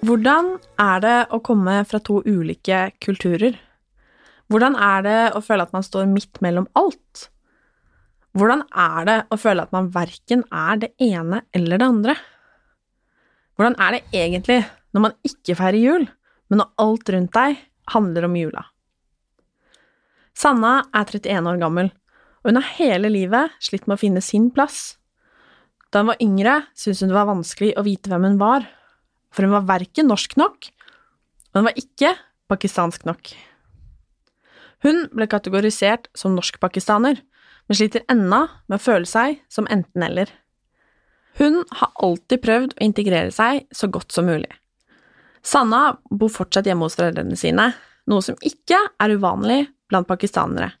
Hvordan 0.00 0.54
er 0.80 1.00
det 1.04 1.16
å 1.28 1.42
komme 1.44 1.82
fra 1.84 1.98
to 2.00 2.22
ulike 2.24 2.86
kulturer? 3.04 3.58
Hvordan 4.48 4.72
er 4.80 5.02
det 5.04 5.18
å 5.36 5.42
føle 5.44 5.66
at 5.66 5.74
man 5.76 5.84
står 5.84 6.08
midt 6.08 6.40
mellom 6.40 6.64
alt? 6.78 7.26
Hvordan 8.32 8.62
er 8.72 9.04
det 9.04 9.16
å 9.28 9.38
føle 9.42 9.66
at 9.66 9.74
man 9.76 9.90
verken 9.92 10.46
er 10.48 10.80
det 10.80 10.90
ene 11.04 11.42
eller 11.52 11.82
det 11.82 11.90
andre? 11.92 12.16
Hvordan 13.58 13.76
er 13.76 13.98
det 13.98 14.22
egentlig 14.22 14.58
når 14.96 15.04
man 15.04 15.18
ikke 15.28 15.58
feirer 15.60 15.80
jul, 15.82 16.08
men 16.48 16.62
når 16.62 16.72
alt 16.86 17.12
rundt 17.12 17.36
deg 17.36 17.60
handler 17.92 18.30
om 18.30 18.40
jula? 18.40 18.64
Sanna 20.32 20.74
er 20.96 21.04
31 21.12 21.44
år 21.52 21.60
gammel, 21.60 21.92
og 22.40 22.48
hun 22.48 22.62
har 22.62 22.72
hele 22.80 23.12
livet 23.12 23.52
slitt 23.60 23.84
med 23.84 23.98
å 23.98 24.04
finne 24.06 24.24
sin 24.24 24.48
plass. 24.48 24.94
Da 25.92 26.00
hun 26.00 26.14
var 26.14 26.24
yngre, 26.24 26.60
syntes 26.72 27.04
hun 27.04 27.12
det 27.12 27.20
var 27.20 27.34
vanskelig 27.34 27.74
å 27.76 27.84
vite 27.84 28.08
hvem 28.08 28.30
hun 28.30 28.40
var, 28.40 28.64
for 29.30 29.46
hun 29.46 29.54
var 29.54 29.68
verken 29.68 30.10
norsk 30.10 30.36
nok, 30.40 30.70
og 31.50 31.60
hun 31.60 31.68
var 31.68 31.78
ikke 31.78 32.14
pakistansk 32.50 33.06
nok. 33.08 33.32
Hun 34.84 35.04
ble 35.12 35.26
kategorisert 35.30 36.08
som 36.16 36.34
norsk-pakistaner, 36.36 37.20
men 37.68 37.78
sliter 37.78 38.04
ennå 38.10 38.46
med 38.66 38.78
å 38.78 38.82
føle 38.82 39.06
seg 39.06 39.42
som 39.52 39.68
enten-eller. 39.70 40.30
Hun 41.38 41.62
har 41.78 41.92
alltid 42.02 42.42
prøvd 42.42 42.74
å 42.74 42.84
integrere 42.84 43.30
seg 43.34 43.66
så 43.76 43.90
godt 43.92 44.12
som 44.14 44.26
mulig. 44.26 44.50
Sanna 45.46 45.94
bor 46.10 46.32
fortsatt 46.32 46.66
hjemme 46.68 46.88
hos 46.88 46.98
foreldrene 46.98 47.38
sine, 47.38 47.70
noe 48.10 48.24
som 48.24 48.38
ikke 48.44 48.80
er 49.00 49.14
uvanlig 49.14 49.62
blant 49.90 50.08
pakistanere. 50.08 50.72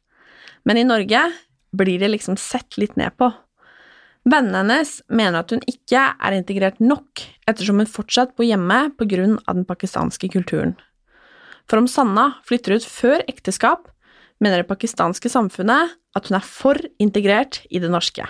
Men 0.66 0.80
i 0.80 0.86
Norge 0.88 1.22
blir 1.76 2.00
det 2.02 2.10
liksom 2.10 2.36
sett 2.40 2.76
litt 2.80 2.96
ned 3.00 3.14
på. 3.20 3.30
Vennene 4.28 4.60
hennes 4.60 4.98
mener 5.08 5.40
at 5.40 5.52
hun 5.54 5.62
ikke 5.70 6.00
er 6.12 6.36
integrert 6.36 6.80
nok, 6.82 7.22
ettersom 7.48 7.80
hun 7.80 7.88
fortsatt 7.88 8.34
bor 8.36 8.44
hjemme 8.44 8.82
av 8.92 9.54
den 9.54 9.64
pakistanske 9.64 10.28
kulturen. 10.28 10.74
For 11.70 11.80
om 11.80 11.88
Sanna 11.88 12.34
flytter 12.44 12.76
ut 12.76 12.84
før 12.84 13.24
ekteskap, 13.30 13.88
mener 14.40 14.60
det 14.60 14.68
pakistanske 14.68 15.30
samfunnet 15.32 15.96
at 16.16 16.28
hun 16.28 16.36
er 16.36 16.44
for 16.44 16.76
integrert 17.00 17.62
i 17.70 17.80
det 17.80 17.90
norske. 17.92 18.26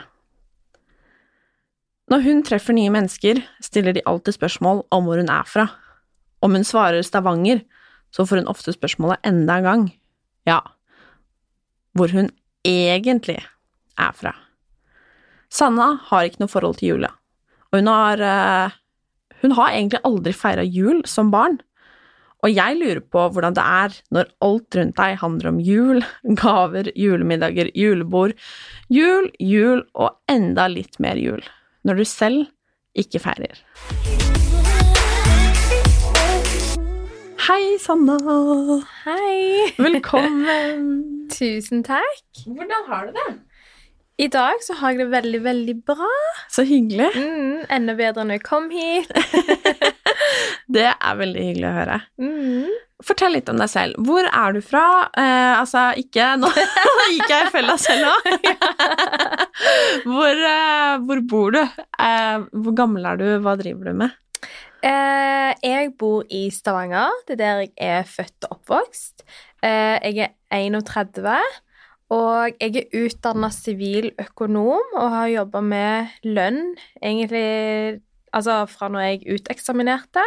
Når 2.11 2.25
hun 2.27 2.43
treffer 2.43 2.75
nye 2.75 2.91
mennesker, 2.91 3.39
stiller 3.63 3.95
de 3.95 4.03
alltid 4.07 4.35
spørsmål 4.35 4.85
om 4.91 5.07
hvor 5.07 5.23
hun 5.23 5.31
er 5.31 5.47
fra. 5.47 5.69
Om 6.43 6.59
hun 6.59 6.67
svarer 6.67 7.07
Stavanger, 7.07 7.63
så 8.11 8.27
får 8.27 8.43
hun 8.43 8.51
ofte 8.51 8.75
spørsmålet 8.75 9.23
enda 9.27 9.59
en 9.59 9.67
gang. 9.67 9.85
Ja, 10.47 10.61
hvor 11.95 12.11
hun 12.11 12.31
egentlig 12.67 13.39
er 13.99 14.15
fra. 14.19 14.35
Sanna 15.51 15.97
har 16.07 16.29
ikke 16.29 16.45
noe 16.45 16.51
forhold 16.51 16.79
til 16.79 16.93
jula, 16.93 17.09
og 17.73 17.81
hun 17.81 17.91
har 17.91 18.23
eh, 18.23 18.77
Hun 19.41 19.55
har 19.57 19.73
egentlig 19.73 20.03
aldri 20.05 20.33
feira 20.37 20.63
jul 20.63 21.01
som 21.09 21.31
barn, 21.33 21.57
og 22.45 22.53
jeg 22.53 22.77
lurer 22.77 23.01
på 23.01 23.23
hvordan 23.33 23.57
det 23.57 23.65
er 23.65 23.95
når 24.13 24.29
alt 24.45 24.77
rundt 24.77 24.97
deg 24.99 25.17
handler 25.23 25.49
om 25.49 25.61
jul, 25.65 26.03
gaver, 26.43 26.93
julemiddager, 26.95 27.73
julebord, 27.75 28.37
jul, 28.93 29.31
jul 29.41 29.83
og 29.95 30.13
enda 30.29 30.69
litt 30.69 31.01
mer 31.01 31.17
jul, 31.17 31.41
når 31.89 32.03
du 32.03 32.05
selv 32.05 32.47
ikke 32.93 33.23
feirer. 33.25 33.65
Hei, 37.49 37.63
Sanna. 37.81 38.21
Hei! 39.07 39.73
Velkommen. 39.81 41.01
Tusen 41.33 41.81
takk. 41.83 42.45
Hvordan 42.45 42.91
har 42.93 43.09
du 43.09 43.17
det? 43.17 43.31
I 44.21 44.27
dag 44.29 44.61
så 44.61 44.75
har 44.81 44.93
jeg 44.93 45.01
det 45.01 45.11
veldig, 45.15 45.39
veldig 45.47 45.75
bra. 45.89 46.11
Så 46.53 46.67
hyggelig. 46.69 47.09
Mm, 47.17 47.63
enda 47.73 47.95
bedre 47.97 48.27
enn 48.27 48.35
jeg 48.35 48.45
kom 48.45 48.69
hit. 48.73 49.09
Det 50.77 50.87
er 50.91 51.19
veldig 51.19 51.45
hyggelig 51.49 51.69
å 51.69 51.75
høre. 51.75 51.99
Mm. 52.21 52.71
Fortell 53.05 53.33
litt 53.33 53.49
om 53.49 53.61
deg 53.61 53.71
selv. 53.73 54.01
Hvor 54.05 54.27
er 54.29 54.57
du 54.57 54.61
fra? 54.65 54.85
Eh, 55.17 55.53
altså, 55.57 55.87
ikke 56.01 56.35
Nå 56.41 56.51
gikk 57.15 57.33
jeg 57.33 57.47
i 57.47 57.53
fella 57.55 57.77
selv 57.81 58.05
nå. 58.07 58.41
hvor, 60.05 60.43
eh, 60.51 60.99
hvor 61.07 61.23
bor 61.33 61.57
du? 61.57 61.63
Eh, 61.63 62.45
hvor 62.53 62.77
gammel 62.77 63.09
er 63.09 63.21
du? 63.21 63.29
Hva 63.45 63.57
driver 63.61 63.91
du 63.91 64.03
med? 64.05 64.19
Eh, 64.85 65.51
jeg 65.65 65.91
bor 66.01 66.29
i 66.33 66.47
Stavanger. 66.53 67.17
Det 67.29 67.39
er 67.39 67.43
der 67.43 67.65
jeg 67.65 67.73
er 67.89 68.07
født 68.09 68.49
og 68.49 68.59
oppvokst. 68.59 69.25
Eh, 69.65 69.97
jeg 70.13 70.29
er 70.29 70.37
31, 70.61 71.41
og 72.11 72.59
jeg 72.59 72.77
er 72.81 73.05
utdanna 73.05 73.53
siviløkonom 73.55 74.97
og 74.99 75.13
har 75.15 75.31
jobba 75.31 75.63
med 75.63 76.15
lønn 76.27 76.73
egentlig 76.99 78.01
altså 78.35 78.65
fra 78.71 78.91
når 78.91 79.07
jeg 79.07 79.39
uteksaminerte. 79.39 80.25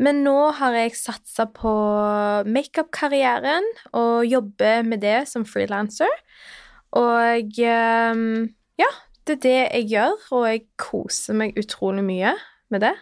Men 0.00 0.22
nå 0.24 0.36
har 0.56 0.76
jeg 0.76 0.96
satsa 0.96 1.44
på 1.52 1.72
makeup-karrieren 2.48 3.66
og 3.96 4.24
jobber 4.28 4.84
med 4.86 5.02
det 5.04 5.18
som 5.28 5.44
frilanser. 5.44 6.12
Og 6.96 7.60
ehm, 7.60 8.48
ja, 8.80 8.88
det 9.28 9.36
er 9.36 9.42
det 9.44 9.58
jeg 9.58 9.88
gjør, 9.92 10.16
og 10.36 10.46
jeg 10.48 10.64
koser 10.80 11.36
meg 11.36 11.60
utrolig 11.60 12.04
mye 12.06 12.32
med 12.72 12.84
det. 12.86 12.94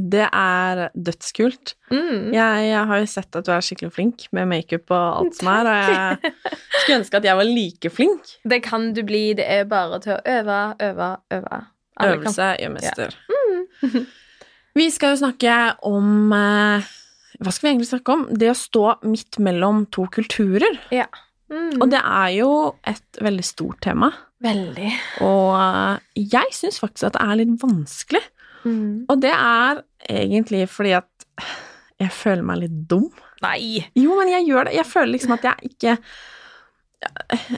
Det 0.00 0.24
er 0.24 0.86
dødskult. 0.96 1.74
Mm. 1.92 2.32
Jeg, 2.32 2.68
jeg 2.70 2.84
har 2.88 3.00
jo 3.02 3.08
sett 3.10 3.36
at 3.36 3.44
du 3.44 3.50
er 3.52 3.64
skikkelig 3.64 3.92
flink 3.92 4.24
med 4.32 4.48
makeup 4.48 4.88
og 4.88 5.18
alt 5.18 5.36
som 5.36 5.50
er, 5.52 5.68
og 5.68 5.76
jeg 5.76 6.32
skulle 6.78 6.96
ønske 7.02 7.20
at 7.20 7.28
jeg 7.28 7.36
var 7.36 7.48
like 7.48 7.92
flink. 7.92 8.32
Det 8.48 8.62
kan 8.64 8.88
du 8.96 9.02
bli. 9.04 9.24
Det 9.36 9.44
er 9.44 9.68
bare 9.68 10.00
til 10.00 10.16
å 10.16 10.22
øve, 10.24 10.62
øve, 10.80 11.10
øve. 11.36 11.60
Alle 12.00 12.16
Øvelse 12.16 12.48
gjør 12.62 12.74
mester. 12.78 13.16
Vi 14.80 14.88
skal 14.88 15.12
jo 15.12 15.20
snakke 15.20 15.54
om 15.84 16.32
eh, 16.32 16.90
Hva 17.42 17.52
skal 17.52 17.66
vi 17.66 17.70
egentlig 17.74 17.90
snakke 17.90 18.14
om? 18.14 18.22
Det 18.40 18.48
å 18.48 18.56
stå 18.56 18.86
midt 19.04 19.36
mellom 19.44 19.84
to 19.92 20.06
kulturer. 20.08 20.78
Ja. 20.94 21.04
Mm. 21.52 21.82
Og 21.82 21.90
det 21.92 22.00
er 22.00 22.30
jo 22.38 22.52
et 22.88 23.20
veldig 23.20 23.44
stort 23.44 23.82
tema. 23.84 24.08
Veldig. 24.42 24.92
Og 25.26 25.50
eh, 25.58 26.24
jeg 26.32 26.56
syns 26.56 26.80
faktisk 26.80 27.10
at 27.10 27.18
det 27.18 27.26
er 27.26 27.40
litt 27.42 27.58
vanskelig. 27.60 28.22
Mm. 28.64 29.04
Og 29.10 29.22
det 29.22 29.32
er 29.34 29.82
egentlig 30.08 30.66
fordi 30.70 30.96
at 30.98 31.46
jeg 32.02 32.12
føler 32.14 32.46
meg 32.46 32.62
litt 32.64 32.76
dum. 32.90 33.08
Nei! 33.42 33.82
Jo, 33.98 34.14
men 34.18 34.30
jeg 34.32 34.46
gjør 34.48 34.68
det. 34.68 34.76
Jeg 34.78 34.88
føler 34.88 35.12
liksom 35.14 35.36
at 35.36 35.48
jeg 35.50 35.72
ikke 35.72 35.96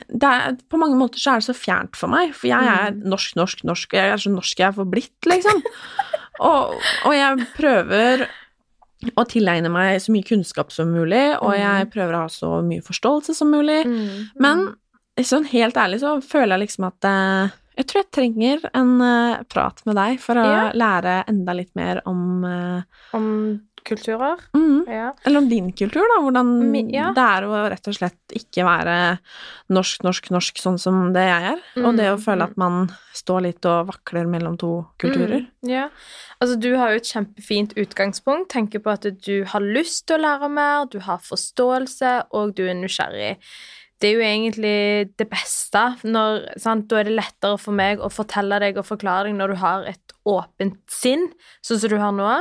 det 0.08 0.24
er, 0.24 0.54
På 0.72 0.78
mange 0.80 0.96
måter 0.96 1.20
så 1.20 1.34
er 1.34 1.42
det 1.42 1.48
så 1.50 1.56
fjernt 1.56 1.98
for 2.00 2.08
meg, 2.08 2.30
for 2.32 2.48
jeg 2.48 2.64
er 2.64 2.94
norsk, 2.96 3.34
norsk, 3.36 3.64
norsk, 3.68 3.92
og 3.92 3.98
jeg 4.00 4.12
er 4.14 4.22
så 4.22 4.32
norsk 4.32 4.62
jeg 4.62 4.68
er 4.70 4.78
forblitt, 4.78 5.28
liksom. 5.28 5.60
og, 6.48 6.78
og 7.04 7.12
jeg 7.12 7.48
prøver 7.58 8.24
å 9.20 9.26
tilegne 9.28 9.68
meg 9.68 9.98
så 10.00 10.14
mye 10.14 10.24
kunnskap 10.24 10.72
som 10.72 10.94
mulig, 10.94 11.26
og 11.44 11.52
jeg 11.58 11.90
prøver 11.92 12.16
å 12.16 12.22
ha 12.24 12.32
så 12.32 12.54
mye 12.64 12.84
forståelse 12.86 13.36
som 13.36 13.52
mulig. 13.52 13.82
Mm. 13.84 14.32
Men 14.40 14.64
sånn 15.28 15.44
helt 15.52 15.76
ærlig 15.76 16.00
så 16.02 16.16
føler 16.24 16.56
jeg 16.56 16.64
liksom 16.64 16.88
at 16.88 17.08
eh, 17.10 17.58
jeg 17.76 17.86
tror 17.90 18.02
jeg 18.04 18.10
trenger 18.14 18.64
en 18.74 18.94
uh, 19.02 19.42
prat 19.50 19.80
med 19.86 19.96
deg 19.96 20.18
for 20.20 20.34
å 20.40 20.44
Ja. 20.44 20.64
lære 20.72 21.24
enda 21.28 21.52
litt 21.54 21.74
mer 21.74 22.00
om, 22.06 22.44
uh, 22.44 22.82
Om 23.12 23.60
kulturer. 23.84 24.38
Mm. 24.56 24.86
Ja. 24.88 25.10
Eller 25.26 25.38
om 25.42 25.48
din 25.50 25.66
kultur, 25.76 26.00
da. 26.08 26.22
Hvordan 26.24 26.70
Mi- 26.72 26.86
ja. 26.94 27.10
det 27.12 27.20
er 27.20 27.44
å 27.44 27.58
rett 27.68 27.86
og 27.90 27.94
slett 27.98 28.32
ikke 28.32 28.64
være 28.64 29.18
norsk, 29.68 30.00
norsk, 30.06 30.30
norsk 30.32 30.56
sånn 30.56 30.78
som 30.80 31.12
det 31.12 31.20
jeg 31.28 31.50
er. 31.52 31.60
Og 31.84 31.94
det 31.98 32.06
å 32.08 32.16
Mm, 32.16 32.22
føle 32.24 32.46
mm. 32.46 32.50
at 32.50 32.56
man 32.56 32.78
står 33.12 33.42
litt 33.42 33.66
og 33.68 33.90
vakler 33.90 34.24
mellom 34.26 34.56
to 34.56 34.86
kulturer. 34.98 35.44
Mm, 35.62 35.68
ja. 35.68 35.88
Altså, 36.40 36.56
du 36.58 36.70
har 36.80 36.90
jo 36.94 36.96
et 36.96 37.12
kjempefint 37.12 37.74
utgangspunkt. 37.76 38.48
Tenker 38.48 38.80
på 38.80 38.90
at 38.90 39.04
du 39.20 39.44
har 39.44 39.60
lyst 39.60 40.06
til 40.06 40.16
å 40.16 40.22
lære 40.24 40.48
mer, 40.50 40.86
du 40.86 40.98
har 41.00 41.18
forståelse, 41.18 42.14
og 42.32 42.54
du 42.56 42.64
er 42.66 42.74
nysgjerrig. 42.80 43.36
Det 44.04 44.10
er 44.10 44.18
jo 44.18 44.24
egentlig 44.26 44.78
det 45.16 45.24
beste. 45.32 45.82
Når, 46.04 46.42
sant? 46.60 46.90
Da 46.90 46.98
er 47.00 47.08
det 47.08 47.14
lettere 47.16 47.56
for 47.56 47.72
meg 47.72 48.02
å 48.04 48.10
fortelle 48.12 48.58
deg 48.60 48.76
og 48.76 48.84
forklare 48.84 49.30
deg 49.30 49.38
når 49.38 49.54
du 49.54 49.60
har 49.62 49.86
et 49.88 50.12
åpent 50.28 50.76
sinn, 50.92 51.30
sånn 51.64 51.80
som 51.80 51.92
du 51.94 51.96
har 52.02 52.12
nå. 52.12 52.34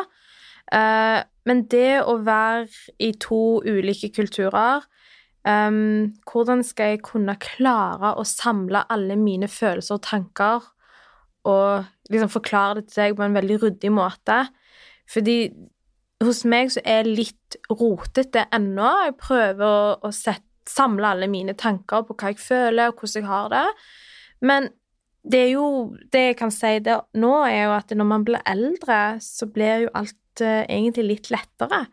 Uh, 0.74 1.24
men 1.48 1.64
det 1.72 2.02
å 2.04 2.18
være 2.26 2.68
i 3.04 3.14
to 3.22 3.62
ulike 3.68 4.08
kulturer 4.16 4.82
um, 5.44 6.14
Hvordan 6.24 6.64
skal 6.66 6.94
jeg 6.94 7.02
kunne 7.04 7.36
klare 7.40 8.14
å 8.16 8.24
samle 8.26 8.86
alle 8.92 9.18
mine 9.20 9.50
følelser 9.52 10.00
og 10.00 10.06
tanker 10.08 10.64
og 11.44 11.84
liksom 12.10 12.32
forklare 12.32 12.80
det 12.80 12.88
til 12.90 13.04
deg 13.04 13.18
på 13.20 13.26
en 13.28 13.38
veldig 13.40 13.60
ryddig 13.66 13.92
måte? 13.94 14.40
Fordi 15.12 15.38
hos 16.24 16.44
meg 16.48 16.72
så 16.76 16.84
er 16.88 17.08
litt 17.08 17.60
rotete 17.72 18.48
ennå. 18.56 18.90
Jeg 19.08 19.16
prøver 19.20 19.68
å, 19.68 19.94
å 20.00 20.12
sette, 20.16 20.53
samle 20.70 21.14
alle 21.14 21.30
mine 21.32 21.56
tanker 21.60 22.06
på 22.08 22.16
hva 22.18 22.32
jeg 22.32 22.42
føler, 22.42 22.90
og 22.90 23.00
hvordan 23.00 23.22
jeg 23.22 23.30
har 23.30 23.52
det. 23.54 23.68
Men 24.44 24.70
det 25.24 25.40
er 25.40 25.52
jo 25.54 25.96
Det 26.12 26.22
jeg 26.28 26.38
kan 26.38 26.52
si 26.52 26.80
der 26.84 27.06
nå, 27.16 27.32
er 27.48 27.64
jo 27.64 27.76
at 27.78 27.94
når 27.96 28.08
man 28.10 28.26
blir 28.28 28.44
eldre, 28.46 29.20
så 29.24 29.48
blir 29.48 29.86
jo 29.86 29.94
alt 29.96 30.42
eh, 30.42 30.66
egentlig 30.68 31.06
litt 31.08 31.32
lettere. 31.32 31.86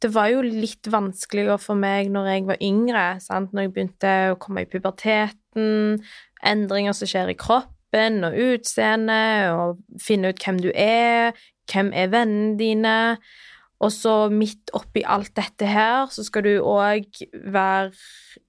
Det 0.00 0.14
var 0.14 0.30
jo 0.32 0.40
litt 0.40 0.86
vanskeligere 0.88 1.58
for 1.60 1.76
meg 1.76 2.08
når 2.12 2.30
jeg 2.30 2.46
var 2.48 2.62
yngre, 2.64 3.04
sant? 3.20 3.52
når 3.52 3.66
jeg 3.66 3.72
begynte 3.74 4.12
å 4.30 4.38
komme 4.40 4.64
i 4.64 4.70
puberteten, 4.70 6.00
endringer 6.46 6.96
som 6.96 7.10
skjer 7.10 7.34
i 7.34 7.36
kroppen 7.36 8.24
og 8.24 8.38
utseendet, 8.38 9.50
og 9.52 10.00
finne 10.00 10.30
ut 10.30 10.40
hvem 10.40 10.62
du 10.62 10.70
er, 10.72 11.36
hvem 11.68 11.92
er 11.92 12.12
vennene 12.14 12.56
dine. 12.60 12.96
Og 13.80 13.92
så 13.94 14.14
midt 14.32 14.72
oppi 14.76 15.02
alt 15.08 15.32
dette 15.38 15.68
her, 15.68 16.10
så 16.12 16.24
skal 16.26 16.44
du 16.44 16.52
òg 16.60 17.22
være 17.32 17.90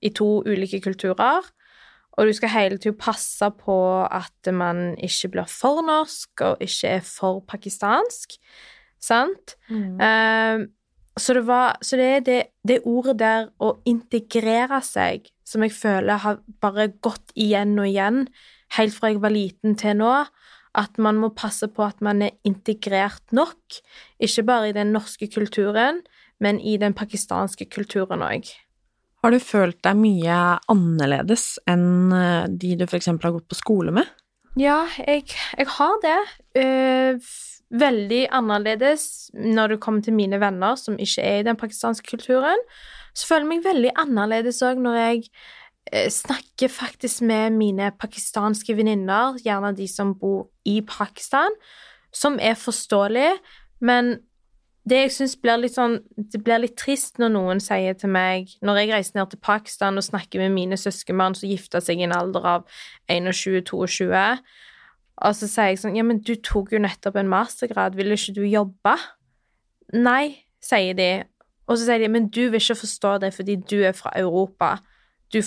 i 0.03 0.11
to 0.15 0.41
ulike 0.43 0.81
kulturer. 0.83 1.47
Og 2.19 2.27
du 2.27 2.33
skal 2.35 2.51
hele 2.51 2.77
tiden 2.77 2.99
passe 2.99 3.47
på 3.63 3.77
at 4.03 4.51
man 4.53 4.91
ikke 4.99 5.31
blir 5.37 5.47
for 5.47 5.79
norsk 5.87 6.43
og 6.43 6.63
ikke 6.63 6.97
er 6.97 7.05
for 7.07 7.39
pakistansk. 7.47 8.35
Sant? 9.01 9.55
Eh, 10.03 10.67
så, 11.17 11.33
det 11.33 11.45
var, 11.47 11.79
så 11.81 11.97
det 11.97 12.09
er 12.09 12.25
det, 12.27 12.41
det 12.67 12.81
ordet 12.85 13.17
der 13.19 13.47
å 13.63 13.77
integrere 13.87 14.81
seg, 14.83 15.31
som 15.47 15.63
jeg 15.63 15.73
føler 15.75 16.19
har 16.23 16.43
bare 16.63 16.91
gått 17.03 17.31
igjen 17.39 17.77
og 17.79 17.87
igjen, 17.87 18.25
helt 18.77 18.95
fra 18.95 19.11
jeg 19.11 19.23
var 19.23 19.33
liten 19.33 19.79
til 19.79 19.97
nå, 20.03 20.13
at 20.77 20.97
man 21.01 21.19
må 21.19 21.31
passe 21.35 21.67
på 21.71 21.83
at 21.83 21.99
man 22.03 22.23
er 22.25 22.35
integrert 22.47 23.35
nok, 23.35 23.81
ikke 24.23 24.45
bare 24.47 24.71
i 24.71 24.75
den 24.75 24.93
norske 24.95 25.27
kulturen, 25.31 26.01
men 26.41 26.59
i 26.59 26.77
den 26.81 26.95
pakistanske 26.97 27.67
kulturen 27.69 28.23
òg. 28.25 28.49
Har 29.21 29.33
du 29.33 29.37
følt 29.43 29.77
deg 29.85 29.99
mye 29.99 30.37
annerledes 30.71 31.59
enn 31.69 32.13
eh, 32.15 32.47
de 32.49 32.73
du 32.79 32.87
eksempel 32.87 33.29
har 33.29 33.35
gått 33.37 33.51
på 33.51 33.59
skole 33.59 33.93
med? 33.93 34.09
Ja, 34.59 34.83
jeg, 35.05 35.27
jeg 35.57 35.67
har 35.77 35.99
det. 36.03 36.17
Uh, 36.57 37.19
veldig 37.71 38.25
annerledes 38.35 39.31
når 39.31 39.75
det 39.75 39.81
kommer 39.83 40.03
til 40.03 40.15
mine 40.17 40.41
venner 40.41 40.75
som 40.79 40.97
ikke 40.99 41.23
er 41.23 41.39
i 41.39 41.45
den 41.47 41.59
pakistanske 41.59 42.09
kulturen. 42.09 42.59
Så 43.15 43.27
føler 43.27 43.45
jeg 43.45 43.51
meg 43.51 43.65
veldig 43.67 43.93
annerledes 43.99 44.61
òg 44.65 44.81
når 44.83 44.97
jeg 44.99 45.29
snakker 45.89 46.69
faktisk 46.69 47.23
med 47.25 47.57
mine 47.57 47.91
pakistanske 47.99 48.75
venninner, 48.77 49.39
gjerne 49.43 49.73
de 49.75 49.87
som 49.89 50.13
bor 50.15 50.49
i 50.65 50.81
Pakistan, 50.87 51.55
som 52.13 52.37
er 52.39 52.53
forståelig, 52.59 53.31
men 53.81 54.19
det 54.89 54.97
jeg 54.97 55.11
syns 55.13 55.35
blir 55.37 55.59
litt 55.61 55.75
sånn 55.75 55.99
Det 56.17 56.39
blir 56.41 56.63
litt 56.63 56.73
trist 56.79 57.19
når 57.21 57.29
noen 57.35 57.59
sier 57.61 57.93
til 57.93 58.09
meg 58.09 58.49
Når 58.65 58.79
jeg 58.79 58.89
reiser 58.89 59.19
ned 59.19 59.29
til 59.29 59.41
Pakistan 59.45 59.99
og 59.99 60.05
snakker 60.07 60.41
med 60.41 60.55
mine 60.55 60.79
søskenbarn 60.79 61.37
som 61.37 61.51
gifta 61.51 61.77
seg 61.85 62.01
i 62.01 62.07
en 62.07 62.15
alder 62.17 62.47
av 62.49 62.63
21-22, 63.05 64.09
og 65.21 65.35
så 65.37 65.49
sier 65.49 65.69
jeg 65.69 65.81
sånn 65.83 65.99
Ja, 65.99 66.05
men 66.07 66.23
du 66.25 66.33
tok 66.33 66.73
jo 66.73 66.81
nettopp 66.81 67.19
en 67.21 67.29
mastergrad, 67.29 67.97
vil 67.97 68.15
ikke 68.15 68.33
du 68.39 68.41
jobbe? 68.47 68.95
Nei, 69.93 70.47
sier 70.63 70.97
de. 70.97 71.11
Og 71.67 71.77
så 71.77 71.85
sier 71.85 72.01
de, 72.01 72.09
men 72.09 72.29
du 72.33 72.47
vil 72.47 72.61
ikke 72.61 72.79
forstå 72.81 73.17
det 73.21 73.33
fordi 73.35 73.59
du 73.61 73.77
er 73.85 73.93
fra 73.97 74.13
Europa. 74.17 74.79
Du, 75.31 75.41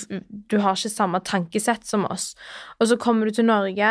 du 0.51 0.59
har 0.65 0.77
ikke 0.77 0.93
samme 0.93 1.21
tankesett 1.25 1.87
som 1.87 2.07
oss. 2.09 2.33
Og 2.81 2.89
så 2.91 2.99
kommer 3.01 3.29
du 3.29 3.37
til 3.37 3.49
Norge, 3.49 3.91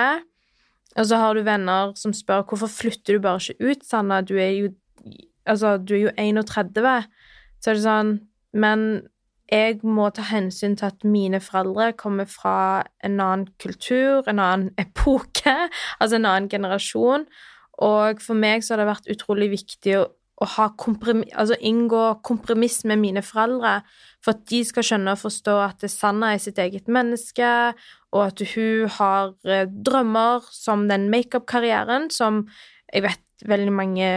og 0.97 1.07
så 1.09 1.19
har 1.21 1.33
du 1.33 1.45
venner 1.45 1.93
som 1.97 2.13
spør 2.13 2.45
hvorfor 2.49 2.69
flytter 2.69 3.17
du 3.17 3.23
bare 3.23 3.41
ikke 3.41 3.71
ut, 3.71 3.85
Sanna? 3.85 4.21
Du 4.21 4.35
er 4.37 4.51
jo, 4.51 4.69
altså, 5.45 5.77
du 5.77 5.95
er 5.95 6.03
jo 6.07 6.13
31. 6.17 7.09
Så 7.61 7.71
er 7.71 7.79
det 7.79 7.85
sånn 7.85 8.13
Men 8.53 9.07
jeg 9.51 9.79
må 9.83 10.07
ta 10.13 10.23
hensyn 10.29 10.75
til 10.77 10.91
at 10.91 11.03
mine 11.05 11.39
foreldre 11.43 11.91
kommer 11.97 12.29
fra 12.29 12.83
en 13.03 13.19
annen 13.19 13.47
kultur, 13.61 14.23
en 14.29 14.39
annen 14.39 14.69
epoke, 14.81 15.55
altså 15.99 16.19
en 16.19 16.29
annen 16.29 16.49
generasjon. 16.49 17.25
Og 17.83 18.21
for 18.21 18.37
meg 18.37 18.63
så 18.63 18.73
har 18.73 18.83
det 18.83 18.91
vært 18.91 19.09
utrolig 19.13 19.49
viktig 19.55 19.97
å, 19.99 20.05
å 20.41 20.47
altså 20.47 21.57
inngå 21.59 22.03
kompromiss 22.23 22.83
med 22.85 23.01
mine 23.01 23.25
foreldre, 23.25 23.81
for 24.23 24.37
at 24.37 24.45
de 24.49 24.61
skal 24.65 24.85
skjønne 24.87 25.15
og 25.15 25.21
forstå 25.23 25.57
at 25.65 25.83
Sanna 25.91 26.33
er 26.33 26.41
sitt 26.41 26.61
eget 26.61 26.87
menneske, 26.91 27.49
og 28.13 28.21
at 28.29 28.43
hun 28.53 28.87
har 28.97 29.33
eh, 29.43 29.67
drømmer 29.67 30.47
som 30.53 30.87
den 30.89 31.09
makeup-karrieren 31.11 32.09
som 32.13 32.45
jeg 32.93 33.07
vet 33.07 33.21
veldig 33.49 33.73
mange 33.75 34.07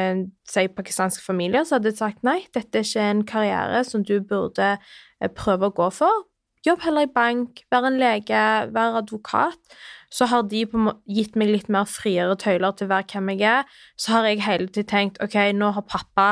sier 0.47 0.71
pakistanske 0.77 1.25
familier, 1.25 1.65
som 1.67 1.81
hadde 1.81 1.97
sagt 1.97 2.23
nei, 2.27 2.43
dette 2.55 2.79
er 2.79 2.87
ikke 2.87 3.11
en 3.11 3.27
karriere 3.27 3.83
som 3.89 4.05
du 4.07 4.19
burde 4.21 4.77
eh, 4.77 5.31
prøve 5.33 5.71
å 5.71 5.77
gå 5.77 5.91
for. 5.97 6.27
Jobb 6.67 6.83
heller 6.83 7.07
i 7.07 7.13
bank, 7.15 7.63
vær 7.71 7.87
en 7.87 7.99
lege, 8.01 8.43
vær 8.75 8.99
advokat. 8.99 9.59
Så 10.11 10.27
har 10.31 10.47
de 10.51 10.65
gitt 11.11 11.37
meg 11.39 11.51
litt 11.51 11.69
mer 11.71 11.87
friere 11.91 12.35
tøyler 12.39 12.75
til 12.75 12.89
å 12.89 12.95
være 12.95 13.07
hvem 13.13 13.33
jeg 13.35 13.45
er. 13.51 13.77
Så 13.99 14.17
har 14.17 14.27
jeg 14.27 14.43
hele 14.47 14.67
tiden 14.71 14.91
tenkt 14.91 15.21
ok, 15.23 15.37
nå 15.55 15.71
har 15.77 15.87
pappa 15.87 16.29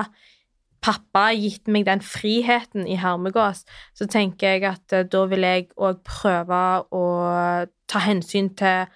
pappa 0.84 1.28
har 1.30 1.38
gitt 1.38 1.70
meg 1.72 1.86
den 1.88 2.02
friheten 2.04 2.88
i 2.88 2.98
hermegås, 3.00 3.64
så 3.96 4.08
tenker 4.10 4.56
jeg 4.56 4.66
at 4.68 4.92
eh, 4.92 5.06
da 5.08 5.24
vil 5.30 5.46
jeg 5.46 5.70
òg 5.80 6.02
prøve 6.06 6.60
å 6.92 7.04
ta 7.90 8.02
hensyn 8.04 8.50
til 8.58 8.90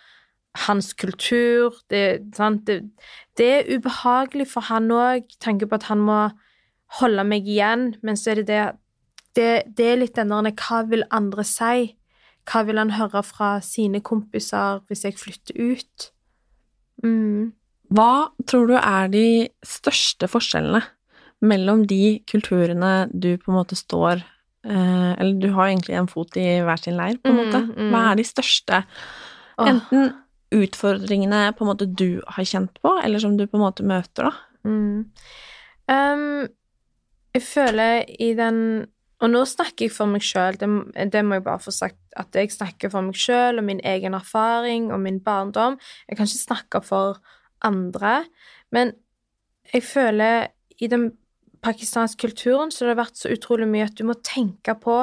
hans 0.67 0.93
kultur. 0.99 1.79
Det, 1.91 2.35
det, 2.67 2.81
det 3.39 3.49
er 3.55 3.71
ubehagelig 3.73 4.51
for 4.53 4.69
han 4.69 4.91
òg, 4.93 5.31
tanke 5.41 5.69
på 5.69 5.79
at 5.79 5.89
han 5.93 6.05
må 6.05 6.27
holde 7.01 7.25
meg 7.29 7.49
igjen, 7.49 7.93
men 8.03 8.17
så 8.17 8.35
er 8.35 8.43
det 8.43 8.53
det 8.53 8.67
Det, 9.39 9.63
det 9.77 9.85
er 9.87 9.99
litt 10.01 10.17
den 10.17 10.33
der 10.33 10.55
Hva 10.57 10.81
vil 10.89 11.05
andre 11.15 11.45
si? 11.45 11.95
Hva 12.49 12.65
vil 12.67 12.79
han 12.81 12.91
høre 12.97 13.21
fra 13.23 13.61
sine 13.63 14.01
kompiser 14.01 14.81
hvis 14.89 15.05
jeg 15.05 15.19
flytter 15.21 15.55
ut? 15.55 16.09
Mm. 17.05 17.53
Hva 17.93 18.33
tror 18.49 18.67
du 18.67 18.75
er 18.75 19.13
de 19.13 19.29
største 19.63 20.27
forskjellene 20.33 20.81
mellom 21.41 21.87
de 21.87 22.19
kulturene 22.27 23.09
du 23.13 23.37
på 23.39 23.53
en 23.53 23.59
måte 23.61 23.77
står 23.79 24.23
eh, 24.67 25.13
Eller 25.19 25.39
du 25.41 25.53
har 25.55 25.69
egentlig 25.69 25.95
en 25.97 26.09
fot 26.11 26.37
i 26.37 26.61
hver 26.67 26.77
sin 26.83 26.97
leir, 26.99 27.19
på 27.23 27.31
en 27.31 27.37
Mm, 27.37 27.45
måte. 27.47 27.61
mm. 27.77 27.91
Hva 27.93 28.01
er 28.13 28.17
de 28.17 28.25
største 28.25 28.85
enten 29.59 30.13
utfordringene 30.55 31.53
på 31.57 31.65
en 31.65 31.69
måte 31.73 31.87
du 31.87 32.21
har 32.27 32.45
kjent 32.45 32.79
på, 32.83 32.95
eller 33.05 33.19
som 33.21 33.37
du 33.37 33.47
på 33.47 33.59
en 33.59 33.65
måte 33.67 33.85
møter, 33.87 34.31
da? 34.31 34.33
Mm. 34.65 35.11
Um, 35.89 36.49
jeg 37.35 37.43
føler 37.43 38.05
i 38.19 38.35
den 38.35 38.87
Og 39.21 39.31
nå 39.31 39.41
snakker 39.45 39.87
jeg 39.89 39.91
for 39.91 40.07
meg 40.07 40.23
sjøl, 40.23 40.55
det, 40.61 40.69
det 41.13 41.25
må 41.27 41.35
jeg 41.35 41.43
bare 41.43 41.59
få 41.59 41.73
sagt, 41.75 41.99
at 42.17 42.31
jeg 42.39 42.53
snakker 42.55 42.89
for 42.93 43.03
meg 43.03 43.17
sjøl 43.19 43.59
og 43.59 43.65
min 43.67 43.81
egen 43.83 44.15
erfaring 44.15 44.93
og 44.95 45.01
min 45.03 45.19
barndom. 45.19 45.75
Jeg 46.09 46.17
kan 46.17 46.27
ikke 46.29 46.39
snakke 46.45 46.81
for 46.87 47.19
andre, 47.67 48.25
men 48.71 48.93
jeg 49.75 49.83
føler 49.83 50.47
i 50.79 50.87
den 50.87 51.09
pakistanske 51.65 52.21
kulturen 52.29 52.73
så 52.73 52.85
det 52.85 52.95
har 52.95 53.03
vært 53.05 53.21
så 53.21 53.33
utrolig 53.33 53.69
mye 53.71 53.89
at 53.89 53.97
du 53.99 54.05
må 54.09 54.17
tenke 54.25 54.75
på 54.79 55.01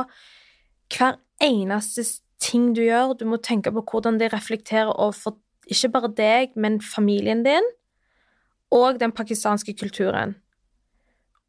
hver 0.95 1.17
eneste 1.43 2.05
ting 2.41 2.73
du 2.75 2.83
gjør. 2.85 3.15
Du 3.19 3.25
må 3.29 3.39
tenke 3.41 3.73
på 3.73 3.83
hvordan 3.91 4.19
det 4.21 4.31
reflekterer 4.33 4.93
overfor 4.93 5.37
ikke 5.65 5.91
bare 5.95 6.13
deg, 6.13 6.55
men 6.55 6.79
familien 6.81 7.43
din 7.45 7.65
og 8.73 8.99
den 8.99 9.13
pakistanske 9.15 9.73
kulturen. 9.77 10.35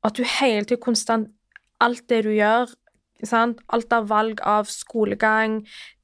At 0.05 0.17
du 0.17 0.25
hele 0.25 0.65
tiden 0.65 0.83
konstant 0.83 1.33
Alt 1.77 2.07
det 2.09 2.23
du 2.25 2.31
gjør, 2.33 2.71
sant? 3.21 3.59
alt 3.69 3.91
av 3.93 4.07
valg 4.09 4.39
av 4.41 4.65
skolegang 4.73 5.59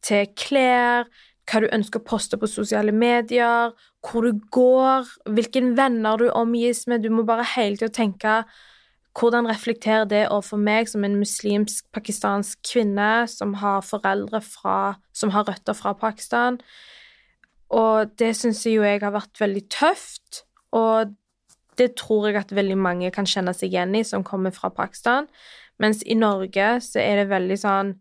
til 0.05 0.27
klær, 0.37 1.07
hva 1.49 1.63
du 1.65 1.69
ønsker 1.73 2.03
å 2.03 2.05
poste 2.11 2.37
på 2.37 2.51
sosiale 2.51 2.93
medier, 2.93 3.73
hvor 4.05 4.27
du 4.27 4.43
går, 4.53 5.09
hvilken 5.33 5.73
venner 5.79 6.21
du 6.21 6.27
omgis 6.29 6.85
med 6.93 7.03
Du 7.07 7.09
må 7.09 7.25
bare 7.25 7.47
hele 7.55 7.81
tiden 7.81 7.97
tenke 7.97 8.43
hvordan 9.19 9.49
reflekterer 9.49 10.07
det 10.09 10.23
overfor 10.31 10.61
meg 10.61 10.89
som 10.89 11.05
en 11.05 11.19
muslimsk 11.21 11.85
pakistansk 11.93 12.63
kvinne 12.65 13.27
som 13.29 13.55
har 13.61 13.85
foreldre 13.85 14.41
fra, 14.45 14.95
som 15.13 15.35
har 15.35 15.45
røtter 15.49 15.77
fra 15.77 15.93
Pakistan? 15.93 16.61
Og 17.73 18.13
det 18.21 18.35
syns 18.37 18.65
jeg 18.67 18.79
jo 18.79 18.87
jeg 18.87 19.03
har 19.03 19.15
vært 19.15 19.41
veldig 19.41 19.65
tøft, 19.73 20.45
og 20.73 21.13
det 21.81 21.95
tror 21.97 22.29
jeg 22.29 22.41
at 22.41 22.55
veldig 22.55 22.77
mange 22.79 23.11
kan 23.13 23.29
kjenne 23.29 23.55
seg 23.57 23.73
igjen 23.73 23.97
i 23.97 24.05
som 24.05 24.25
kommer 24.25 24.53
fra 24.53 24.73
Pakistan. 24.73 25.29
Mens 25.81 26.03
i 26.05 26.17
Norge 26.17 26.77
så 26.85 27.01
er 27.01 27.23
det 27.23 27.33
veldig 27.33 27.59
sånn 27.59 27.95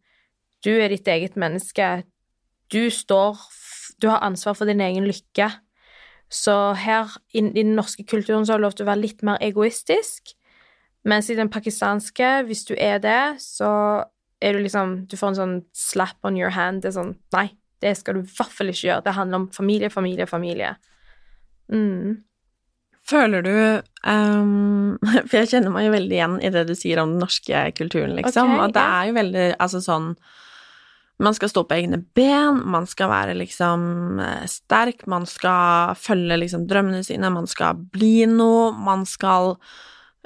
Du 0.61 0.75
er 0.75 0.91
ditt 0.93 1.07
eget 1.07 1.35
menneske. 1.39 2.03
Du 2.69 2.91
står 2.93 3.39
Du 4.01 4.09
har 4.09 4.21
ansvar 4.21 4.53
for 4.53 4.69
din 4.69 4.81
egen 4.81 5.07
lykke. 5.07 5.49
Så 6.31 6.73
her 6.79 7.09
i, 7.33 7.41
den 7.41 7.75
norske 7.75 8.05
kulturen 8.07 8.45
så 8.45 8.53
har 8.53 8.61
du 8.61 8.65
lov 8.65 8.75
til 8.77 8.85
å 8.85 8.91
være 8.91 9.03
litt 9.03 9.23
mer 9.23 9.41
egoistisk. 9.43 10.35
Mens 11.07 11.29
i 11.33 11.37
den 11.37 11.49
pakistanske, 11.49 12.43
hvis 12.45 12.65
du 12.67 12.75
er 12.77 12.99
det, 13.01 13.41
så 13.41 13.71
er 14.41 14.53
du 14.53 14.61
liksom 14.61 15.05
Du 15.09 15.17
får 15.17 15.33
en 15.33 15.39
sånn 15.39 15.55
slap 15.73 16.17
on 16.27 16.37
your 16.37 16.53
hand. 16.53 16.83
Det 16.83 16.91
er 16.91 16.97
sånn 16.99 17.15
Nei, 17.35 17.51
det 17.81 17.95
skal 17.99 18.17
du 18.17 18.25
i 18.25 18.33
hvert 18.37 18.53
fall 18.53 18.73
ikke 18.73 18.87
gjøre. 18.87 19.05
Det 19.05 19.15
handler 19.17 19.43
om 19.43 19.47
familie, 19.55 19.89
familie, 19.93 20.27
familie. 20.29 20.75
Mm. 21.71 22.21
Føler 23.07 23.41
du 23.45 23.55
um, 24.05 24.99
For 25.29 25.39
jeg 25.39 25.51
kjenner 25.55 25.73
meg 25.73 25.87
jo 25.87 25.95
veldig 25.95 26.17
igjen 26.17 26.37
i 26.43 26.53
det 26.53 26.65
du 26.69 26.75
sier 26.77 27.01
om 27.01 27.15
den 27.15 27.23
norske 27.23 27.65
kulturen, 27.77 28.15
liksom. 28.19 28.53
Okay, 28.53 28.63
og 28.65 28.75
det 28.77 28.85
er 28.85 29.09
jo 29.09 29.17
veldig 29.17 29.45
Altså 29.57 29.81
sånn 29.83 30.11
Man 31.21 31.37
skal 31.37 31.51
stå 31.51 31.63
på 31.69 31.77
egne 31.77 32.01
ben, 32.17 32.61
man 32.73 32.87
skal 32.89 33.11
være 33.11 33.35
liksom 33.37 34.21
eh, 34.25 34.45
sterk, 34.49 35.03
man 35.11 35.27
skal 35.29 35.93
følge 36.01 36.39
liksom 36.41 36.63
drømmene 36.69 37.03
sine, 37.05 37.29
man 37.29 37.45
skal 37.49 37.77
bli 37.93 38.25
noe, 38.25 38.71
man 38.73 39.05
skal 39.05 39.53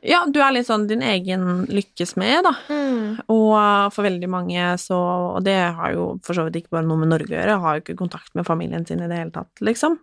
Ja, 0.06 0.20
du 0.30 0.38
er 0.44 0.52
litt 0.54 0.68
sånn 0.68 0.86
din 0.90 1.02
egen 1.02 1.66
lykkesmed, 1.72 2.44
da. 2.46 2.52
Mm. 2.70 3.24
Og 3.34 3.94
for 3.96 4.06
veldig 4.06 4.30
mange 4.30 4.68
så 4.82 4.98
Og 5.36 5.44
det 5.48 5.56
har 5.78 5.94
jo 5.96 6.20
for 6.26 6.38
så 6.38 6.46
vidt 6.46 6.60
ikke 6.62 6.76
bare 6.78 6.86
noe 6.86 7.02
med 7.02 7.10
Norge 7.10 7.32
å 7.32 7.38
gjøre, 7.40 7.60
har 7.64 7.78
jo 7.80 7.82
ikke 7.86 7.98
kontakt 8.04 8.36
med 8.38 8.46
familien 8.46 8.86
sin 8.86 9.02
i 9.02 9.08
det 9.10 9.18
hele 9.18 9.34
tatt, 9.34 9.50
liksom. 9.66 9.98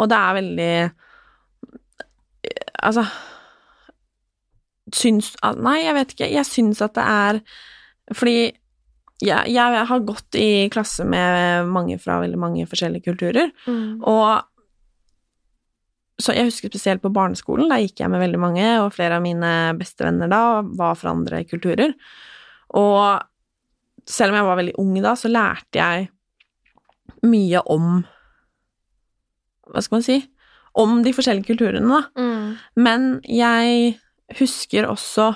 Og 0.00 0.08
det 0.08 0.16
er 0.16 0.38
veldig 0.40 0.72
Altså 2.80 3.04
Syns 4.96 5.34
Nei, 5.60 5.82
jeg 5.84 5.94
vet 5.98 6.14
ikke. 6.16 6.30
Jeg 6.32 6.48
syns 6.48 6.80
at 6.82 6.96
det 6.96 7.04
er 7.06 7.40
Fordi 8.16 8.38
jeg, 9.20 9.50
jeg 9.52 9.84
har 9.90 10.00
gått 10.08 10.36
i 10.40 10.68
klasse 10.72 11.04
med 11.04 11.66
mange 11.68 11.98
fra 12.00 12.16
veldig 12.22 12.38
mange 12.40 12.62
forskjellige 12.64 13.04
kulturer, 13.10 13.50
Mm. 13.68 13.98
og 14.00 14.40
så 16.22 16.34
jeg 16.36 16.48
husker 16.50 16.72
spesielt 16.72 17.02
på 17.04 17.12
barneskolen, 17.14 17.68
da 17.70 17.80
gikk 17.80 18.02
jeg 18.02 18.12
med 18.12 18.22
veldig 18.22 18.40
mange, 18.40 18.66
og 18.82 18.94
flere 18.94 19.18
av 19.18 19.24
mine 19.24 19.50
bestevenner 19.78 20.30
da 20.30 20.60
var 20.78 20.98
fra 20.98 21.14
andre 21.14 21.42
kulturer. 21.48 21.94
Og 22.78 23.20
selv 24.10 24.32
om 24.32 24.40
jeg 24.40 24.48
var 24.48 24.60
veldig 24.60 24.76
ung 24.82 24.94
da, 25.02 25.14
så 25.18 25.30
lærte 25.30 25.80
jeg 25.80 26.08
mye 27.26 27.60
om 27.68 28.00
Hva 29.70 29.82
skal 29.84 29.98
man 29.98 30.06
si? 30.06 30.16
Om 30.80 31.00
de 31.04 31.12
forskjellige 31.14 31.50
kulturene, 31.52 31.86
da. 31.86 32.00
Mm. 32.18 32.46
Men 32.82 33.06
jeg 33.26 33.94
husker 34.38 34.88
også 34.88 35.28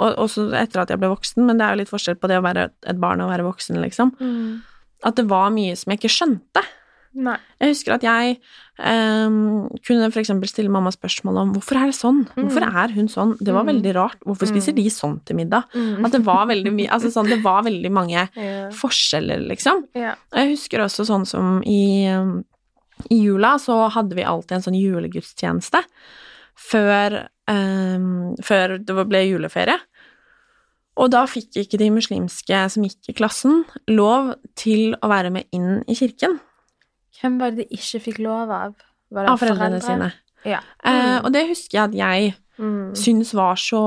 og 0.00 0.16
også 0.24 0.46
etter 0.56 0.80
at 0.82 0.92
jeg 0.92 1.00
ble 1.00 1.10
voksen, 1.12 1.44
men 1.44 1.58
det 1.58 1.66
er 1.66 1.74
jo 1.74 1.80
litt 1.82 1.90
forskjell 1.92 2.16
på 2.20 2.28
det 2.30 2.38
å 2.40 2.44
være 2.44 2.70
et 2.88 3.00
barn 3.00 3.20
og 3.20 3.28
å 3.28 3.32
være 3.34 3.44
voksen, 3.44 3.80
liksom. 3.84 4.14
Mm. 4.16 4.60
At 5.04 5.18
det 5.18 5.26
var 5.28 5.52
mye 5.52 5.74
som 5.76 5.92
jeg 5.92 6.00
ikke 6.00 6.12
skjønte. 6.14 6.62
Nei. 7.14 7.36
Jeg 7.58 7.72
husker 7.72 7.96
at 7.96 8.04
jeg 8.06 8.36
um, 8.78 9.66
kunne 9.82 10.06
eksempel 10.14 10.46
stille 10.48 10.70
mamma 10.70 10.92
spørsmål 10.94 11.40
om 11.42 11.52
hvorfor 11.56 11.80
er 11.80 11.90
det 11.90 11.96
sånn? 11.98 12.20
Hvorfor 12.36 12.62
er 12.68 12.92
hun 12.94 13.08
sånn? 13.10 13.32
Det 13.40 13.52
var 13.52 13.64
Mm. 13.64 13.70
veldig 13.72 13.94
rart. 13.96 14.20
Hvorfor 14.24 14.46
spiser 14.46 14.72
de 14.76 14.84
sånn 14.88 15.18
til 15.26 15.36
middag? 15.36 15.64
Mm. 15.74 16.04
At 16.06 16.12
det 16.12 16.22
var 16.24 16.46
veldig 16.46 16.72
mye 16.72 16.88
Altså 16.88 17.10
sånn, 17.10 17.28
det 17.28 17.42
var 17.42 17.64
veldig 17.66 17.90
mange 17.90 18.28
yeah. 18.36 18.70
forskjeller, 18.70 19.42
liksom. 19.48 19.88
Yeah. 19.96 20.14
Jeg 20.32 20.54
husker 20.54 20.84
også 20.86 21.04
sånn 21.08 21.26
som 21.26 21.62
i, 21.66 22.06
i 23.10 23.18
jula 23.24 23.56
så 23.58 23.90
hadde 23.90 24.14
vi 24.14 24.22
alltid 24.22 24.52
en 24.60 24.62
sånn 24.68 24.78
julegudstjeneste 24.78 25.82
før, 26.54 27.26
um, 27.50 28.36
før 28.44 28.78
det 28.78 29.06
ble 29.08 29.24
juleferie. 29.26 29.78
Og 31.00 31.10
da 31.10 31.24
fikk 31.26 31.56
ikke 31.62 31.78
de 31.80 31.90
muslimske 31.90 32.70
som 32.70 32.84
gikk 32.84 33.08
i 33.08 33.14
klassen, 33.16 33.64
lov 33.88 34.34
til 34.54 34.94
å 35.00 35.08
være 35.08 35.30
med 35.32 35.46
inn 35.56 35.82
i 35.88 35.94
kirken 35.96 36.38
Hvem 37.20 37.38
var 37.40 37.50
det 37.50 37.68
de 37.68 37.76
ikke 37.76 38.00
fikk 38.00 38.18
lov 38.24 38.50
av? 38.50 38.74
Var 39.10 39.24
det 39.26 39.30
av 39.30 39.38
foreldrene 39.38 39.80
sine. 39.82 40.12
Ja. 40.44 40.60
Eh, 40.84 41.18
og 41.24 41.32
det 41.32 41.48
husker 41.48 41.78
jeg 41.78 41.84
at 41.90 41.94
jeg 41.94 42.34
Mm. 42.60 42.92
syns 42.94 43.32
var 43.34 43.54
så 43.56 43.80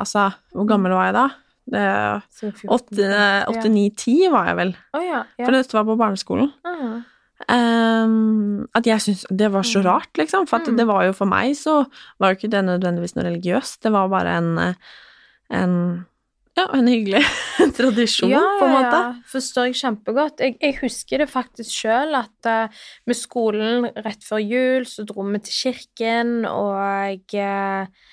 Altså, 0.00 0.32
hvor 0.52 0.66
gammel 0.68 0.92
var 0.92 1.04
jeg 1.06 1.14
da? 1.14 1.28
Det- 1.70 2.22
Så 2.30 2.52
14. 2.52 2.68
Åtte, 2.68 3.46
åtte, 3.48 3.68
ni, 3.70 3.90
ti 3.90 4.28
var 4.28 4.46
jeg 4.46 4.56
vel. 4.56 4.76
Oh, 4.94 5.00
ja. 5.02 5.24
ja. 5.38 5.44
For 5.44 5.52
dette 5.52 5.72
var 5.72 5.84
på 5.84 5.96
barneskolen. 5.96 6.52
Ah. 6.64 7.02
Um, 7.48 8.68
at 8.74 8.86
jeg 8.86 9.00
syntes 9.02 9.24
det 9.36 9.50
var 9.52 9.62
så 9.62 9.80
Mm. 9.80 9.84
rart, 9.86 10.12
liksom. 10.18 10.46
For 10.48 10.58
Mm. 10.58 10.76
det 10.76 10.86
var 10.86 11.04
jo 11.04 11.12
for 11.12 11.24
meg 11.26 11.54
så 11.56 11.86
var 12.20 12.30
jo 12.34 12.36
ikke 12.36 12.50
det 12.50 12.64
nødvendigvis 12.64 13.16
noe 13.16 13.24
religiøst. 13.24 13.80
Det 13.82 13.92
var 13.92 14.08
bare 14.08 14.36
en, 14.38 14.58
eh, 14.58 14.74
en 15.50 16.06
ja, 16.58 16.66
en 16.76 16.88
hyggelig 16.90 17.22
tradisjon, 17.78 18.30
Ja, 18.30 18.42
på 18.60 18.66
en 18.66 18.74
måte. 18.76 18.98
ja. 19.00 19.12
Forstår 19.32 19.70
jeg 19.70 19.78
kjempegodt. 19.80 20.42
Jeg, 20.44 20.58
jeg 20.60 20.78
husker 20.82 21.22
det 21.22 21.30
faktisk 21.32 21.72
sjøl 21.72 22.16
at 22.18 22.48
uh, 22.48 22.82
med 23.08 23.16
skolen 23.18 23.88
rett 24.04 24.24
før 24.26 24.42
jul 24.42 24.88
så 24.88 25.06
dro 25.08 25.24
vi 25.30 25.40
til 25.46 25.58
kirken 25.62 26.42
og 26.48 27.36
uh, 27.38 28.08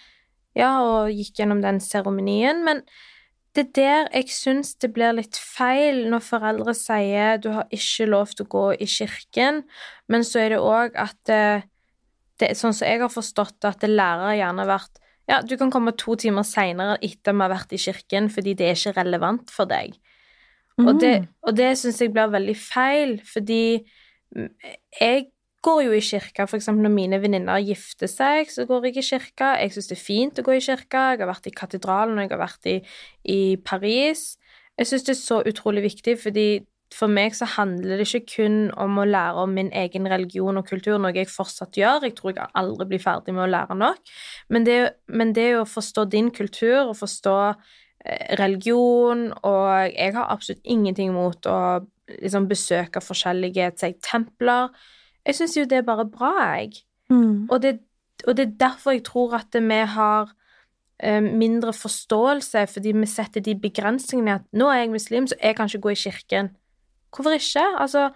Ja, 0.58 0.72
og 0.82 1.12
gikk 1.14 1.40
gjennom 1.40 1.62
den 1.64 1.78
seremonien. 1.84 2.64
Men 2.66 2.82
det 3.56 3.68
er 3.68 3.74
der 3.76 4.08
jeg 4.18 4.32
syns 4.34 4.74
det 4.82 4.92
blir 4.96 5.14
litt 5.18 5.38
feil 5.40 6.06
når 6.12 6.24
foreldre 6.26 6.74
sier 6.78 7.40
du 7.42 7.52
har 7.54 7.68
ikke 7.76 8.08
lov 8.10 8.32
til 8.34 8.46
å 8.46 8.52
gå 8.52 8.66
i 8.82 8.88
kirken, 8.90 9.64
men 10.08 10.26
så 10.28 10.44
er 10.46 10.56
det 10.56 10.64
òg 10.64 10.98
at 11.00 11.34
uh, 11.34 11.68
det 12.40 12.54
sånn 12.56 12.76
som 12.76 12.88
jeg 12.88 13.02
har 13.04 13.12
forstått 13.12 13.58
det, 13.60 13.74
at 13.74 13.84
det 13.84 13.92
lærere 13.92 14.38
gjerne 14.40 14.64
har 14.64 14.72
vært 14.78 15.02
ja, 15.30 15.42
du 15.46 15.56
kan 15.60 15.72
komme 15.72 15.94
to 15.98 16.16
timer 16.20 16.46
seinere 16.48 16.98
etter 17.06 17.36
vi 17.36 17.46
har 17.46 17.52
vært 17.54 17.74
i 17.76 17.82
kirken, 17.82 18.30
fordi 18.34 18.56
det 18.58 18.70
er 18.70 18.78
ikke 18.78 18.98
relevant 18.98 19.52
for 19.54 19.70
deg. 19.70 19.98
Og 20.80 20.96
det, 21.02 21.28
og 21.44 21.58
det 21.58 21.74
syns 21.76 22.00
jeg 22.00 22.14
blir 22.16 22.32
veldig 22.32 22.56
feil, 22.56 23.18
fordi 23.28 23.82
mm, 24.36 24.48
jeg 25.02 25.26
går 25.66 25.82
jo 25.84 25.96
i 25.96 26.04
kirka, 26.04 26.46
for 26.48 26.56
eksempel 26.56 26.86
når 26.86 26.94
mine 26.94 27.20
venninner 27.20 27.60
gifter 27.68 28.08
seg, 28.08 28.48
så 28.52 28.64
går 28.68 28.88
jeg 28.88 29.02
i 29.02 29.06
kirka. 29.10 29.52
Jeg 29.60 29.76
syns 29.76 29.90
det 29.92 29.98
er 29.98 30.06
fint 30.06 30.40
å 30.40 30.46
gå 30.48 30.56
i 30.56 30.64
kirka. 30.64 31.02
Jeg 31.12 31.22
har 31.24 31.32
vært 31.34 31.50
i 31.52 31.56
katedralen, 31.56 32.16
og 32.16 32.24
jeg 32.24 32.32
har 32.32 32.44
vært 32.46 32.70
i, 32.72 32.78
i 33.28 33.40
Paris. 33.66 34.24
Jeg 34.80 34.88
syns 34.88 35.08
det 35.08 35.16
er 35.18 35.20
så 35.20 35.42
utrolig 35.52 35.84
viktig, 35.90 36.16
fordi 36.22 36.48
for 36.96 37.12
meg 37.12 37.36
så 37.38 37.46
handler 37.46 38.00
det 38.00 38.08
ikke 38.08 38.34
kun 38.34 38.56
om 38.80 38.98
å 38.98 39.06
lære 39.06 39.44
om 39.44 39.52
min 39.54 39.70
egen 39.78 40.08
religion 40.10 40.58
og 40.58 40.66
kultur, 40.70 40.98
noe 40.98 41.14
jeg 41.14 41.30
fortsatt 41.30 41.78
gjør. 41.78 42.08
Jeg 42.08 42.16
tror 42.18 42.34
jeg 42.34 42.50
aldri 42.58 42.88
blir 42.90 43.04
ferdig 43.04 43.36
med 43.36 43.46
å 43.46 43.52
lære 43.52 43.78
nok. 43.78 44.14
Men 44.50 44.66
det, 44.66 44.78
men 45.08 45.34
det 45.38 45.52
å 45.60 45.68
forstå 45.70 46.08
din 46.10 46.32
kultur 46.34 46.90
og 46.90 46.96
forstå 46.98 47.36
eh, 47.50 48.34
religion, 48.42 49.28
og 49.38 49.70
jeg 49.94 50.16
har 50.18 50.34
absolutt 50.34 50.66
ingenting 50.66 51.14
imot 51.14 51.46
å 51.50 51.60
liksom 52.18 52.50
besøke 52.50 53.04
forskjellige 53.06 53.70
jeg, 53.70 54.00
templer. 54.06 54.74
Jeg 55.28 55.38
syns 55.38 55.58
jo 55.60 55.68
det 55.70 55.84
er 55.84 55.88
bare 55.88 56.08
bra, 56.10 56.34
jeg. 56.58 56.82
Mm. 57.14 57.48
Og 57.52 57.62
det, 57.62 57.78
og 58.26 58.38
det 58.38 58.48
er 58.48 58.60
derfor 58.66 58.98
jeg 58.98 59.06
tror 59.06 59.38
at 59.38 59.54
vi 59.54 59.82
har 59.94 60.34
eh, 60.98 61.22
mindre 61.22 61.74
forståelse, 61.74 62.66
fordi 62.74 62.96
vi 62.98 63.10
setter 63.10 63.46
de 63.46 63.56
begrensningene 63.62 64.40
at 64.42 64.50
nå 64.58 64.72
er 64.74 64.84
jeg 64.84 64.96
muslim, 64.98 65.30
så 65.30 65.38
jeg 65.38 65.58
kan 65.58 65.70
ikke 65.70 65.86
gå 65.86 65.94
i 65.94 66.02
kirken. 66.08 66.52
Hvorfor 67.14 67.36
ikke? 67.38 67.66
Altså, 67.82 68.10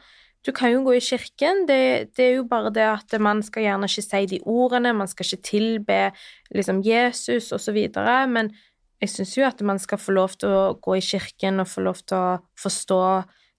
du 0.43 0.51
kan 0.51 0.73
jo 0.73 0.81
gå 0.83 0.97
i 0.97 1.03
kirken, 1.03 1.63
det, 1.69 2.15
det 2.17 2.25
er 2.25 2.33
jo 2.38 2.47
bare 2.50 2.71
det 2.75 2.83
at 2.83 3.15
man 3.23 3.41
skal 3.45 3.63
gjerne 3.63 3.88
ikke 3.88 4.03
si 4.03 4.25
de 4.33 4.41
ordene, 4.43 4.91
man 4.95 5.07
skal 5.07 5.27
ikke 5.27 5.47
tilbe 5.47 6.00
liksom 6.55 6.81
Jesus 6.83 7.53
og 7.55 7.62
så 7.63 7.71
videre, 7.75 8.17
men 8.27 8.51
jeg 9.03 9.12
syns 9.12 9.38
jo 9.38 9.45
at 9.47 9.62
man 9.65 9.79
skal 9.79 10.00
få 10.00 10.15
lov 10.15 10.35
til 10.39 10.51
å 10.51 10.75
gå 10.83 10.97
i 11.00 11.03
kirken 11.03 11.63
og 11.63 11.71
få 11.71 11.83
lov 11.88 12.03
til 12.07 12.19
å 12.19 12.35
forstå 12.59 13.00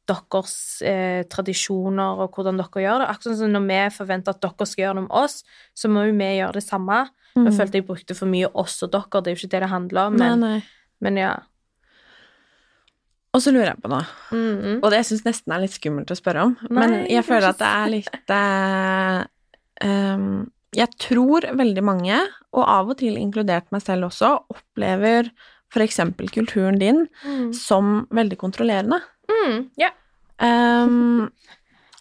deres 0.09 0.55
eh, 0.85 1.25
tradisjoner 1.33 2.21
og 2.21 2.37
hvordan 2.37 2.61
dere 2.61 2.85
gjør 2.85 3.03
det. 3.03 3.09
Akkurat 3.09 3.41
som 3.41 3.53
når 3.53 3.65
vi 3.71 3.81
forventer 3.97 4.37
at 4.37 4.43
dere 4.45 4.69
skal 4.69 4.85
gjøre 4.85 4.99
det 4.99 5.05
med 5.07 5.19
oss, 5.25 5.39
så 5.77 5.91
må 5.93 6.05
jo 6.05 6.17
vi 6.19 6.31
gjøre 6.37 6.59
det 6.59 6.65
samme. 6.67 7.01
Mm. 7.35 7.49
Jeg 7.49 7.57
følte 7.57 7.81
jeg 7.81 7.89
brukte 7.89 8.17
for 8.17 8.31
mye 8.31 8.51
oss 8.53 8.77
og 8.85 8.93
dere, 8.93 9.21
det 9.25 9.33
er 9.33 9.37
jo 9.37 9.43
ikke 9.43 9.53
det 9.57 9.63
det 9.65 9.73
handler 9.73 10.11
om, 10.11 10.19
Nei, 10.21 10.31
nei. 10.41 10.57
men 11.05 11.21
ja. 11.21 11.35
Og 13.35 13.43
så 13.43 13.51
lurer 13.51 13.73
jeg 13.73 13.83
på 13.83 13.91
noe, 13.91 14.05
Mm, 14.35 14.79
og 14.81 14.89
det 14.95 15.03
syns 15.07 15.25
nesten 15.27 15.55
er 15.55 15.63
litt 15.65 15.75
skummelt 15.75 16.11
å 16.11 16.17
spørre 16.19 16.43
om, 16.49 16.55
Nei, 16.69 16.79
men 16.79 16.91
jeg 17.11 17.21
er 17.21 17.27
føler 17.27 17.49
at 17.51 17.61
det 17.61 17.71
er 17.71 17.89
litt 17.93 18.33
eh, 18.35 19.19
um, 19.87 20.45
Jeg 20.75 20.91
tror 21.03 21.41
veldig 21.59 21.85
mange, 21.87 22.21
og 22.55 22.63
av 22.63 22.95
og 22.95 22.99
til 23.03 23.15
inkludert 23.19 23.67
meg 23.75 23.83
selv 23.83 24.03
også, 24.11 24.31
opplever 24.55 25.23
eksempel 25.83 26.31
kulturen 26.31 26.79
din 26.79 27.09
mm. 27.25 27.53
som 27.59 28.07
veldig 28.15 28.39
kontrollerende. 28.39 29.01
Mm, 29.27 29.71
ja. 29.81 29.89
Um, 30.39 31.33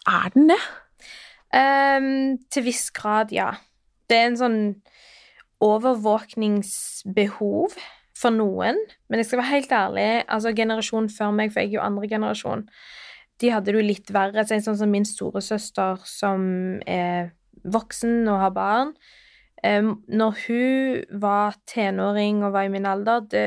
er 0.06 0.28
den 0.34 0.48
det? 0.52 0.58
Um, 1.54 2.38
til 2.50 2.64
viss 2.68 2.90
grad, 2.94 3.32
ja. 3.34 3.50
Det 4.06 4.16
er 4.18 4.26
en 4.28 4.38
sånn 4.38 4.74
overvåkningsbehov 5.64 7.74
for 8.18 8.34
noen. 8.34 8.78
Men 9.08 9.20
jeg 9.20 9.30
skal 9.30 9.42
være 9.42 9.52
helt 9.52 9.72
ærlig, 9.74 10.08
altså 10.28 10.54
generasjonen 10.56 11.10
før 11.12 11.34
meg, 11.36 11.52
for 11.52 11.62
jeg 11.64 11.72
er 11.72 11.78
jo 11.78 11.86
andre 11.86 12.10
generasjon, 12.10 12.68
de 13.42 13.50
hadde 13.50 13.72
det 13.72 13.80
jo 13.80 13.88
litt 13.88 14.12
verre. 14.14 14.44
Så 14.46 14.60
sånn 14.62 14.78
som 14.78 14.92
min 14.92 15.06
storesøster, 15.08 16.02
som 16.06 16.46
er 16.86 17.32
voksen 17.64 18.26
og 18.28 18.42
har 18.42 18.50
barn 18.52 18.90
Når 19.64 20.40
hun 20.44 21.20
var 21.22 21.54
tenåring 21.66 22.42
og 22.44 22.52
var 22.52 22.66
i 22.66 22.72
min 22.72 22.86
alder, 22.86 23.24
det, 23.30 23.44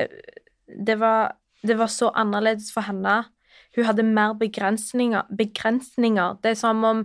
det, 0.66 0.96
var, 1.00 1.36
det 1.62 1.78
var 1.78 1.92
så 1.94 2.10
annerledes 2.10 2.72
for 2.74 2.82
henne. 2.82 3.28
Hun 3.76 3.86
hadde 3.86 4.04
mer 4.04 4.34
begrensninger. 4.34 5.30
begrensninger. 5.38 6.40
Det 6.42 6.52
er 6.52 6.58
som 6.58 6.84
om 6.84 7.04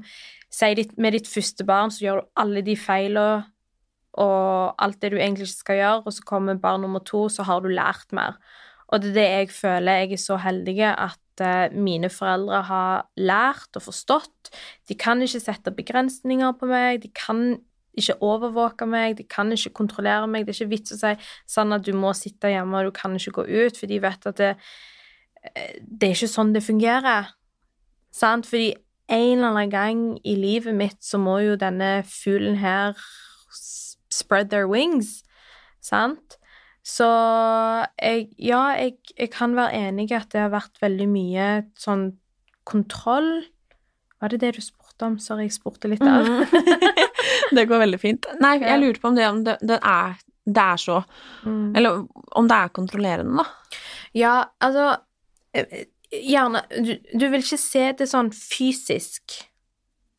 si 0.52 0.72
med 0.96 1.12
ditt 1.12 1.28
første 1.28 1.64
barn 1.64 1.92
så 1.92 2.06
gjør 2.06 2.22
du 2.22 2.30
alle 2.40 2.62
de 2.64 2.76
feilene 2.76 3.44
og 4.20 4.74
alt 4.82 5.00
det 5.00 5.12
du 5.12 5.18
egentlig 5.18 5.48
ikke 5.48 5.62
skal 5.62 5.80
gjøre, 5.80 6.02
og 6.04 6.12
så 6.12 6.26
kommer 6.28 6.60
barn 6.60 6.84
nummer 6.84 7.00
to, 7.06 7.28
så 7.32 7.46
har 7.48 7.62
du 7.64 7.70
lært 7.72 8.12
mer. 8.12 8.36
Og 8.92 9.00
det 9.00 9.12
er 9.12 9.16
det 9.16 9.26
jeg 9.30 9.50
føler. 9.56 10.00
Jeg 10.02 10.12
er 10.12 10.20
så 10.20 10.36
heldig 10.36 10.76
at 10.90 11.40
uh, 11.40 11.72
mine 11.72 12.10
foreldre 12.12 12.60
har 12.68 13.06
lært 13.16 13.78
og 13.80 13.86
forstått. 13.86 14.52
De 14.88 14.96
kan 14.98 15.22
ikke 15.24 15.40
sette 15.40 15.72
begrensninger 15.72 16.52
på 16.60 16.68
meg, 16.68 17.00
de 17.02 17.08
kan 17.16 17.56
ikke 17.96 18.18
overvåke 18.24 18.86
meg, 18.88 19.16
de 19.16 19.24
kan 19.28 19.52
ikke 19.52 19.74
kontrollere 19.80 20.28
meg. 20.28 20.44
Det 20.44 20.54
er 20.54 20.60
ikke 20.60 20.74
vits 20.76 20.96
å 20.96 21.00
si 21.00 21.12
sånn 21.54 21.72
at 21.76 21.84
du 21.84 21.92
må 21.96 22.12
sitte 22.16 22.52
hjemme 22.52 22.80
og 22.80 22.90
du 22.90 22.96
kan 22.96 23.16
ikke 23.16 23.36
gå 23.40 23.48
ut, 23.48 23.80
for 23.80 23.88
de 23.88 24.00
vet 24.04 24.28
at 24.28 24.40
det, 24.40 24.54
eh, 25.52 25.76
det 25.80 26.08
er 26.08 26.16
ikke 26.16 26.32
sånn 26.36 26.54
det 26.56 26.64
fungerer. 26.64 27.32
Sant? 28.12 28.48
Fordi 28.48 28.74
en 29.12 29.38
eller 29.38 29.50
annen 29.50 29.72
gang 29.72 30.04
i 30.24 30.36
livet 30.36 30.76
mitt 30.76 31.00
så 31.04 31.20
må 31.20 31.38
jo 31.44 31.56
denne 31.60 32.00
fuglen 32.08 32.60
her 32.60 32.96
spread 34.12 34.52
their 34.52 34.68
wings, 34.70 35.20
sant? 35.80 36.38
Så 36.82 37.06
jeg 38.02 38.28
Ja, 38.38 38.74
jeg, 38.74 38.98
jeg, 39.18 39.30
kan 39.30 39.54
være 39.56 39.88
enig 39.88 40.10
i 40.10 40.18
at 40.18 40.32
det 40.34 40.40
har 40.42 40.50
vært 40.54 40.80
veldig 40.82 41.06
mye 41.10 41.48
sånn 41.78 42.08
kontroll 42.66 43.44
Var 44.20 44.34
det 44.34 44.40
det 44.42 44.56
du 44.56 44.62
spurte 44.64 45.06
om? 45.06 45.18
Sorry, 45.22 45.46
jeg 45.48 45.56
spurte 45.56 45.90
litt 45.90 46.02
der. 46.02 46.26
Mm. 46.26 46.98
det 47.56 47.64
går 47.66 47.80
veldig 47.82 47.98
fint. 47.98 48.26
Nei, 48.42 48.52
jeg 48.62 48.78
lurte 48.78 49.02
på 49.02 49.10
om 49.10 49.16
det, 49.18 49.24
om 49.26 49.40
det, 49.46 49.56
det, 49.66 49.78
er, 49.82 50.20
det 50.46 50.62
er, 50.62 50.78
så 50.78 51.00
mm. 51.42 51.72
Eller 51.78 52.04
om 52.38 52.50
det 52.50 52.58
er 52.58 52.74
kontrollerende, 52.76 53.42
da. 53.42 53.80
Ja, 54.14 54.36
altså 54.62 54.92
eh, 55.56 55.88
Gjerne 56.12 56.60
du, 56.84 56.92
du 57.16 57.24
vil 57.32 57.40
ikke 57.40 57.58
se 57.58 57.86
det 57.98 58.06
sånn 58.10 58.28
fysisk. 58.36 59.38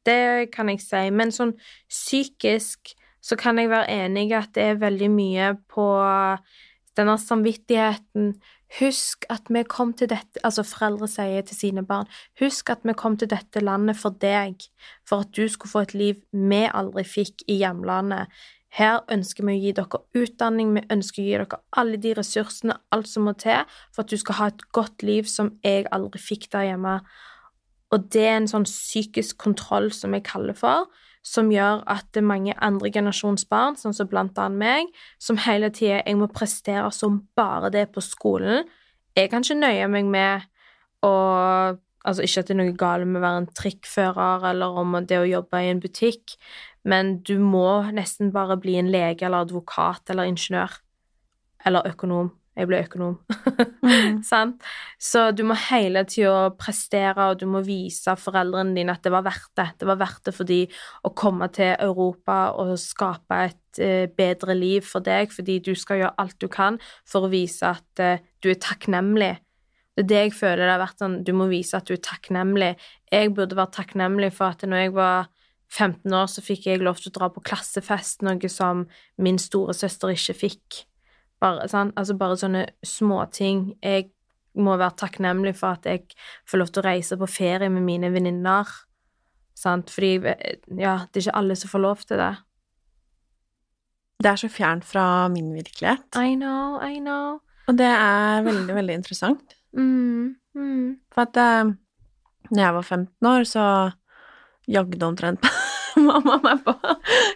Det 0.03 0.49
kan 0.51 0.71
jeg 0.71 0.81
si. 0.81 1.03
Men 1.13 1.31
sånn 1.31 1.53
psykisk 1.85 2.95
så 3.23 3.37
kan 3.39 3.59
jeg 3.59 3.71
være 3.71 3.91
enig 4.03 4.27
i 4.29 4.37
at 4.37 4.51
det 4.55 4.63
er 4.63 4.81
veldig 4.81 5.09
mye 5.13 5.53
på 5.71 5.87
denne 6.97 7.15
samvittigheten. 7.17 8.33
Husk 8.79 9.27
at 9.29 9.51
vi 9.53 9.61
kom 9.69 9.91
til 9.93 10.09
dette 10.09 10.41
Altså, 10.43 10.63
foreldre 10.65 11.07
sier 11.07 11.43
til 11.45 11.55
sine 11.55 11.83
barn 11.85 12.07
Husk 12.41 12.71
at 12.73 12.81
vi 12.83 12.95
kom 12.97 13.17
til 13.21 13.29
dette 13.29 13.61
landet 13.61 13.99
for 13.99 14.15
deg, 14.17 14.65
for 15.05 15.21
at 15.21 15.31
du 15.37 15.45
skulle 15.47 15.71
få 15.71 15.83
et 15.85 15.93
liv 15.93 16.21
vi 16.33 16.63
aldri 16.65 17.03
fikk 17.05 17.45
i 17.47 17.59
hjemlandet. 17.61 18.31
Her 18.73 19.03
ønsker 19.13 19.45
vi 19.45 19.53
å 19.53 19.61
gi 19.61 19.73
dere 19.77 19.99
utdanning, 20.17 20.73
vi 20.73 20.81
ønsker 20.89 21.21
å 21.21 21.25
gi 21.27 21.35
dere 21.35 21.59
alle 21.77 21.99
de 22.01 22.15
ressursene, 22.17 22.79
alt 22.89 23.09
som 23.11 23.27
må 23.29 23.35
til, 23.37 23.61
for 23.93 24.01
at 24.01 24.09
du 24.09 24.17
skal 24.17 24.39
ha 24.39 24.47
et 24.49 24.65
godt 24.73 25.05
liv 25.05 25.29
som 25.29 25.51
jeg 25.61 25.85
aldri 25.93 26.21
fikk 26.21 26.49
der 26.55 26.71
hjemme. 26.71 26.95
Og 27.93 28.07
det 28.09 28.25
er 28.25 28.39
en 28.39 28.49
sånn 28.49 28.65
psykisk 28.65 29.37
kontroll 29.37 29.91
som 29.93 30.17
jeg 30.17 30.25
kaller 30.25 30.57
for, 30.57 30.89
som 31.23 31.51
gjør 31.51 31.85
at 31.89 32.09
det 32.11 32.21
er 32.21 32.27
mange 32.27 32.55
andre 32.59 32.91
generasjons 32.91 33.47
sånn 33.47 33.95
som 33.95 34.09
blant 34.11 34.37
annet 34.37 34.59
meg, 34.59 34.91
som 35.19 35.39
hele 35.39 35.71
tida 35.71 36.01
jeg 36.03 36.19
må 36.19 36.27
prestere 36.27 36.91
som 36.91 37.23
bare 37.35 37.71
det 37.71 37.87
på 37.95 38.03
skolen. 38.03 38.67
Jeg 39.15 39.31
kan 39.31 39.41
ikke 39.41 39.61
nøye 39.61 39.87
meg 39.87 40.05
med 40.05 40.41
å 41.03 41.15
Altså 42.03 42.25
ikke 42.25 42.41
at 42.41 42.49
det 42.49 42.51
er 42.51 42.57
noe 42.59 42.75
galt 42.75 43.07
med 43.07 43.21
å 43.21 43.23
være 43.23 43.39
en 43.39 43.45
trikkfører 43.55 44.49
eller 44.49 44.79
om 44.81 44.97
det 45.07 45.21
å 45.21 45.23
jobbe 45.23 45.61
i 45.63 45.69
en 45.71 45.79
butikk, 45.79 46.33
men 46.83 47.13
du 47.23 47.37
må 47.39 47.67
nesten 47.95 48.33
bare 48.35 48.57
bli 48.59 48.75
en 48.75 48.89
lege 48.91 49.23
eller 49.23 49.45
advokat 49.45 50.11
eller 50.11 50.27
ingeniør. 50.27 50.75
Eller 51.63 51.87
økonom. 51.87 52.33
Jeg 52.53 52.69
ble 52.69 52.83
økonom. 52.83 53.15
Mm. 53.81 54.19
Så 55.09 55.23
du 55.33 55.41
må 55.47 55.55
hele 55.57 56.03
tida 56.05 56.51
prestere, 56.57 57.31
og 57.31 57.39
du 57.41 57.47
må 57.49 57.63
vise 57.65 58.13
foreldrene 58.19 58.75
dine 58.77 58.93
at 58.93 59.01
det 59.05 59.13
var 59.13 59.25
verdt 59.25 59.49
det. 59.57 59.67
Det 59.81 59.89
var 59.89 60.01
verdt 60.01 60.29
det 60.29 60.35
for 60.37 60.49
de 60.49 60.59
å 61.01 61.13
komme 61.17 61.49
til 61.55 61.73
Europa 61.73 62.37
og 62.61 62.75
skape 62.81 63.39
et 63.47 63.81
uh, 63.81 64.05
bedre 64.13 64.57
liv 64.57 64.85
for 64.85 65.05
deg, 65.05 65.33
fordi 65.33 65.57
du 65.65 65.73
skal 65.73 66.03
gjøre 66.03 66.17
alt 66.21 66.37
du 66.43 66.49
kan 66.51 66.77
for 67.09 67.25
å 67.25 67.33
vise 67.33 67.73
at 67.73 68.05
uh, 68.05 68.21
du 68.45 68.51
er 68.53 68.61
takknemlig. 68.61 69.33
Det 69.93 70.05
er 70.05 70.09
det 70.09 70.21
jeg 70.27 70.37
føler 70.37 70.65
det 70.65 70.71
har 70.73 70.85
vært 70.85 71.01
sånn, 71.01 71.19
du 71.25 71.33
må 71.37 71.49
vise 71.49 71.77
at 71.77 71.89
du 71.89 71.97
er 71.97 72.05
takknemlig. 72.05 72.73
Jeg 73.13 73.33
burde 73.33 73.57
vært 73.57 73.75
takknemlig 73.77 74.31
for 74.33 74.53
at 74.53 74.65
når 74.65 74.87
jeg 74.87 74.95
var 74.97 75.29
15 75.73 76.13
år, 76.13 76.29
så 76.29 76.41
fikk 76.45 76.69
jeg 76.69 76.85
lov 76.85 77.01
til 77.01 77.09
å 77.09 77.17
dra 77.17 77.29
på 77.33 77.41
klassefest, 77.45 78.21
noe 78.25 78.49
som 78.49 78.85
min 79.21 79.39
storesøster 79.41 80.13
ikke 80.13 80.37
fikk. 80.45 80.83
Bare, 81.43 81.67
altså 81.67 82.15
bare 82.15 82.39
sånne 82.39 82.63
småting. 82.87 83.73
Jeg 83.83 84.09
må 84.55 84.77
være 84.79 84.95
takknemlig 85.01 85.55
for 85.59 85.75
at 85.75 85.87
jeg 85.89 86.05
får 86.49 86.61
lov 86.61 86.71
til 86.71 86.83
å 86.83 86.87
reise 86.87 87.17
på 87.19 87.27
ferie 87.27 87.69
med 87.73 87.83
mine 87.83 88.11
venninner. 88.13 88.69
Sant? 89.57 89.91
Fordi 89.93 90.15
ja, 90.23 90.95
det 91.09 91.19
er 91.19 91.25
ikke 91.25 91.39
alle 91.41 91.57
som 91.59 91.71
får 91.73 91.83
lov 91.83 92.05
til 92.07 92.21
det. 92.21 92.33
Det 94.23 94.31
er 94.31 94.39
så 94.39 94.47
fjernt 94.47 94.87
fra 94.87 95.27
min 95.33 95.51
virkelighet. 95.51 96.15
I 96.15 96.37
know, 96.39 96.79
I 96.79 97.01
know. 97.01 97.41
Og 97.67 97.77
det 97.79 97.89
er 97.89 98.45
veldig, 98.47 98.79
veldig 98.79 99.01
interessant. 99.01 99.57
Mm, 99.73 100.35
mm. 100.53 100.89
For 101.09 101.25
at 101.25 101.37
eh, 101.41 101.71
når 102.53 102.59
jeg 102.61 102.73
var 102.75 102.83
15 102.83 103.25
år, 103.25 103.45
så 103.49 103.63
jagde 104.69 105.07
omtrent 105.07 105.47
mamma 106.01 106.39
meg 106.43 106.63
på 106.65 106.75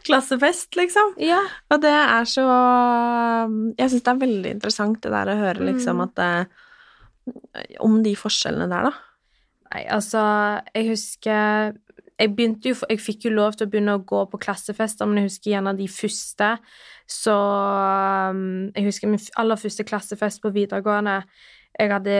klassefest, 0.07 0.71
liksom. 0.79 1.15
Ja. 1.21 1.41
Og 1.73 1.81
det 1.83 1.93
er 1.93 2.29
så 2.29 2.45
Jeg 3.77 3.91
syns 3.91 4.05
det 4.05 4.13
er 4.13 4.23
veldig 4.23 4.53
interessant 4.57 5.01
det 5.03 5.13
der 5.13 5.33
å 5.33 5.37
høre 5.41 5.67
liksom 5.71 5.99
mm. 5.99 6.05
at 6.07 6.15
det, 6.21 6.31
Om 7.83 7.99
de 8.05 8.15
forskjellene 8.17 8.69
der, 8.71 8.89
da. 8.89 8.93
Nei, 9.67 9.83
altså, 9.91 10.21
jeg 10.71 10.93
husker 10.93 11.75
jeg 12.17 12.31
begynte 12.33 12.71
jo, 12.71 12.77
jeg 12.89 12.97
fikk 12.97 13.27
jo 13.27 13.31
lov 13.35 13.53
til 13.53 13.67
å 13.67 13.69
begynne 13.69 13.93
å 13.93 14.05
gå 14.09 14.23
på 14.31 14.39
klassefester, 14.41 15.05
men 15.05 15.21
jeg 15.21 15.27
husker 15.27 15.51
gjerne 15.51 15.75
de 15.77 15.85
første. 15.91 16.47
Så 17.07 17.33
um, 17.33 18.71
Jeg 18.73 18.87
husker 18.87 19.11
min 19.11 19.21
aller 19.37 19.59
første 19.61 19.85
klassefest 19.87 20.41
på 20.41 20.51
videregående. 20.55 21.21
Jeg 21.77 21.91
hadde 21.93 22.15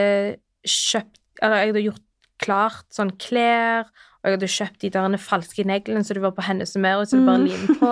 kjøpt 0.64 1.18
Eller 1.42 1.60
jeg 1.60 1.72
hadde 1.72 1.82
gjort 1.88 2.04
klart 2.38 2.86
sånn 2.94 3.10
klær 3.18 3.90
og 4.18 4.26
jeg 4.26 4.34
hadde 4.34 4.50
kjøpt 4.50 4.82
de 4.82 4.90
der 4.90 5.16
falske 5.22 5.64
neglene 5.68 6.02
så 6.02 6.14
det 6.16 6.22
var 6.24 6.32
på 6.34 6.42
hennes 6.42 6.72
humør, 6.74 7.04
så 7.06 7.20
det 7.20 7.26
bare 7.28 7.38
mm. 7.38 7.44
lim 7.46 7.78
på. 7.78 7.90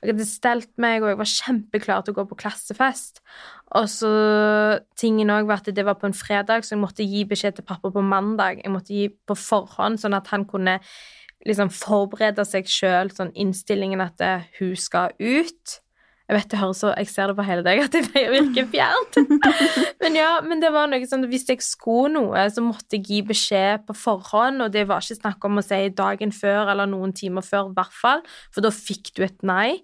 Jeg 0.00 0.14
hadde 0.14 0.26
stelt 0.28 0.70
meg, 0.80 1.02
og 1.02 1.12
jeg 1.12 1.18
var 1.20 1.30
kjempeklar 1.34 2.04
til 2.04 2.14
å 2.14 2.18
gå 2.20 2.24
på 2.30 2.38
klassefest. 2.40 3.20
Og 3.76 3.90
så 3.92 4.12
tingen 4.98 5.32
òg 5.34 5.50
var 5.50 5.60
at 5.60 5.68
det 5.76 5.84
var 5.84 5.98
på 6.00 6.08
en 6.08 6.16
fredag, 6.16 6.64
så 6.64 6.74
jeg 6.74 6.82
måtte 6.82 7.04
gi 7.04 7.26
beskjed 7.28 7.58
til 7.58 7.68
pappa 7.68 7.92
på 7.92 8.04
mandag. 8.04 8.64
Jeg 8.64 8.72
måtte 8.72 8.96
gi 8.96 9.10
på 9.12 9.36
forhånd, 9.36 10.00
sånn 10.00 10.16
at 10.16 10.32
han 10.32 10.48
kunne 10.48 10.78
liksom 11.44 11.68
forberede 11.72 12.44
seg 12.48 12.68
sjøl, 12.68 13.12
sånn 13.12 13.34
innstillingen 13.36 14.00
at 14.04 14.24
hun 14.58 14.74
skal 14.80 15.12
ut. 15.20 15.80
Jeg 16.30 16.36
vet 16.36 16.52
det 16.52 16.58
høres 16.60 16.80
så 16.84 16.92
Jeg 16.94 17.08
ser 17.10 17.30
det 17.30 17.34
på 17.40 17.44
hele 17.48 17.64
deg 17.66 17.80
at 17.82 17.96
det 17.96 18.04
virker 18.14 18.68
fjernt. 18.70 19.16
men 20.02 20.18
ja, 20.18 20.36
men 20.46 20.62
det 20.62 20.70
var 20.70 20.86
noe 20.86 21.08
sånn 21.10 21.26
Hvis 21.30 21.48
jeg 21.50 21.64
skulle 21.66 22.12
noe, 22.14 22.44
så 22.54 22.62
måtte 22.62 23.00
jeg 23.00 23.08
gi 23.08 23.18
beskjed 23.26 23.82
på 23.88 23.96
forhånd, 23.98 24.62
og 24.62 24.70
det 24.74 24.86
var 24.86 25.02
ikke 25.02 25.18
snakk 25.18 25.48
om 25.48 25.58
å 25.58 25.64
si 25.66 25.80
dagen 25.90 26.30
før 26.34 26.70
eller 26.70 26.86
noen 26.90 27.12
timer 27.16 27.42
før, 27.42 27.72
i 27.72 27.76
hvert 27.80 27.96
fall, 27.98 28.22
for 28.54 28.62
da 28.62 28.70
fikk 28.74 29.10
du 29.16 29.24
et 29.26 29.42
nei. 29.46 29.80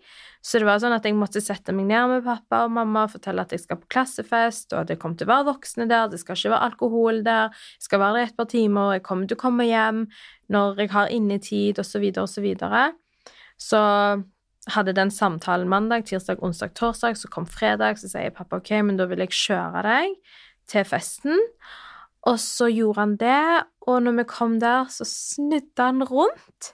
Så 0.47 0.61
det 0.63 0.69
var 0.69 0.79
sånn 0.79 0.95
at 0.95 1.03
jeg 1.03 1.17
måtte 1.19 1.43
sette 1.43 1.75
meg 1.75 1.89
ned 1.89 2.13
med 2.13 2.23
pappa 2.23 2.63
og 2.69 2.75
mamma 2.77 3.09
og 3.09 3.17
fortelle 3.17 3.43
at 3.43 3.51
jeg 3.51 3.65
skal 3.65 3.81
på 3.81 3.91
klassefest, 3.97 4.71
og 4.71 4.85
at 4.85 4.93
det 4.93 5.01
kommer 5.03 5.19
til 5.19 5.27
å 5.27 5.33
være 5.33 5.49
voksne 5.49 5.89
der, 5.91 6.07
det 6.13 6.21
skal 6.23 6.39
ikke 6.39 6.53
være 6.55 6.69
alkohol 6.71 7.19
der, 7.27 7.51
jeg 7.81 7.89
skal 7.89 8.03
være 8.05 8.21
der 8.21 8.31
et 8.31 8.39
par 8.39 8.51
timer, 8.53 8.93
jeg 8.95 9.05
kommer 9.09 9.27
til 9.27 9.35
å 9.35 9.43
komme 9.43 9.67
hjem 9.67 10.05
når 10.55 10.85
jeg 10.85 10.95
har 10.95 11.11
innetid, 11.11 11.83
osv., 11.83 12.07
osv. 12.13 12.31
Så, 12.37 12.45
videre, 12.45 12.87
og 12.95 13.03
så, 13.59 13.83
så 13.83 14.36
hadde 14.73 14.95
den 14.97 15.13
samtalen 15.15 15.69
mandag, 15.71 16.07
tirsdag, 16.09 16.43
onsdag, 16.43 16.75
torsdag. 16.79 17.19
Så 17.19 17.31
kom 17.33 17.47
fredag, 17.47 18.01
så 18.01 18.11
sier 18.11 18.35
pappa 18.35 18.61
ok, 18.61 18.73
men 18.87 18.99
da 18.99 19.07
vil 19.11 19.23
jeg 19.25 19.35
kjøre 19.35 19.85
deg 19.87 20.17
til 20.71 20.87
festen. 20.89 21.43
Og 22.27 22.41
så 22.43 22.69
gjorde 22.73 23.03
han 23.05 23.19
det, 23.21 23.67
og 23.87 24.01
når 24.03 24.21
vi 24.21 24.31
kom 24.31 24.57
der, 24.63 24.89
så 24.91 25.07
snudde 25.07 25.83
han 25.83 26.03
rundt. 26.03 26.73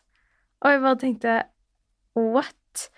Og 0.62 0.72
jeg 0.72 0.85
bare 0.85 1.00
tenkte 1.00 1.35
what? 2.16 2.88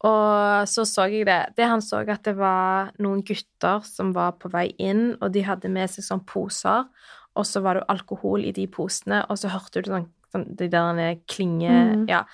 Og 0.00 0.66
så 0.70 0.86
så 0.88 1.04
jeg 1.12 1.26
det. 1.28 1.52
Det 1.56 1.68
Han 1.68 1.82
så 1.84 2.00
at 2.00 2.24
det 2.24 2.36
var 2.38 2.90
noen 2.98 3.20
gutter 3.22 3.84
som 3.84 4.14
var 4.16 4.38
på 4.40 4.50
vei 4.50 4.70
inn, 4.78 5.14
og 5.20 5.30
de 5.32 5.44
hadde 5.44 5.68
med 5.68 5.92
seg 5.92 6.06
sånn 6.06 6.24
poser, 6.26 6.88
og 7.36 7.46
så 7.46 7.62
var 7.62 7.78
det 7.78 7.88
alkohol 7.92 8.42
i 8.48 8.54
de 8.56 8.66
posene, 8.66 9.22
og 9.28 9.38
så 9.38 9.52
hørte 9.52 9.84
du 9.84 9.92
sånn, 9.92 10.08
sånn 10.32 10.48
de 10.56 10.70
der 10.72 11.20
klinge... 11.30 11.70
Mm. 11.70 12.08
Ja. 12.10 12.24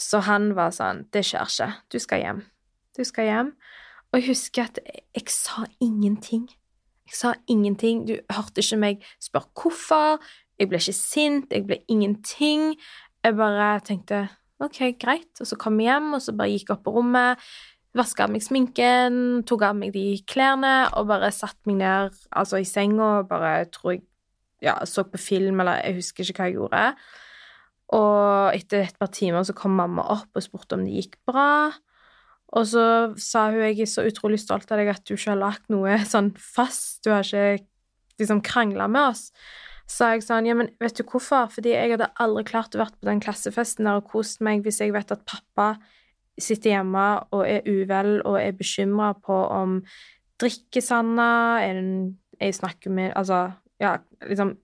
Så 0.00 0.22
han 0.24 0.54
var 0.56 0.72
sånn 0.72 1.04
Det 1.12 1.22
skjer 1.26 1.46
ikke. 1.46 1.70
Du 1.92 1.98
skal 1.98 2.24
hjem. 2.24 2.42
du 2.96 3.04
skal 3.04 3.24
hjem. 3.24 3.52
Og 4.10 4.18
jeg 4.18 4.28
husker 4.32 4.66
at 4.66 4.78
jeg, 4.84 5.28
sa 5.28 5.64
ingenting. 5.80 6.48
Jeg 7.06 7.14
sa 7.14 7.34
ingenting. 7.46 8.06
Du 8.08 8.16
hørte 8.32 8.60
ikke 8.60 8.76
meg 8.80 9.04
spørre 9.22 9.52
hvorfor. 9.54 10.18
Jeg 10.58 10.68
ble 10.68 10.80
ikke 10.80 10.96
sint. 10.96 11.52
Jeg 11.52 11.66
ble 11.68 11.78
ingenting. 11.88 12.74
Jeg 13.24 13.36
bare 13.36 13.80
tenkte 13.86 14.28
OK, 14.60 14.80
greit. 15.00 15.30
Og 15.40 15.46
så 15.46 15.56
kom 15.56 15.78
jeg 15.80 15.92
hjem, 15.92 16.12
og 16.16 16.22
så 16.24 16.34
bare 16.36 16.50
gikk 16.52 16.68
jeg 16.68 16.76
opp 16.76 16.84
på 16.84 16.92
rommet, 16.98 17.40
vaska 17.96 18.26
av 18.26 18.34
meg 18.34 18.44
sminken, 18.44 19.40
tok 19.48 19.64
av 19.66 19.78
meg 19.78 19.94
de 19.94 20.20
klærne 20.28 20.90
og 20.98 21.08
bare 21.10 21.32
satte 21.34 21.66
meg 21.66 21.80
ned 21.80 22.18
altså 22.38 22.60
i 22.60 22.68
senga 22.68 23.08
og 23.22 23.30
bare 23.32 23.64
tror 23.72 23.96
jeg 23.96 24.04
ja, 24.60 24.76
så 24.84 25.06
på 25.08 25.16
film, 25.16 25.62
eller 25.62 25.80
jeg 25.80 25.96
husker 25.96 26.28
ikke 26.28 26.42
hva 26.42 26.48
jeg 26.50 26.56
gjorde. 26.58 26.82
Og 27.96 28.54
etter 28.54 28.84
et 28.86 28.98
par 29.00 29.10
timer 29.14 29.46
så 29.46 29.54
kom 29.56 29.74
mamma 29.78 30.04
opp 30.14 30.36
og 30.38 30.44
spurte 30.44 30.76
om 30.76 30.84
det 30.86 30.94
gikk 30.94 31.16
bra. 31.26 31.72
Og 32.54 32.66
så 32.66 32.84
sa 33.20 33.48
hun 33.50 33.62
jeg 33.62 33.80
er 33.82 33.90
så 33.90 34.04
utrolig 34.06 34.40
stolt 34.42 34.70
av 34.70 34.80
deg 34.80 34.90
at 34.92 35.02
du 35.06 35.14
ikke 35.14 35.32
har 35.32 35.40
lagt 35.40 35.66
noe 35.72 35.98
sånn 36.12 36.32
fast, 36.38 37.02
du 37.04 37.12
har 37.14 37.26
ikke 37.26 37.64
liksom 38.20 38.42
krangla 38.46 38.88
med 38.90 39.12
oss. 39.12 39.28
Så 39.90 40.06
jeg 40.12 40.22
sånn, 40.22 40.46
ja, 40.46 40.54
men 40.54 40.70
vet 40.78 40.98
du 40.98 41.02
hvorfor? 41.02 41.48
Fordi 41.50 41.72
jeg 41.74 41.94
hadde 41.96 42.12
aldri 42.22 42.44
klart 42.46 42.76
å 42.76 42.82
vært 42.82 42.98
på 43.00 43.08
den 43.08 43.22
klassefesten 43.22 43.88
der 43.88 43.98
og 43.98 44.10
kost 44.12 44.42
meg 44.44 44.62
hvis 44.62 44.78
jeg 44.82 44.94
vet 44.94 45.10
at 45.10 45.26
pappa 45.26 45.72
sitter 46.40 46.76
hjemme 46.76 47.06
og 47.34 47.42
er 47.44 47.66
uvel 47.66 48.20
og 48.22 48.38
er 48.40 48.54
bekymra 48.56 49.12
på 49.18 49.34
om 49.34 49.80
drikker 50.40 50.84
Sanna, 50.84 51.60
er 51.64 51.80
hun 51.80 51.96
jeg 52.40 52.56
snakker 52.56 52.94
med 52.94 53.12
Altså, 53.18 53.50
ja, 53.82 53.98
liksom 54.24 54.54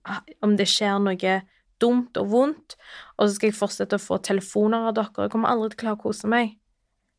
Om 0.41 0.55
det 0.57 0.65
skjer 0.71 0.97
noe 1.03 1.35
dumt 1.83 2.17
og 2.19 2.31
vondt, 2.31 2.77
og 3.17 3.27
så 3.27 3.33
skal 3.35 3.51
jeg 3.51 3.57
fortsette 3.57 3.99
å 3.99 4.03
få 4.03 4.21
telefoner 4.23 4.89
av 4.89 4.97
dere. 4.97 5.27
Jeg 5.27 5.33
kommer 5.33 5.51
aldri 5.51 5.73
til 5.73 5.79
å 5.79 5.83
klare 5.83 5.99
å 5.99 6.03
kose 6.07 6.31
meg. 6.31 6.55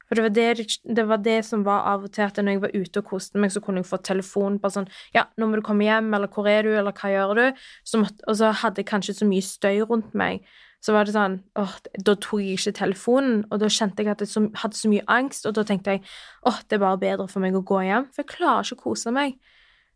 For 0.09 0.17
det 0.17 0.25
var 0.25 0.33
det, 0.33 0.67
det 0.97 1.05
var 1.05 1.21
det, 1.21 1.41
som 1.45 1.65
var 1.67 1.85
av 1.91 2.07
og 2.07 2.13
til, 2.17 2.25
at 2.25 2.39
når 2.41 2.55
jeg 2.55 2.63
var 2.63 2.77
ute 2.77 3.03
og 3.03 3.11
koste 3.11 3.41
meg, 3.41 3.53
så 3.53 3.61
kunne 3.65 3.83
jeg 3.83 3.91
få 3.91 3.99
telefon 4.01 4.57
bare 4.63 4.79
sånn 4.79 4.89
Ja, 5.15 5.27
nå 5.37 5.51
må 5.51 5.61
du 5.61 5.65
komme 5.67 5.85
hjem, 5.85 6.09
eller 6.17 6.33
hvor 6.33 6.49
er 6.49 6.65
du, 6.65 6.73
eller 6.73 6.97
hva 6.97 7.13
gjør 7.13 7.35
du? 7.37 7.61
Så 7.85 8.01
måtte, 8.01 8.25
og 8.25 8.39
så 8.41 8.55
hadde 8.63 8.81
jeg 8.81 8.89
kanskje 8.89 9.19
så 9.21 9.29
mye 9.29 9.45
støy 9.45 9.85
rundt 9.85 10.17
meg. 10.17 10.49
Så 10.85 10.95
var 10.95 11.05
det 11.05 11.13
sånn 11.17 11.41
åh, 11.59 11.75
Da 12.07 12.15
tok 12.15 12.41
jeg 12.41 12.57
ikke 12.57 12.77
telefonen, 12.79 13.43
og 13.51 13.61
da 13.61 13.69
kjente 13.73 14.05
jeg 14.05 14.15
at 14.15 14.25
jeg 14.25 14.33
så, 14.33 14.47
hadde 14.63 14.81
så 14.81 14.91
mye 14.93 15.05
angst, 15.13 15.49
og 15.49 15.59
da 15.59 15.67
tenkte 15.69 15.99
jeg 15.99 16.05
åh, 16.49 16.63
det 16.65 16.79
er 16.79 16.85
bare 16.87 17.03
bedre 17.03 17.29
for 17.29 17.45
meg 17.45 17.59
å 17.59 17.65
gå 17.67 17.83
hjem, 17.85 18.09
for 18.09 18.25
jeg 18.25 18.33
klarer 18.33 18.65
ikke 18.65 18.81
å 18.81 18.85
kose 18.89 19.13
meg. 19.13 19.37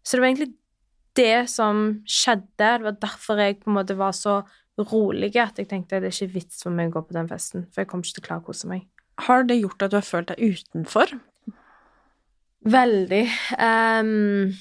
Så 0.02 0.18
det 0.18 0.24
var 0.24 0.32
egentlig 0.32 0.52
det 1.18 1.48
som 1.52 2.02
skjedde. 2.08 2.48
Det 2.58 2.86
var 2.86 2.98
derfor 3.02 3.42
jeg 3.42 3.60
på 3.60 3.70
en 3.70 3.78
måte 3.78 3.96
var 3.98 4.14
så 4.16 4.40
rolig 4.80 5.34
at 5.36 5.58
jeg 5.60 5.68
tenkte 5.68 6.00
det 6.00 6.10
er 6.10 6.16
ikke 6.16 6.38
vits 6.38 6.62
for 6.64 6.74
meg 6.74 6.90
å 6.90 6.96
gå 6.96 7.04
på 7.08 7.16
den 7.16 7.28
festen, 7.30 7.66
for 7.70 7.82
jeg 7.82 7.90
kommer 7.90 8.08
ikke 8.08 8.18
til 8.18 8.24
å 8.24 8.28
klare 8.28 8.44
å 8.44 8.46
kose 8.48 8.70
meg. 8.70 8.86
Har 9.26 9.44
det 9.44 9.60
gjort 9.60 9.84
at 9.84 9.92
du 9.92 9.98
har 9.98 10.06
følt 10.06 10.32
deg 10.32 10.56
utenfor? 10.56 11.12
Veldig. 12.72 13.24
Um, 13.58 14.54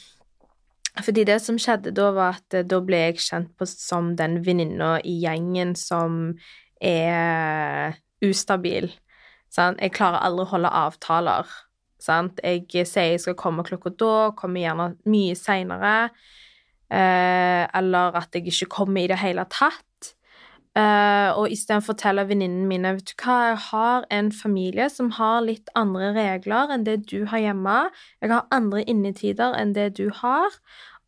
fordi 0.99 1.23
det 1.29 1.37
som 1.43 1.59
skjedde 1.61 1.93
da, 1.95 2.09
var 2.15 2.41
at 2.41 2.57
da 2.67 2.81
ble 2.83 2.99
jeg 3.05 3.21
kjent 3.23 3.53
på 3.57 3.67
som 3.69 4.11
den 4.19 4.41
venninna 4.45 4.97
i 5.07 5.15
gjengen 5.23 5.75
som 5.79 6.33
er 6.81 7.95
ustabil. 8.25 8.89
Sant? 9.51 9.79
Jeg 9.83 9.95
klarer 9.95 10.23
aldri 10.25 10.47
å 10.47 10.51
holde 10.55 10.73
avtaler. 10.81 11.47
Sant? 12.01 12.41
Jeg 12.43 12.87
sier 12.89 13.13
jeg 13.13 13.21
skal 13.23 13.37
komme 13.39 13.65
klokka 13.67 13.93
da, 13.93 14.15
kommer 14.37 14.63
gjerne 14.63 14.91
mye 15.09 15.37
seinere. 15.37 15.95
Eh, 16.91 17.63
eller 17.77 18.17
at 18.19 18.35
jeg 18.35 18.49
ikke 18.51 18.73
kommer 18.81 19.03
i 19.03 19.09
det 19.11 19.21
hele 19.21 19.45
tatt. 19.51 19.85
Eh, 20.71 21.29
og 21.35 21.51
istedenfor 21.51 21.91
å 21.91 21.95
fortelle 21.97 22.23
venninnene 22.29 22.67
mine 22.67 22.93
vet 22.95 23.09
du 23.09 23.25
hva, 23.25 23.37
jeg 23.49 23.57
har 23.65 24.05
en 24.15 24.29
familie 24.31 24.85
som 24.91 25.09
har 25.17 25.41
litt 25.43 25.67
andre 25.75 26.13
regler 26.15 26.71
enn 26.71 26.85
det 26.87 27.01
du 27.11 27.25
har 27.27 27.43
hjemme. 27.43 27.77
Jeg 28.23 28.31
har 28.31 28.47
andre 28.55 28.85
innetider 28.87 29.57
enn 29.59 29.73
det 29.75 29.89
du 29.99 30.07
har, 30.21 30.55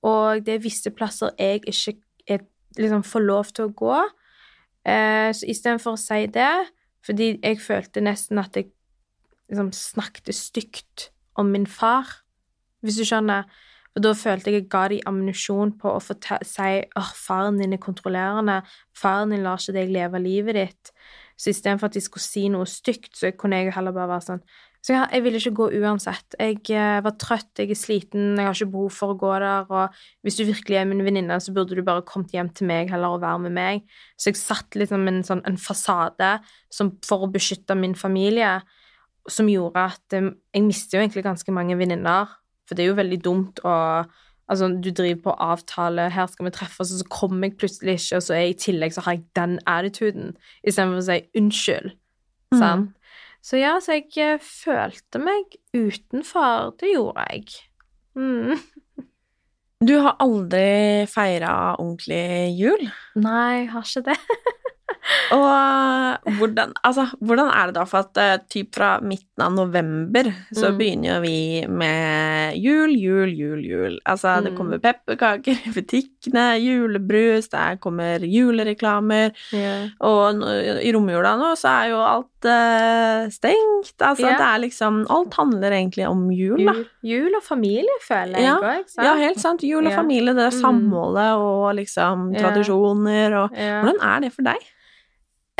og 0.03 0.43
det 0.43 0.57
er 0.57 0.65
visse 0.65 0.91
plasser 0.91 1.31
jeg 1.39 1.63
ikke 1.63 1.95
er, 2.27 2.43
liksom, 2.75 3.05
får 3.07 3.23
lov 3.23 3.55
til 3.55 3.69
å 3.69 3.75
gå. 3.83 4.01
Eh, 4.83 5.31
så 5.31 5.47
istedenfor 5.47 5.95
å 5.95 6.01
si 6.01 6.25
det, 6.27 6.53
fordi 7.07 7.33
jeg 7.37 7.63
følte 7.63 8.03
nesten 8.03 8.43
at 8.43 8.59
jeg 8.59 8.71
liksom 9.51 9.73
snakket 9.75 10.35
stygt 10.37 11.09
om 11.39 11.51
min 11.51 11.67
far, 11.69 12.07
hvis 12.83 12.99
du 12.99 13.07
skjønner 13.07 13.47
og 13.93 14.01
da 14.01 14.13
følte 14.17 14.49
jeg 14.49 14.63
jeg 14.63 14.69
ga 14.73 14.87
dem 14.89 15.05
ammunisjon 15.09 15.75
på 15.77 15.91
å 15.93 16.01
si 16.01 16.69
åh, 16.97 17.11
faren 17.13 17.59
din 17.61 17.75
er 17.75 17.81
kontrollerende, 17.81 18.61
faren 18.97 19.33
din 19.33 19.45
lar 19.45 19.61
ikke 19.61 19.75
deg 19.75 19.93
leve 19.93 20.21
livet 20.21 20.57
ditt. 20.57 20.93
Så 21.37 21.51
istedenfor 21.53 21.91
at 21.91 21.97
de 21.97 22.01
skulle 22.01 22.25
si 22.25 22.47
noe 22.49 22.65
stygt, 22.69 23.13
så 23.19 23.33
kunne 23.37 23.61
jeg 23.61 23.73
heller 23.75 23.93
bare 23.93 24.15
være 24.15 24.25
sånn 24.27 24.45
Så 24.83 24.91
jeg, 24.91 25.07
jeg 25.13 25.23
ville 25.23 25.39
ikke 25.39 25.55
gå 25.55 25.65
uansett. 25.79 26.35
Jeg 26.35 26.57
eh, 26.75 26.97
var 27.05 27.13
trøtt, 27.15 27.53
jeg 27.55 27.69
er 27.71 27.77
sliten, 27.79 28.33
jeg 28.35 28.49
har 28.49 28.57
ikke 28.57 28.73
behov 28.73 28.89
for 28.91 29.13
å 29.13 29.19
gå 29.21 29.29
der, 29.39 29.69
og 29.71 30.01
hvis 30.25 30.35
du 30.35 30.43
virkelig 30.43 30.75
er 30.75 30.89
min 30.89 31.05
venninne, 31.05 31.37
så 31.39 31.53
burde 31.55 31.77
du 31.77 31.85
bare 31.87 32.03
kommet 32.03 32.33
hjem 32.35 32.49
til 32.51 32.67
meg 32.67 32.91
heller 32.91 33.15
og 33.15 33.23
være 33.23 33.45
med 33.45 33.55
meg. 33.55 33.85
Så 34.19 34.33
jeg 34.33 34.41
satt 34.41 34.75
liksom 34.75 35.07
en 35.07 35.21
sånn 35.23 35.43
en 35.47 35.55
fasade 35.55 36.33
som, 36.67 36.91
for 37.07 37.23
å 37.23 37.31
beskytte 37.31 37.77
min 37.79 37.95
familie, 37.95 38.57
som 39.29 39.47
gjorde 39.47 39.85
at 39.93 40.17
um, 40.19 40.33
jeg 40.53 40.65
mister 40.65 40.97
jo 40.97 41.03
egentlig 41.03 41.23
ganske 41.23 41.55
mange 41.55 41.77
venninner 41.79 42.31
for 42.67 42.77
det 42.77 42.85
er 42.85 42.93
jo 42.93 42.99
veldig 43.01 43.23
dumt 43.23 43.63
å 43.67 43.77
Altså, 44.51 44.67
du 44.67 44.89
driver 44.91 45.21
på 45.23 45.33
avtale, 45.39 46.09
her 46.11 46.25
skal 46.27 46.45
vi 46.45 46.51
treffes, 46.51 46.89
og 46.91 46.99
så 46.99 47.05
kommer 47.07 47.47
jeg 47.47 47.55
plutselig 47.61 47.93
ikke, 47.95 48.17
og 48.17 48.25
så 48.25 48.33
er 48.35 48.41
jeg 48.41 48.51
i 48.51 48.57
tillegg 48.59 48.93
så 48.93 49.03
har 49.05 49.15
jeg 49.15 49.21
den 49.39 49.53
attituden, 49.71 50.33
istedenfor 50.67 50.99
å 50.99 51.05
si 51.07 51.15
unnskyld. 51.39 51.87
Mm. 52.51 52.57
Sant? 52.59 53.13
Så 53.39 53.61
ja, 53.61 53.71
så 53.79 53.95
jeg 53.95 54.11
eh, 54.19 54.43
følte 54.43 55.23
meg 55.23 55.55
utenfor. 55.71 56.75
Det 56.75 56.91
gjorde 56.91 57.23
jeg. 57.31 57.55
Mm. 58.19 58.59
Du 59.87 59.95
har 60.03 60.19
aldri 60.27 61.07
feira 61.11 61.55
ordentlig 61.79 62.51
jul? 62.59 62.85
Nei, 63.23 63.63
jeg 63.63 63.71
har 63.73 63.87
ikke 63.87 64.05
det. 64.11 64.19
Og 65.37 65.45
eh, 65.47 66.35
hvordan, 66.37 66.73
altså, 66.85 67.05
hvordan 67.23 67.49
er 67.49 67.69
det 67.69 67.75
da 67.77 67.85
for 67.89 68.05
at 68.05 68.19
uh, 68.19 68.35
typ 68.51 68.73
fra 68.75 68.95
midten 69.03 69.43
av 69.43 69.53
november 69.55 70.29
så 70.53 70.69
mm. 70.69 70.77
begynner 70.77 71.09
jo 71.09 71.17
vi 71.23 71.37
med 71.69 72.57
jul, 72.61 72.93
jul, 72.97 73.31
jul, 73.33 73.63
jul. 73.65 73.97
Altså, 74.09 74.37
mm. 74.37 74.45
det 74.45 74.53
kommer 74.57 74.81
pepperkaker 74.83 75.63
i 75.67 75.73
butikkene, 75.73 76.45
julebrus, 76.61 77.49
der 77.53 77.79
kommer 77.83 78.23
julereklamer. 78.27 79.33
Yeah. 79.53 79.89
Og 80.05 80.43
i 80.83 80.93
romjula 80.93 81.35
nå 81.39 81.53
så 81.59 81.71
er 81.73 81.93
jo 81.93 82.03
alt 82.03 82.49
uh, 82.49 83.31
stengt. 83.33 83.95
Altså, 83.99 84.27
yeah. 84.27 84.37
det 84.37 84.49
er 84.49 84.63
liksom 84.67 85.01
Alt 85.13 85.35
handler 85.37 85.73
egentlig 85.75 86.05
om 86.07 86.27
jul, 86.33 86.61
da. 86.61 86.75
Jul, 86.77 86.85
jul 87.13 87.39
og 87.39 87.43
familie, 87.45 87.97
føler 88.05 88.39
jeg 88.39 88.53
òg. 88.53 88.93
Ja, 88.97 89.09
ja, 89.09 89.17
helt 89.25 89.41
sant. 89.41 89.65
Jul 89.65 89.83
og 89.83 89.91
yeah. 89.91 89.99
familie, 89.99 90.35
det 90.35 90.47
er 90.47 90.53
mm. 90.53 90.61
samholdet 90.61 91.41
og 91.41 91.67
liksom 91.79 92.31
tradisjoner 92.37 93.39
og 93.41 93.59
Hvordan 93.63 94.01
er 94.03 94.23
det 94.25 94.33
for 94.35 94.45
deg? 94.45 94.71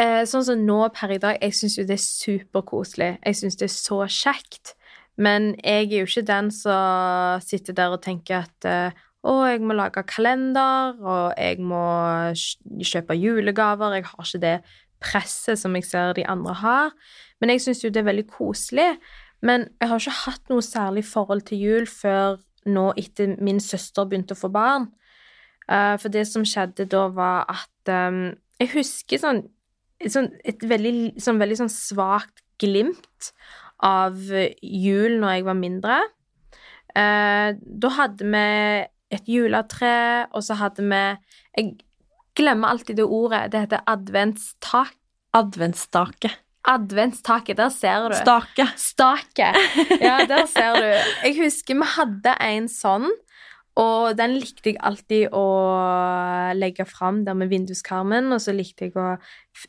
Eh, 0.01 0.23
sånn 0.25 0.45
som 0.47 0.61
nå 0.65 0.79
per 0.95 1.11
i 1.13 1.19
dag, 1.21 1.37
jeg 1.37 1.53
syns 1.53 1.77
jo 1.77 1.85
det 1.85 1.99
er 1.99 2.01
superkoselig. 2.01 3.09
Jeg 3.21 3.37
syns 3.37 3.59
det 3.59 3.67
er 3.67 3.73
så 3.75 3.99
kjekt. 4.09 4.73
Men 5.21 5.51
jeg 5.61 5.91
er 5.91 5.99
jo 5.99 6.07
ikke 6.07 6.25
den 6.25 6.49
som 6.53 7.41
sitter 7.45 7.75
der 7.77 7.93
og 7.93 8.01
tenker 8.01 8.47
at 8.47 8.65
eh, 8.65 9.03
å, 9.23 9.35
jeg 9.47 9.61
må 9.63 9.75
lage 9.77 10.01
kalender, 10.09 10.97
og 10.99 11.37
jeg 11.37 11.61
må 11.63 11.83
kjøpe 12.33 13.15
julegaver. 13.15 13.99
Jeg 13.99 14.09
har 14.09 14.25
ikke 14.25 14.41
det 14.43 14.55
presset 15.03 15.59
som 15.61 15.75
jeg 15.77 15.85
ser 15.87 16.15
de 16.17 16.25
andre 16.27 16.57
har. 16.63 16.97
Men 17.39 17.53
jeg 17.53 17.63
syns 17.63 17.83
jo 17.83 17.91
det 17.93 18.01
er 18.01 18.09
veldig 18.09 18.25
koselig. 18.33 18.89
Men 19.45 19.67
jeg 19.77 19.91
har 19.91 20.01
ikke 20.01 20.19
hatt 20.25 20.51
noe 20.51 20.65
særlig 20.65 21.05
forhold 21.05 21.45
til 21.47 21.61
jul 21.61 21.87
før 21.87 22.41
nå 22.65 22.89
etter 22.99 23.35
min 23.43 23.59
søster 23.61 24.07
begynte 24.07 24.35
å 24.35 24.39
få 24.39 24.49
barn. 24.51 24.89
Uh, 25.69 25.95
for 25.99 26.11
det 26.11 26.25
som 26.27 26.43
skjedde 26.47 26.89
da, 26.91 27.05
var 27.15 27.45
at 27.51 27.91
um, 28.11 28.33
Jeg 28.59 28.73
husker 28.73 29.19
sånn 29.19 29.45
sånn, 30.11 30.31
et 30.43 30.63
veldig, 30.67 31.21
sånn, 31.21 31.39
veldig 31.41 31.59
sånn 31.63 31.71
svakt 31.71 32.43
glimt 32.61 33.31
av 33.83 34.17
jul 34.61 35.19
når 35.21 35.37
jeg 35.37 35.47
var 35.47 35.57
mindre. 35.59 35.99
Eh, 36.93 37.49
da 37.57 37.91
hadde 37.97 38.27
vi 38.33 38.45
et 39.13 39.29
juletre, 39.29 39.93
og 40.33 40.45
så 40.45 40.57
hadde 40.57 40.85
vi 40.85 41.01
Jeg 41.53 41.73
glemmer 42.33 42.73
alltid 42.73 42.97
det 42.97 43.05
ordet. 43.05 43.51
Det 43.53 43.65
heter 43.65 43.83
adventstak. 43.85 44.95
Adventstake. 45.33 46.31
Adventstaket, 46.63 47.57
der 47.57 47.69
ser 47.69 48.09
du. 48.09 48.15
Stake. 48.15 48.67
Stake. 48.77 49.49
Ja, 50.01 50.23
der 50.25 50.45
ser 50.47 50.77
du. 50.79 50.89
Jeg 51.25 51.37
husker 51.41 51.77
vi 51.77 51.89
hadde 51.97 52.35
en 52.39 52.69
sånn 52.71 53.09
og 53.81 54.13
den 54.19 54.35
likte 54.37 54.69
jeg 54.69 54.77
alltid 54.85 55.33
å 55.33 55.45
legge 56.53 56.85
fram 56.85 57.23
der 57.25 57.37
med 57.37 57.49
vinduskarmen, 57.49 58.29
og 58.35 58.41
så 58.43 58.53
likte 58.53 58.85
jeg 58.85 58.93
å 59.01 59.15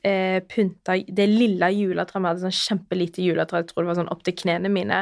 eh, 0.05 0.43
pynte 0.45 0.99
det 1.09 1.25
lille 1.31 1.71
juletreet. 1.73 2.21
Vi 2.21 2.29
hadde 2.29 2.43
sånn 2.43 2.59
kjempelite 2.59 3.25
juletre, 3.25 3.63
jeg 3.63 3.71
tror 3.71 3.85
det 3.85 3.93
var 3.93 3.99
sånn 4.03 4.13
opp 4.13 4.27
til 4.27 4.37
knærne 4.43 4.73
mine. 4.73 5.01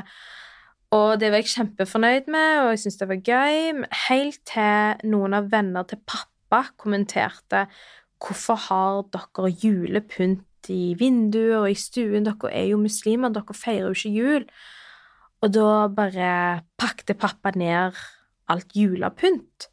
Og 0.95 1.17
det 1.19 1.33
var 1.33 1.43
jeg 1.43 1.51
kjempefornøyd 1.57 2.31
med, 2.31 2.53
og 2.61 2.71
jeg 2.71 2.85
syntes 2.85 3.01
det 3.01 3.11
var 3.11 3.27
gøy. 3.33 3.83
Helt 4.05 4.41
til 4.53 5.11
noen 5.11 5.35
av 5.35 5.51
venner 5.51 5.89
til 5.89 6.03
pappa 6.07 6.63
kommenterte 6.79 7.67
hvorfor 8.23 8.61
har 8.69 9.03
dere 9.11 9.51
julepynt 9.65 10.71
i 10.71 10.93
vinduet 10.95 11.59
og 11.59 11.71
i 11.73 11.79
stuen? 11.81 12.29
Dere 12.29 12.55
er 12.55 12.71
jo 12.71 12.79
muslimer, 12.79 13.35
dere 13.35 13.57
feirer 13.57 13.91
jo 13.91 13.99
ikke 13.99 14.15
jul. 14.15 14.51
Og 15.43 15.55
da 15.57 15.71
bare 15.91 16.35
pakte 16.79 17.19
pappa 17.19 17.51
ned 17.59 17.99
alt 18.53 18.77
julepynt 18.77 19.69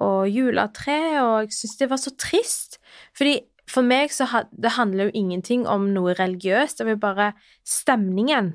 og 0.00 0.30
juletre, 0.32 0.96
og 1.20 1.34
jeg 1.44 1.52
syntes 1.56 1.76
det 1.80 1.90
var 1.90 2.00
så 2.00 2.12
trist. 2.16 2.78
Fordi 3.16 3.36
for 3.70 3.86
meg 3.86 4.10
så 4.14 4.26
det 4.50 4.76
handler 4.78 5.10
jo 5.10 5.18
ingenting 5.20 5.66
om 5.68 5.90
noe 5.94 6.14
religiøst, 6.18 6.80
det 6.80 6.88
var 6.88 6.96
jo 6.96 7.04
bare 7.04 7.30
stemningen. 7.68 8.54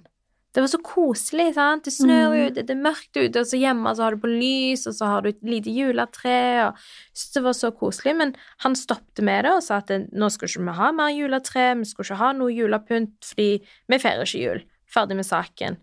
Det 0.56 0.64
var 0.64 0.72
så 0.72 0.80
koselig, 0.80 1.50
sant. 1.58 1.84
Det 1.84 1.92
snør 1.92 2.32
Mm. 2.32 2.48
ute, 2.48 2.64
det 2.64 2.72
er 2.72 2.80
mørkt 2.80 3.18
ute, 3.20 3.40
og 3.42 3.46
så 3.46 3.60
hjemme 3.60 3.92
så 3.96 4.04
har 4.04 4.16
du 4.16 4.22
på 4.24 4.32
lys, 4.32 4.88
og 4.88 4.94
så 4.96 5.06
har 5.12 5.22
du 5.22 5.28
et 5.30 5.44
lite 5.44 5.68
juletre, 5.68 6.38
og 6.64 6.80
jeg 6.80 7.14
syntes 7.14 7.34
det 7.34 7.44
var 7.44 7.56
så 7.60 7.72
koselig. 7.76 8.16
Men 8.16 8.36
han 8.64 8.74
stoppet 8.80 9.22
med 9.22 9.44
det 9.44 9.52
og 9.52 9.64
sa 9.64 9.82
at 9.84 9.92
nå 10.16 10.30
skal 10.32 10.48
ikke 10.48 10.64
vi 10.64 10.78
ha 10.80 10.92
mer 10.96 11.12
juletre, 11.12 11.76
vi 11.78 11.84
skal 11.84 12.06
ikke 12.06 12.22
ha 12.24 12.32
noe 12.32 12.56
julepynt, 12.56 13.20
fordi 13.22 13.50
vi 13.90 14.00
feirer 14.00 14.24
ikke 14.24 14.44
jul. 14.46 14.64
Ferdig 14.88 15.16
med 15.20 15.28
saken. 15.28 15.78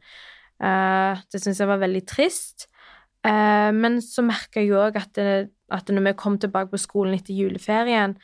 Uh, 0.62 1.20
det 1.30 1.42
syns 1.42 1.58
jeg 1.60 1.68
var 1.68 1.80
veldig 1.82 2.06
trist. 2.08 2.66
Eh, 3.24 3.70
men 3.74 4.00
så 4.02 4.24
merka 4.26 4.60
jeg 4.62 4.72
òg 4.74 4.96
at, 4.98 5.12
det- 5.14 5.50
at 5.70 5.86
når 5.88 6.08
vi 6.10 6.12
kom 6.18 6.38
tilbake 6.38 6.70
på 6.72 6.80
skolen 6.80 7.14
etter 7.14 7.34
juleferien, 7.36 8.16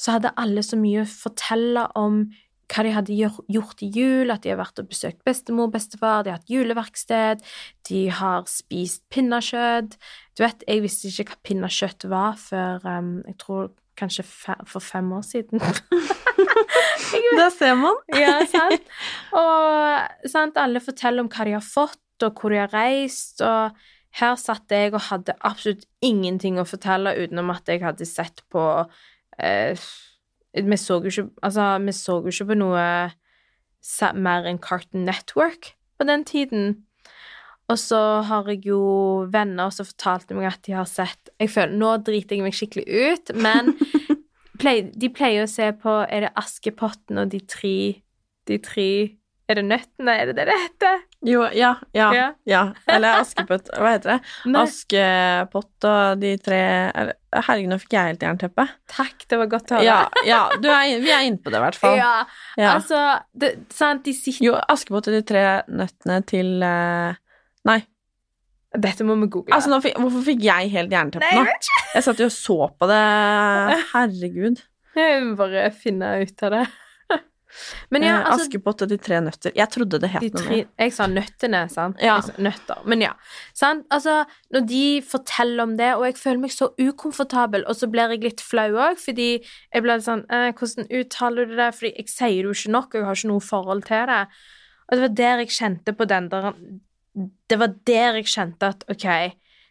så 0.00 0.16
hadde 0.16 0.32
alle 0.36 0.60
så 0.64 0.76
mye 0.80 1.04
å 1.04 1.08
fortelle 1.08 1.86
om 1.96 2.26
hva 2.66 2.82
de 2.82 2.90
hadde 2.90 3.14
gjort 3.48 3.82
i 3.86 3.88
jul, 3.94 4.30
at 4.34 4.42
de 4.42 4.50
har 4.50 4.58
vært 4.58 4.80
og 4.82 4.88
besøkt 4.90 5.20
bestemor 5.24 5.68
og 5.68 5.72
bestefar, 5.76 6.24
de 6.26 6.32
har 6.32 6.40
hatt 6.40 6.50
juleverksted, 6.50 7.44
de 7.88 8.00
har 8.10 8.42
spist 8.50 9.04
pinnekjøtt. 9.14 9.94
Du 10.34 10.42
vet, 10.42 10.64
jeg 10.66 10.82
visste 10.82 11.06
ikke 11.12 11.30
hva 11.30 11.38
pinnekjøtt 11.46 12.08
var 12.10 12.34
før 12.40 12.82
um, 12.90 13.12
jeg 13.28 13.38
tror 13.38 13.70
kanskje 13.96 14.26
fe 14.26 14.56
for 14.66 14.82
fem 14.82 15.12
år 15.14 15.22
siden. 15.24 15.62
da 17.38 17.46
ser 17.54 17.76
man. 17.78 17.96
Ja, 18.18 18.40
sant? 18.50 18.82
Og 19.36 20.28
sant, 20.32 20.58
alle 20.60 20.82
forteller 20.82 21.22
om 21.24 21.30
hva 21.32 21.46
de 21.46 21.54
har 21.56 21.64
fått, 21.64 22.02
og 22.26 22.40
hvor 22.40 22.50
de 22.52 22.60
har 22.64 22.72
reist, 22.74 23.40
og 23.44 23.76
her 24.16 24.36
satt 24.40 24.72
jeg 24.72 24.94
og 24.94 25.06
hadde 25.10 25.36
absolutt 25.44 25.84
ingenting 26.04 26.60
å 26.60 26.66
fortelle 26.68 27.16
utenom 27.18 27.52
at 27.52 27.68
jeg 27.68 27.82
hadde 27.84 28.08
sett 28.08 28.42
på 28.52 28.64
eh, 29.38 29.76
Vi 30.56 30.78
så 30.80 31.00
ikke 31.02 31.28
Altså, 31.44 31.68
vi 31.84 31.92
så 31.92 32.20
jo 32.24 32.32
ikke 32.32 32.50
på 32.52 32.58
noe 32.62 32.86
mer 34.16 34.48
enn 34.48 34.58
Cartoon 34.58 35.04
Network 35.06 35.74
på 35.96 36.04
den 36.08 36.24
tiden. 36.24 36.86
Og 37.70 37.78
så 37.78 38.22
har 38.26 38.48
jeg 38.50 38.66
jo 38.68 38.80
venner 39.32 39.70
som 39.74 39.86
fortalte 39.86 40.36
meg 40.36 40.48
at 40.48 40.62
de 40.66 40.74
har 40.76 40.88
sett 40.88 41.30
Jeg 41.40 41.50
føler, 41.50 41.76
Nå 41.76 41.96
driter 42.06 42.38
jeg 42.38 42.46
meg 42.46 42.56
skikkelig 42.56 42.86
ut, 42.86 43.32
men 43.36 43.74
de 45.02 45.12
pleier 45.12 45.44
å 45.44 45.50
se 45.50 45.68
på 45.82 45.98
Er 46.06 46.28
det 46.28 46.34
Askepotten 46.38 47.20
og 47.20 47.32
de 47.34 47.42
tre 47.44 47.76
De 48.48 48.58
tre 48.62 48.90
Er 49.46 49.54
det 49.60 49.62
Nøttene? 49.68 50.10
Er 50.18 50.26
det 50.26 50.34
det 50.40 50.44
det 50.48 50.54
heter? 50.58 51.02
Jo, 51.26 51.44
ja, 51.54 51.68
ja, 51.94 52.06
Ja. 52.14 52.24
ja. 52.50 52.60
Eller 52.90 53.20
Askepott, 53.20 53.68
hva 53.78 53.92
heter 53.94 54.16
det? 54.16 54.30
Nei. 54.50 54.62
Askepott 54.66 55.86
og 55.86 56.20
de 56.22 56.32
tre 56.42 56.58
Herregud, 57.36 57.68
nå 57.70 57.78
fikk 57.78 57.94
jeg 57.94 58.10
helt 58.10 58.24
jernteppe. 58.26 58.64
Takk, 58.90 59.26
det 59.30 59.38
var 59.38 59.50
godt 59.52 59.70
å 59.70 59.76
høre. 59.78 59.84
Ja, 59.86 59.98
ja 60.26 60.40
du 60.58 60.66
er, 60.72 60.96
vi 61.04 61.12
er 61.14 61.26
inne 61.28 61.38
på 61.44 61.52
det, 61.54 61.60
i 61.60 61.64
hvert 61.66 61.78
fall. 61.78 61.94
Ja, 62.00 62.14
Ja. 62.58 62.72
altså 62.78 63.00
det, 63.38 63.52
sant, 63.74 64.02
de 64.08 64.14
sitter 64.16 64.48
Jo, 64.48 64.54
Askepott 64.72 65.10
og 65.12 65.14
de 65.14 65.20
tre 65.28 65.44
nøttene 65.70 66.16
til 66.26 66.56
eh, 66.66 67.20
Nei, 67.70 67.80
Dette 68.76 69.06
må 69.06 69.14
vi 69.20 69.28
google. 69.32 69.54
altså 69.54 69.78
fikk, 69.84 69.94
hvorfor 70.02 70.24
fikk 70.26 70.42
jeg 70.44 70.72
helt 70.74 70.90
jernteppe 70.92 71.28
nå? 71.38 71.44
Jeg 71.94 72.02
satt 72.04 72.18
jo 72.20 72.26
og 72.28 72.34
så 72.34 72.56
på 72.80 72.88
det. 72.90 72.98
Herregud. 73.94 74.58
Jeg 74.96 75.22
må 75.22 75.36
bare 75.38 75.68
finne 75.76 76.10
ut 76.24 76.42
av 76.48 76.52
det. 76.58 76.64
Men 77.90 78.06
ja, 78.06 78.16
Eh, 78.16 78.30
altså 78.30 78.46
Askepott 78.46 78.82
og 78.84 78.90
de 78.90 78.98
tre 79.00 79.20
nøtter. 79.24 79.52
Jeg 79.56 79.70
trodde 79.72 80.00
det 80.02 80.10
het 80.12 80.24
de 80.24 80.30
noe. 80.34 80.58
Jeg 80.78 80.94
sa 80.94 81.06
nøttene, 81.10 81.62
sant? 81.72 82.00
Ja. 82.02 82.18
Nøtter. 82.42 82.82
Men 82.88 83.04
ja. 83.04 83.12
Sant? 83.56 83.86
Altså, 83.94 84.24
når 84.54 84.66
de 84.70 84.82
forteller 85.06 85.62
om 85.64 85.76
det, 85.78 85.92
og 85.94 86.06
jeg 86.08 86.18
føler 86.20 86.42
meg 86.46 86.54
så 86.54 86.70
ukomfortabel, 86.80 87.66
og 87.66 87.78
så 87.78 87.88
blir 87.92 88.14
jeg 88.16 88.24
litt 88.24 88.44
flau 88.44 88.68
òg, 88.74 89.00
fordi 89.02 89.30
jeg 89.40 89.84
blir 89.84 90.02
sånn 90.04 90.26
eh, 90.30 90.50
Hvordan 90.56 90.90
uttaler 91.00 91.48
du 91.48 91.56
det? 91.58 91.70
Fordi 91.76 91.92
jeg 91.96 92.12
sier 92.12 92.36
det 92.42 92.50
jo 92.50 92.56
ikke 92.56 92.74
nok, 92.76 92.88
og 92.92 93.00
jeg 93.00 93.08
har 93.10 93.20
ikke 93.20 93.32
noe 93.32 93.46
forhold 93.52 93.86
til 93.88 94.06
det. 94.12 94.20
Og 94.86 94.96
det 94.96 95.02
var 95.06 95.16
der 95.22 95.42
jeg 95.42 95.54
kjente 95.56 95.96
på 95.98 96.06
den 96.06 96.28
der 96.30 96.52
Det 97.50 97.58
var 97.58 97.74
der 97.88 98.20
jeg 98.20 98.28
kjente 98.30 98.68
at 98.74 98.84
OK, 98.92 99.06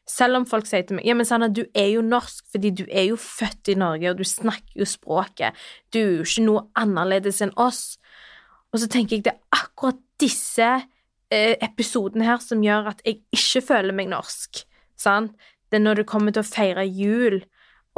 selv 0.09 0.39
om 0.39 0.45
folk 0.45 0.67
sier 0.69 0.85
til 0.85 0.99
meg 0.99 1.07
Ja, 1.07 1.15
men 1.17 1.25
Sanna, 1.25 1.49
du 1.49 1.63
er 1.73 1.89
jo 1.95 2.03
norsk 2.05 2.45
fordi 2.53 2.71
du 2.77 2.83
er 2.85 3.09
jo 3.09 3.17
født 3.19 3.71
i 3.73 3.77
Norge, 3.79 4.11
og 4.11 4.19
du 4.19 4.27
snakker 4.27 4.81
jo 4.81 4.87
språket. 4.89 5.57
Du 5.93 5.99
er 5.99 6.11
jo 6.19 6.27
ikke 6.27 6.45
noe 6.45 6.65
annerledes 6.77 7.41
enn 7.41 7.55
oss. 7.57 7.97
Og 8.73 8.83
så 8.83 8.89
tenker 8.91 9.17
jeg 9.17 9.25
det 9.27 9.33
er 9.33 9.59
akkurat 9.63 9.99
disse 10.21 10.69
eh, 11.33 11.55
episodene 11.63 12.27
her 12.27 12.41
som 12.43 12.63
gjør 12.63 12.93
at 12.93 13.03
jeg 13.05 13.23
ikke 13.33 13.63
føler 13.73 13.95
meg 13.97 14.11
norsk. 14.13 14.63
Sant? 14.99 15.35
Det 15.71 15.79
er 15.79 15.85
når 15.85 16.01
det 16.01 16.09
kommer 16.09 16.35
til 16.35 16.45
å 16.45 16.47
feire 16.47 16.85
jul 16.85 17.41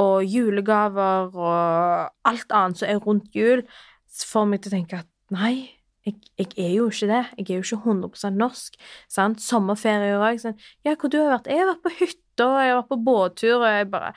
og 0.02 0.24
julegaver 0.24 1.34
og 1.34 2.30
alt 2.30 2.54
annet 2.54 2.80
som 2.80 2.88
er 2.88 3.02
rundt 3.02 3.34
jul, 3.36 3.64
så 4.08 4.30
får 4.32 4.48
meg 4.48 4.62
til 4.62 4.72
å 4.72 4.76
tenke 4.78 5.02
at 5.02 5.10
nei, 5.34 5.77
jeg, 6.08 6.50
jeg 6.56 6.66
er 6.66 6.74
jo 6.74 6.88
ikke 6.90 7.10
det. 7.10 7.22
Jeg 7.38 7.46
er 7.46 7.60
jo 7.60 7.66
ikke 7.66 7.80
100 7.92 8.34
norsk. 8.38 8.76
Sant? 9.12 9.42
Sommerferie 9.44 10.18
òg. 10.18 10.42
Sånn. 10.42 10.58
Ja, 10.86 10.96
hvor 10.96 11.12
du 11.12 11.20
har 11.20 11.34
vært? 11.36 11.50
Jeg 11.52 11.62
har 11.62 11.72
vært 11.72 11.86
på 11.86 11.94
hytta, 12.00 12.48
og 12.48 12.60
jeg 12.62 12.72
har 12.72 12.78
vært 12.80 12.92
på 12.92 13.02
båttur, 13.08 13.56
og 13.60 13.66
jeg 13.68 13.90
bare 13.94 14.12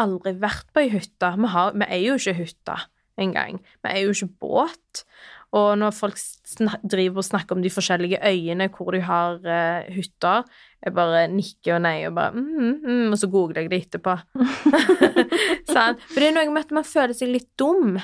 aldri 0.00 0.34
vært 0.40 0.70
på 0.74 0.84
ei 0.84 0.92
hytte. 0.92 1.34
Vi, 1.36 1.50
har, 1.54 1.76
vi 1.76 1.88
er 1.88 2.02
jo 2.04 2.16
ikke 2.20 2.38
hytta 2.40 2.78
engang. 3.20 3.60
Vi 3.84 3.92
er 3.92 4.04
jo 4.04 4.14
ikke 4.14 4.32
båt. 4.40 5.04
Og 5.56 5.72
når 5.80 5.94
folk 5.96 6.18
snak, 6.18 6.82
driver 6.86 7.24
og 7.24 7.26
snakker 7.26 7.56
om 7.56 7.62
de 7.64 7.72
forskjellige 7.74 8.20
øyene 8.22 8.68
hvor 8.70 8.94
de 8.94 9.00
har 9.02 9.40
uh, 9.42 9.88
hytter, 9.90 10.46
jeg 10.80 10.94
bare 10.94 11.24
nikker 11.28 11.74
og 11.74 11.82
neier 11.84 12.12
og 12.12 12.14
bare 12.16 12.32
mm, 12.32 12.44
mm, 12.46 12.76
mm, 12.84 13.08
Og 13.10 13.18
så 13.18 13.28
googler 13.28 13.64
jeg 13.64 13.72
det 13.72 13.80
etterpå. 13.84 14.14
sant? 15.74 16.00
For 16.06 16.22
det 16.22 16.30
er 16.30 16.36
noe 16.38 16.54
med 16.54 16.68
at 16.68 16.74
man 16.78 16.86
føler 16.86 17.16
seg 17.18 17.34
litt 17.34 17.50
dum. 17.58 17.98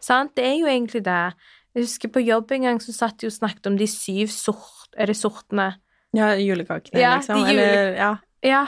Sant? 0.00 0.36
Det 0.38 0.46
er 0.46 0.56
jo 0.60 0.70
egentlig 0.70 1.02
det. 1.04 1.22
Jeg 1.78 1.86
husker 1.86 2.10
på 2.10 2.22
jobb 2.26 2.50
en 2.56 2.66
gang 2.66 2.80
så 2.82 2.92
satt 2.96 3.20
de 3.22 3.28
og 3.30 3.34
snakket 3.36 3.70
om 3.70 3.78
de 3.78 3.86
syv 3.90 4.32
sort... 4.34 4.88
Er 4.98 5.06
det 5.12 5.14
sortene? 5.20 5.68
Ja, 6.16 6.32
julekakene, 6.40 6.98
Ja, 6.98 7.16
liksom. 7.20 7.44
jule- 7.44 7.52
Eller, 7.54 7.90
ja. 8.00 8.10
Ja. 8.42 8.62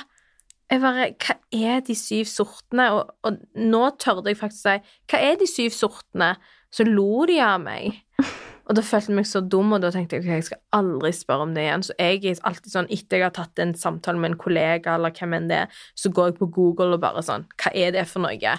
Jeg 0.70 0.82
bare 0.84 1.08
Hva 1.18 1.34
er 1.56 1.80
de 1.82 1.96
syv 1.98 2.28
sortene? 2.30 2.86
Og, 2.94 3.10
og 3.26 3.40
nå 3.58 3.80
tørde 3.98 4.30
jeg 4.30 4.38
faktisk 4.38 4.68
å 4.68 4.76
si 4.76 4.94
Hva 5.10 5.22
er 5.32 5.40
de 5.40 5.48
syv 5.50 5.74
sortene? 5.74 6.28
Så 6.70 6.86
lo 6.86 7.24
de 7.26 7.40
av 7.42 7.58
meg. 7.64 7.96
Og 8.70 8.76
da 8.78 8.84
følte 8.86 9.10
jeg 9.10 9.16
meg 9.18 9.26
så 9.26 9.40
dum, 9.42 9.72
og 9.74 9.80
da 9.82 9.88
tenkte 9.90 10.14
jeg 10.14 10.22
ok, 10.22 10.28
jeg 10.36 10.44
skal 10.46 10.60
aldri 10.78 11.10
spørre 11.16 11.42
om 11.48 11.54
det 11.56 11.64
igjen. 11.64 11.82
Så 11.82 11.94
jeg 11.98 12.20
er 12.30 12.42
alltid 12.46 12.70
sånn, 12.70 12.86
etter 12.94 13.18
jeg 13.18 13.24
har 13.26 13.32
tatt 13.34 13.58
en 13.64 13.72
samtale 13.74 14.20
med 14.22 14.30
en 14.30 14.36
kollega, 14.38 14.92
eller 14.94 15.10
hvem 15.16 15.34
enn 15.40 15.48
det 15.50 15.56
er, 15.64 15.80
så 15.98 16.12
går 16.14 16.28
jeg 16.30 16.36
på 16.38 16.46
Google 16.54 16.94
og 16.94 17.02
bare 17.02 17.24
sånn 17.26 17.48
Hva 17.58 17.72
er 17.74 17.96
det 17.96 18.04
for 18.06 18.22
noe? 18.22 18.52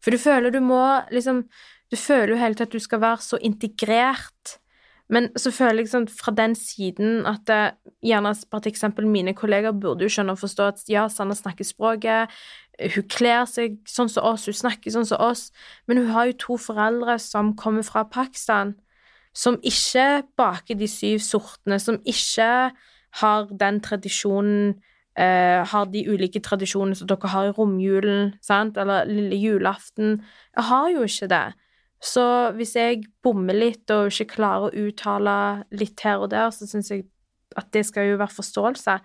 For 0.00 0.14
du 0.16 0.22
føler 0.22 0.54
du 0.54 0.62
må 0.64 0.80
liksom 1.12 1.42
Du 1.90 1.96
føler 1.96 2.34
jo 2.34 2.40
hele 2.40 2.54
tiden 2.54 2.68
at 2.68 2.72
du 2.72 2.82
skal 2.82 3.00
være 3.00 3.24
så 3.24 3.38
integrert. 3.40 4.58
Men 5.08 5.30
så 5.40 5.50
føler 5.54 5.82
jeg 5.82 5.90
sånn 5.92 6.08
fra 6.12 6.34
den 6.36 6.52
siden 6.58 7.22
at 7.28 7.46
det, 7.48 7.60
gjerne 8.04 8.34
for 8.44 8.68
eksempel 8.68 9.06
mine 9.08 9.32
kolleger 9.36 9.72
burde 9.72 10.04
jo 10.04 10.12
skjønne 10.12 10.34
og 10.36 10.42
forstå 10.42 10.66
at 10.68 10.82
ja, 10.92 11.06
Sanna 11.08 11.36
snakker 11.36 11.64
språket, 11.64 12.34
hun 12.78 13.06
kler 13.10 13.46
seg 13.48 13.78
sånn 13.88 14.10
som 14.12 14.26
oss, 14.28 14.44
hun 14.46 14.58
snakker 14.58 14.92
sånn 14.92 15.08
som 15.08 15.22
oss, 15.24 15.48
men 15.88 16.02
hun 16.02 16.12
har 16.12 16.28
jo 16.28 16.36
to 16.44 16.58
foreldre 16.60 17.16
som 17.22 17.54
kommer 17.58 17.86
fra 17.86 18.04
Pakistan, 18.06 18.76
som 19.32 19.56
ikke 19.66 20.26
baker 20.38 20.76
de 20.78 20.86
syv 20.90 21.24
sortene, 21.24 21.80
som 21.80 21.98
ikke 22.04 22.52
har 23.22 23.50
den 23.64 23.82
tradisjonen 23.84 24.76
Uh, 25.18 25.64
har 25.66 25.88
de 25.90 26.04
ulike 26.06 26.38
tradisjonene 26.38 26.94
som 26.94 27.08
dere 27.10 27.30
har 27.32 27.48
i 27.48 27.54
romjulen, 27.56 28.36
sant, 28.38 28.76
eller 28.78 29.08
lille 29.10 29.34
julaften. 29.34 30.20
Jeg 30.54 30.66
har 30.68 30.92
jo 30.92 31.02
ikke 31.08 31.26
det. 31.32 31.40
Så 31.98 32.24
hvis 32.54 32.76
jeg 32.78 33.06
bommer 33.24 33.56
litt 33.56 33.90
og 33.90 34.12
ikke 34.12 34.36
klarer 34.36 34.68
å 34.68 34.86
uttale 34.86 35.38
litt 35.74 36.00
her 36.06 36.22
og 36.22 36.30
der, 36.34 36.52
så 36.54 36.68
syns 36.68 36.92
jeg 36.92 37.08
at 37.58 37.72
det 37.74 37.84
skal 37.88 38.12
jo 38.12 38.20
være 38.20 38.36
forståelse. 38.36 38.98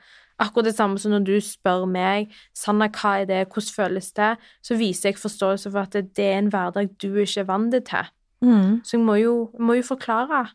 Akkurat 0.43 0.67
det 0.69 0.75
samme 0.75 0.99
som 1.01 1.13
når 1.13 1.25
du 1.27 1.34
spør 1.41 1.86
meg 1.89 2.34
Sanna, 2.58 2.89
hva 2.93 3.15
er 3.21 3.29
det, 3.29 3.41
hvordan 3.53 3.75
føles 3.75 4.12
det, 4.17 4.34
så 4.65 4.77
viser 4.77 5.12
jeg 5.12 5.21
forståelse 5.21 5.71
for 5.71 5.86
at 5.86 5.97
det 6.17 6.27
er 6.27 6.39
en 6.41 6.51
hverdag 6.53 6.93
du 7.01 7.10
ikke 7.15 7.43
er 7.45 7.49
vant 7.49 7.73
til. 7.73 8.13
Mm. 8.43 8.82
Så 8.84 8.97
jeg 8.97 9.06
må 9.06 9.17
jo, 9.21 9.36
må 9.60 9.77
jo 9.79 9.86
forklare. 9.88 10.45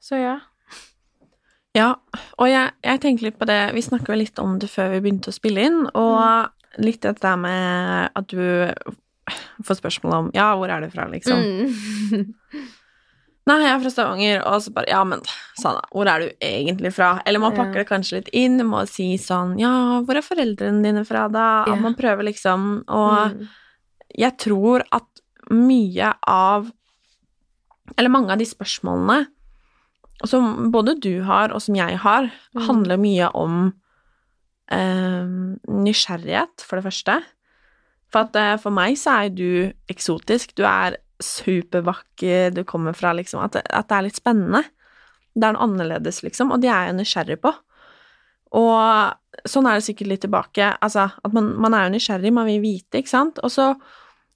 Så 0.00 0.20
ja. 0.20 0.38
Ja, 1.74 1.94
og 2.38 2.48
jeg, 2.48 2.70
jeg 2.86 3.00
tenker 3.02 3.26
litt 3.26 3.38
på 3.40 3.48
det 3.50 3.72
Vi 3.74 3.82
snakka 3.82 4.14
litt 4.14 4.38
om 4.38 4.60
det 4.62 4.68
før 4.70 4.92
vi 4.92 5.00
begynte 5.02 5.32
å 5.32 5.34
spille 5.34 5.64
inn, 5.66 5.80
og 5.90 6.78
litt 6.78 7.02
dette 7.02 7.32
med 7.40 8.14
at 8.14 8.30
du 8.30 8.70
får 9.64 9.78
spørsmål 9.80 10.14
om 10.18 10.30
Ja, 10.34 10.54
hvor 10.56 10.68
er 10.70 10.80
du 10.84 10.90
fra, 10.92 11.06
liksom? 11.08 11.38
Mm. 11.40 12.34
Nei, 13.46 13.58
jeg 13.60 13.72
er 13.74 13.80
fra 13.82 13.90
Stavanger, 13.92 14.38
og 14.48 14.62
så 14.64 14.72
bare 14.72 14.88
Ja, 14.88 15.02
men 15.04 15.20
Sanna, 15.60 15.82
hvor 15.92 16.08
er 16.08 16.22
du 16.24 16.30
egentlig 16.40 16.94
fra? 16.96 17.10
Eller 17.26 17.38
man 17.42 17.52
pakker 17.52 17.74
Ja. 17.76 17.82
det 17.84 17.88
kanskje 17.90 18.18
litt 18.22 18.30
inn, 18.32 18.56
må 18.64 18.86
si 18.88 19.16
sånn 19.20 19.58
Ja, 19.60 20.00
hvor 20.00 20.16
er 20.16 20.24
foreldrene 20.24 20.82
dine 20.82 21.04
fra, 21.04 21.26
da? 21.28 21.64
Ja. 21.68 21.74
Man 21.76 21.94
prøver 21.94 22.24
liksom 22.24 22.84
Og 22.88 23.34
Mm. 23.34 23.48
jeg 24.16 24.38
tror 24.38 24.82
at 24.92 25.04
mye 25.50 26.14
av 26.26 26.72
Eller 27.98 28.08
mange 28.08 28.30
av 28.32 28.38
de 28.38 28.46
spørsmålene 28.48 29.26
som 30.24 30.70
både 30.72 30.94
du 31.02 31.22
har, 31.22 31.50
og 31.52 31.60
som 31.60 31.74
jeg 31.74 31.98
har, 31.98 32.30
Mm. 32.56 32.62
handler 32.66 32.96
mye 32.96 33.30
om 33.34 33.74
eh, 34.70 35.26
nysgjerrighet, 35.68 36.62
for 36.64 36.76
det 36.80 36.84
første. 36.86 37.22
For 38.12 38.26
at 38.26 38.38
eh, 38.38 38.54
for 38.62 38.74
meg 38.74 38.98
så 39.00 39.24
er 39.24 39.34
du 39.34 39.72
eksotisk. 39.90 40.54
Du 40.58 40.64
er 40.68 40.98
supervakker, 41.22 42.50
du 42.54 42.64
kommer 42.68 42.96
fra 42.96 43.12
liksom 43.16 43.42
At, 43.44 43.60
at 43.62 43.88
det 43.88 43.96
er 43.96 44.06
litt 44.08 44.20
spennende. 44.20 44.64
Det 45.34 45.46
er 45.46 45.56
noe 45.56 45.66
annerledes, 45.66 46.22
liksom, 46.22 46.52
og 46.54 46.62
det 46.62 46.70
er 46.70 46.90
jeg 46.90 46.98
nysgjerrig 47.00 47.40
på. 47.42 47.50
Og 48.54 49.48
sånn 49.50 49.66
er 49.66 49.78
det 49.78 49.86
sikkert 49.88 50.10
litt 50.12 50.22
tilbake. 50.22 50.68
Altså, 50.84 51.08
at 51.10 51.34
man, 51.34 51.50
man 51.60 51.74
er 51.74 51.88
jo 51.88 51.94
nysgjerrig, 51.96 52.30
man 52.34 52.46
vil 52.46 52.62
vite, 52.62 53.00
ikke 53.00 53.10
sant. 53.10 53.40
Og 53.42 53.50
så, 53.50 53.72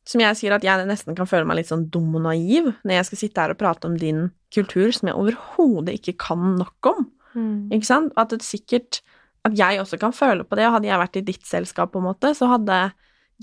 som 0.09 0.23
jeg 0.25 0.39
sier, 0.41 0.57
at 0.57 0.67
jeg 0.67 0.89
nesten 0.89 1.15
kan 1.19 1.29
føle 1.31 1.47
meg 1.47 1.61
litt 1.61 1.71
sånn 1.71 1.87
dum 1.93 2.17
og 2.19 2.25
naiv 2.27 2.73
når 2.83 2.97
jeg 2.97 3.09
skal 3.11 3.23
sitte 3.23 3.45
her 3.45 3.55
og 3.55 3.61
prate 3.61 3.87
om 3.91 3.95
din 4.01 4.27
kultur, 4.55 4.91
som 4.95 5.11
jeg 5.11 5.19
overhodet 5.21 6.01
ikke 6.01 6.17
kan 6.27 6.57
nok 6.59 6.91
om. 6.91 7.07
Mm. 7.37 7.69
Ikke 7.77 7.91
sant? 7.93 8.15
At 8.19 8.33
det 8.33 8.43
sikkert 8.47 9.03
At 9.47 9.55
jeg 9.55 9.79
også 9.79 9.97
kan 10.03 10.13
føle 10.13 10.43
på 10.43 10.57
det, 10.59 10.65
og 10.67 10.75
hadde 10.75 10.89
jeg 10.89 10.99
vært 10.99 11.17
i 11.17 11.21
ditt 11.25 11.45
selskap, 11.47 11.93
på 11.93 12.01
en 12.01 12.09
måte, 12.09 12.33
så 12.35 12.49
hadde 12.51 12.79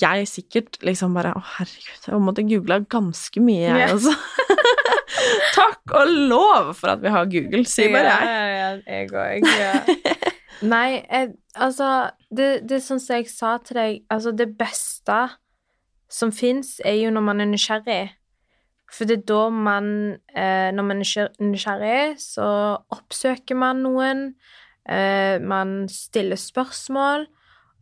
jeg 0.01 0.27
sikkert 0.27 0.79
liksom 0.83 1.15
bare 1.15 1.31
Å, 1.37 1.41
herregud, 1.57 2.07
jeg 2.07 2.23
måtte 2.23 2.43
googla 2.47 2.81
ganske 2.91 3.43
mye, 3.43 3.69
jeg 3.69 3.93
altså. 3.93 4.11
også. 4.11 4.55
Takk 5.55 5.95
og 5.95 6.11
lov 6.31 6.73
for 6.75 6.95
at 6.95 7.03
vi 7.03 7.13
har 7.13 7.29
Google, 7.31 7.63
sier 7.69 7.93
bare 7.93 8.11
jeg. 8.11 8.27
Ja, 8.27 8.35
ja, 8.35 8.67
ja, 8.75 8.97
jeg 8.99 9.13
òg. 9.15 9.47
Ja. 9.55 10.15
Nei, 10.65 10.89
jeg, 11.03 11.31
altså 11.55 11.89
det, 12.31 12.49
det 12.69 12.81
sånn 12.83 13.01
som 13.03 13.19
jeg 13.19 13.29
sa 13.31 13.55
til 13.63 13.79
deg, 13.79 14.03
altså 14.11 14.33
det 14.35 14.49
beste 14.59 15.17
som 16.11 16.31
fins, 16.35 16.77
er 16.85 16.99
jo 16.99 17.11
når 17.13 17.25
man 17.25 17.43
er 17.43 17.49
nysgjerrig. 17.51 18.03
For 18.91 19.09
det 19.09 19.17
er 19.17 19.23
da 19.27 19.45
man 19.49 19.87
eh, 20.37 20.69
Når 20.71 20.85
man 20.85 21.01
er 21.01 21.31
nysgjerrig, 21.41 22.19
så 22.21 22.47
oppsøker 22.93 23.57
man 23.57 23.81
noen. 23.83 24.27
Eh, 24.87 25.41
man 25.41 25.87
stiller 25.91 26.39
spørsmål. 26.39 27.25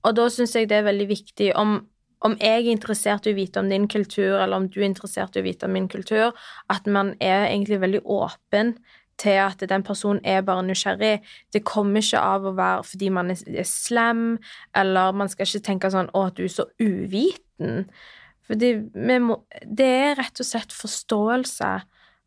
Og 0.04 0.16
da 0.18 0.28
syns 0.32 0.56
jeg 0.56 0.70
det 0.72 0.80
er 0.80 0.88
veldig 0.88 1.10
viktig 1.12 1.52
om, 1.60 1.82
om 2.24 2.36
jeg 2.40 2.64
er 2.64 2.72
interessert 2.72 3.28
i 3.28 3.34
å 3.34 3.38
vite 3.38 3.60
om 3.60 3.70
din 3.70 3.88
kultur, 3.92 4.38
eller 4.40 4.56
om 4.58 4.68
du 4.72 4.80
er 4.82 4.88
interessert 4.88 5.36
i 5.36 5.42
å 5.42 5.46
vite 5.46 5.68
om 5.68 5.74
min 5.76 5.90
kultur, 5.92 6.32
at 6.72 6.88
man 6.88 7.14
er 7.20 7.50
egentlig 7.50 7.82
veldig 7.84 8.04
åpen 8.08 8.78
til 9.22 9.38
at 9.44 9.62
den 9.70 9.84
personen 9.86 10.22
er 10.26 10.42
bare 10.42 10.64
nysgjerrig. 10.66 11.20
Det 11.54 11.64
kommer 11.68 12.02
ikke 12.02 12.22
av 12.24 12.48
å 12.48 12.56
være 12.58 12.84
fordi 12.88 13.10
man 13.14 13.32
er, 13.34 13.68
slem, 13.68 14.40
eller 14.76 15.16
man 15.20 15.30
skal 15.30 15.48
ikke 15.48 15.68
tenke 15.68 15.92
sånn 15.94 16.10
'Å, 16.14 16.30
du 16.34 16.44
er 16.44 16.54
så 16.54 16.66
uviten'. 16.80 17.86
Fordi 18.48 18.90
Det 19.76 19.88
er 19.88 20.16
rett 20.16 20.40
og 20.40 20.46
slett 20.46 20.74
forståelse 20.74 21.82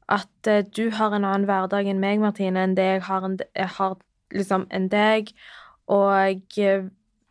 at 0.09 0.47
eh, 0.47 0.63
du 0.63 0.91
har 0.91 1.13
en 1.13 1.25
annen 1.25 1.47
hverdag 1.47 1.87
enn 1.87 2.01
meg, 2.01 2.21
Martine, 2.21 2.63
enn 2.63 2.77
det 2.77 2.85
jeg 2.85 3.03
har, 3.03 3.25
en, 3.25 3.39
jeg 3.55 3.69
har 3.79 3.97
liksom 4.33 4.67
enn 4.71 4.89
deg. 4.89 5.33
Og 5.89 6.59
eh, 6.59 6.87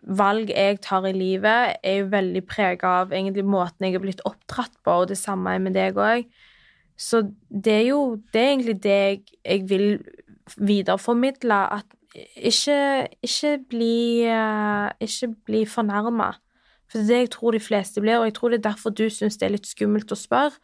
valg 0.06 0.52
jeg 0.54 0.80
tar 0.86 1.08
i 1.10 1.14
livet, 1.16 1.78
er 1.84 2.02
jo 2.02 2.12
veldig 2.12 2.44
prega 2.48 2.92
av 3.02 3.14
egentlig 3.14 3.46
måten 3.48 3.88
jeg 3.88 3.98
er 3.98 4.04
blitt 4.04 4.24
oppdratt 4.28 4.76
på, 4.86 5.02
og 5.02 5.10
det 5.10 5.18
samme 5.18 5.56
er 5.56 5.64
med 5.64 5.76
deg 5.78 5.98
òg. 5.98 6.28
Så 6.98 7.26
det 7.50 7.74
er 7.82 7.88
jo 7.90 8.02
det 8.32 8.42
er 8.42 8.52
egentlig 8.54 8.78
det 8.84 8.96
jeg, 8.96 9.20
jeg 9.44 9.70
vil 9.70 9.88
videreformidle, 10.62 11.58
at 11.80 11.86
ikke, 12.36 13.08
ikke 13.26 13.58
bli 13.70 14.24
eh, 14.24 14.92
Ikke 15.04 15.34
bli 15.46 15.66
fornærma. 15.68 16.32
For 16.88 17.00
det 17.00 17.04
er 17.04 17.08
det 17.10 17.20
jeg 17.26 17.32
tror 17.34 17.52
de 17.52 17.60
fleste 17.60 18.02
blir, 18.02 18.20
og 18.20 18.30
jeg 18.30 18.34
tror 18.38 18.50
det 18.50 18.58
er 18.62 18.70
derfor 18.70 18.90
du 18.90 19.10
syns 19.10 19.38
det 19.38 19.50
er 19.50 19.56
litt 19.58 19.68
skummelt 19.68 20.12
å 20.12 20.16
spørre. 20.20 20.56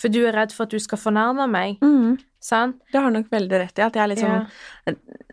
For 0.00 0.08
du 0.12 0.22
er 0.24 0.32
redd 0.32 0.52
for 0.56 0.64
at 0.64 0.72
du 0.72 0.78
skal 0.80 0.98
fornærme 0.98 1.44
meg. 1.50 1.78
Mm, 1.84 2.18
Sant? 2.40 2.78
det 2.90 2.96
har 3.02 3.10
du 3.10 3.18
nok 3.18 3.28
veldig 3.30 3.58
rett 3.60 3.78
i, 3.78 3.82
at 3.84 3.92
jeg 3.98 4.00
er 4.02 4.08
litt 4.08 4.22
sånn 4.22 4.46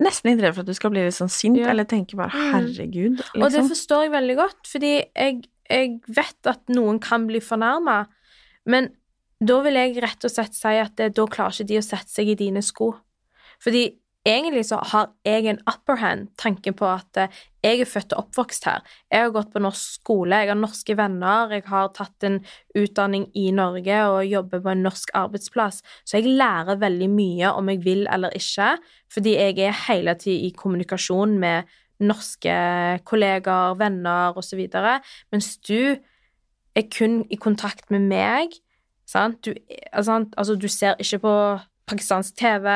Nesten 0.03 0.34
litt 0.34 0.41
redd 0.43 0.56
for 0.58 0.65
at 0.65 0.67
du 0.67 0.75
skal 0.75 0.91
bli 0.91 1.06
litt 1.06 1.15
sånn 1.15 1.32
sint, 1.32 1.56
Ja. 1.58 1.69
eller 1.71 1.86
tenke 1.88 2.17
bare 2.19 2.30
'herregud'. 2.36 3.21
'herregud', 3.23 3.43
Og 3.43 3.51
det 3.51 3.62
liksom. 3.62 3.69
forstår 3.71 4.01
jeg 4.03 4.12
veldig 4.12 4.36
godt, 4.36 4.67
fordi 4.67 4.91
jeg, 5.15 5.43
jeg 5.69 6.01
vet 6.08 6.45
at 6.51 6.67
noen 6.67 6.99
kan 6.99 7.25
bli 7.27 7.39
fornærma. 7.39 8.08
Men 8.65 8.89
da 9.43 9.62
vil 9.62 9.73
jeg 9.73 10.01
rett 10.03 10.25
og 10.25 10.32
slett 10.32 10.53
si 10.53 10.67
at 10.67 10.95
det, 10.97 11.13
da 11.15 11.25
klarer 11.25 11.51
ikke 11.56 11.67
de 11.67 11.77
å 11.77 11.84
sette 11.84 12.10
seg 12.10 12.27
i 12.27 12.36
dine 12.36 12.62
sko. 12.62 12.95
Fordi 13.63 13.95
egentlig 14.28 14.66
så 14.68 14.80
har 14.92 15.12
jeg 15.26 15.48
en 15.48 15.60
upper 15.70 16.00
hand, 16.02 16.28
tanken 16.40 16.76
på 16.78 16.88
at 16.90 17.20
eh, 17.22 17.40
jeg 17.63 17.82
er 17.84 17.90
født 17.90 18.13
og 18.16 18.26
oppvokst 18.26 18.68
her. 18.68 18.84
Jeg 19.12 19.26
har 19.26 19.34
gått 19.36 19.54
på 19.54 19.62
norsk 19.63 20.02
skole, 20.02 20.42
jeg 20.44 20.52
har 20.52 20.60
norske 20.60 20.96
venner, 21.00 21.54
jeg 21.56 21.66
har 21.68 21.90
tatt 21.96 22.28
en 22.28 22.40
utdanning 22.78 23.28
i 23.38 23.50
Norge 23.56 24.02
og 24.12 24.28
jobber 24.28 24.63
på 24.63 24.74
en 24.74 24.86
norsk 24.86 25.13
arbeidsplass. 25.18 25.82
Så 26.08 26.20
jeg 26.20 26.38
lærer 26.40 26.80
veldig 26.82 27.10
mye 27.13 27.54
om 27.56 27.72
jeg 27.74 27.84
vil 27.86 28.06
eller 28.13 28.36
ikke, 28.38 28.76
fordi 29.13 29.36
jeg 29.38 29.58
er 29.68 29.82
hele 29.88 30.16
tiden 30.20 30.48
i 30.48 30.54
kommunikasjon 30.56 31.38
med 31.42 31.74
norske 32.04 32.54
kolleger, 33.10 33.76
venner 33.80 34.38
osv. 34.38 34.68
Mens 35.34 35.56
du 35.66 35.98
er 36.78 36.90
kun 36.94 37.24
i 37.34 37.40
kontakt 37.42 37.90
med 37.94 38.06
meg. 38.10 38.60
Sant? 39.08 39.46
Du, 39.46 39.54
altså, 39.92 40.26
altså, 40.38 40.56
du 40.56 40.68
ser 40.68 41.00
ikke 41.00 41.20
på 41.24 41.34
pakistansk 41.88 42.36
TV, 42.38 42.67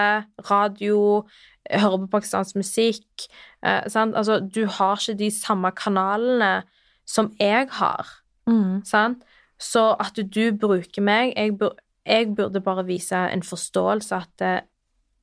radio, 0.50 1.28
hører 1.72 1.98
på 2.04 2.10
pakistansk 2.16 2.58
musikk. 2.60 3.28
Eh, 3.66 3.88
sant? 3.92 4.16
Altså, 4.16 4.40
du 4.40 4.66
har 4.66 5.00
ikke 5.00 5.18
de 5.20 5.30
samme 5.32 5.72
kanalene 5.78 6.64
som 7.06 7.32
jeg 7.40 7.68
har. 7.78 8.10
Mm. 8.50 8.82
Sant? 8.88 9.24
Så 9.62 9.92
at 10.02 10.18
du 10.18 10.44
bruker 10.58 11.04
meg 11.06 11.36
jeg, 11.36 11.58
bur, 11.60 11.76
jeg 12.08 12.32
burde 12.36 12.64
bare 12.66 12.86
vise 12.88 13.16
en 13.16 13.44
forståelse 13.46 14.16
at 14.24 14.46
eh, 14.46 14.62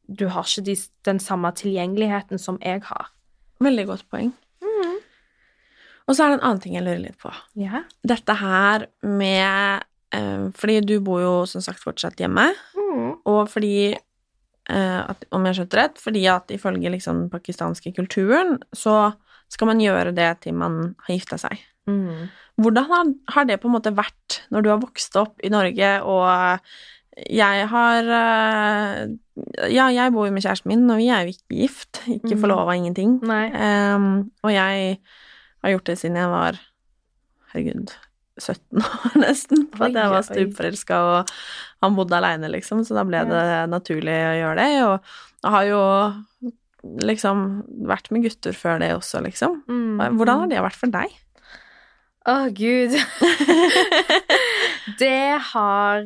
du 0.09 0.29
har 0.33 0.47
ikke 0.47 0.65
de, 0.71 0.77
den 1.05 1.19
samme 1.21 1.51
tilgjengeligheten 1.53 2.39
som 2.41 2.61
jeg 2.65 2.85
har. 2.89 3.11
Veldig 3.61 3.87
godt 3.89 4.07
poeng. 4.11 4.33
Og 6.09 6.17
så 6.17 6.25
er 6.25 6.31
det 6.31 6.39
en 6.39 6.47
annen 6.47 6.61
ting 6.65 6.77
jeg 6.79 6.87
lurer 6.87 7.03
litt 7.03 7.19
på. 7.21 7.31
Ja. 7.61 7.83
Dette 8.09 8.33
her 8.41 8.87
med 9.05 9.85
eh, 10.17 10.47
Fordi 10.57 10.79
du 10.81 10.95
bor 11.05 11.21
jo 11.21 11.33
som 11.51 11.61
sagt 11.65 11.85
fortsatt 11.85 12.21
hjemme, 12.23 12.49
Mm. 12.88 12.88
Og 13.29 13.49
fordi 13.53 13.93
eh, 13.95 15.01
at, 15.05 15.25
Om 15.33 15.47
jeg 15.49 15.59
skjønte 15.61 15.79
rett, 15.81 16.01
fordi 16.03 16.25
at 16.33 16.51
ifølge 16.55 16.91
liksom 16.93 17.25
den 17.25 17.31
pakistanske 17.33 17.93
kulturen 17.97 18.59
så 18.77 19.15
skal 19.49 19.71
man 19.71 19.81
gjøre 19.81 20.13
det 20.17 20.33
til 20.45 20.57
man 20.61 20.95
har 21.07 21.15
gifta 21.15 21.39
seg. 21.41 21.61
Mm. 21.89 22.27
Hvordan 22.61 22.85
har, 22.91 23.13
har 23.33 23.47
det 23.49 23.61
på 23.63 23.69
en 23.71 23.77
måte 23.79 23.95
vært 23.97 24.43
når 24.53 24.65
du 24.67 24.69
har 24.75 24.81
vokst 24.83 25.17
opp 25.17 25.41
i 25.47 25.49
Norge, 25.53 25.89
og 26.05 26.61
jeg 27.33 27.69
har 27.71 28.11
eh, 28.19 28.99
Ja, 29.73 29.87
jeg 29.95 30.13
bor 30.13 30.27
jo 30.29 30.33
med 30.35 30.43
kjæresten 30.45 30.69
min, 30.73 30.85
og 30.91 30.99
vi 31.01 31.09
er 31.15 31.25
jo 31.25 31.33
ikke 31.33 31.57
gift. 31.63 32.03
Ikke 32.11 32.35
Mhm. 32.35 32.41
forlova, 32.43 32.75
ingenting. 32.77 33.17
Ehm, 33.55 34.31
og 34.43 34.51
jeg 34.53 34.99
har 35.63 35.71
gjort 35.73 35.85
det 35.87 35.97
siden 35.99 36.17
jeg 36.19 36.29
var 36.29 36.59
herregud 37.53 37.95
17 38.39 38.83
år, 38.83 39.17
nesten. 39.27 39.67
For 39.75 39.89
at 39.89 39.99
jeg 39.99 40.13
var 40.15 40.27
stupforelska, 40.27 41.01
og 41.13 41.33
han 41.85 41.99
bodde 41.99 42.19
aleine, 42.19 42.51
liksom, 42.53 42.85
så 42.87 42.97
da 42.99 43.05
ble 43.09 43.25
det 43.29 43.45
naturlig 43.73 44.15
å 44.15 44.37
gjøre 44.41 44.59
det. 44.59 44.71
Og 44.87 45.45
jeg 45.45 45.55
har 45.55 45.69
jo 45.69 45.83
liksom 47.03 47.47
vært 47.89 48.11
med 48.15 48.27
gutter 48.27 48.57
før 48.57 48.81
det 48.83 48.93
også, 48.97 49.23
liksom. 49.27 49.63
Mm. 49.69 50.19
Hvordan 50.19 50.45
har 50.45 50.53
det 50.53 50.63
vært 50.65 50.79
for 50.79 50.95
deg? 50.95 51.17
Å, 52.29 52.37
gud. 52.53 52.95
det 55.03 55.39
har 55.53 56.03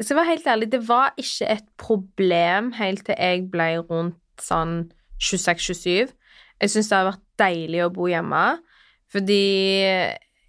Så 0.00 0.12
jeg 0.12 0.18
var 0.18 0.28
helt 0.28 0.46
ærlig, 0.48 0.70
det 0.72 0.82
var 0.88 1.16
ikke 1.20 1.48
et 1.52 1.66
problem 1.80 2.70
helt 2.76 3.06
til 3.06 3.16
jeg 3.18 3.46
ble 3.52 3.68
rundt 3.88 4.20
sånn 4.42 4.90
26-27. 5.22 6.12
Jeg 6.60 6.72
syns 6.72 6.90
det 6.90 6.96
har 6.96 7.10
vært 7.10 7.24
deilig 7.40 7.82
å 7.84 7.92
bo 7.92 8.08
hjemme, 8.08 8.44
fordi 9.12 9.42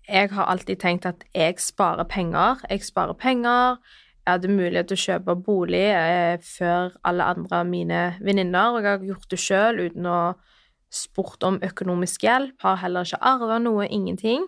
jeg 0.07 0.31
har 0.31 0.47
alltid 0.47 0.79
tenkt 0.79 1.05
at 1.05 1.23
jeg 1.35 1.59
sparer 1.59 2.07
penger. 2.07 2.61
Jeg 2.69 2.83
sparer 2.87 3.13
penger. 3.13 3.77
Jeg 4.25 4.33
hadde 4.33 4.51
mulighet 4.51 4.89
til 4.89 4.97
å 4.97 5.03
kjøpe 5.05 5.35
bolig 5.43 5.85
eh, 5.95 6.35
før 6.43 6.95
alle 7.07 7.23
andre 7.31 7.61
av 7.61 7.67
mine 7.69 8.01
venninner, 8.19 8.75
og 8.75 8.83
jeg 8.83 8.89
har 8.89 9.05
gjort 9.07 9.29
det 9.31 9.39
sjøl 9.39 9.79
uten 9.85 10.09
å 10.11 10.19
spurt 10.91 11.43
om 11.47 11.59
økonomisk 11.63 12.25
hjelp. 12.27 12.55
Har 12.63 12.81
heller 12.83 13.07
ikke 13.07 13.21
arva 13.23 13.59
noe, 13.63 13.87
ingenting. 13.87 14.43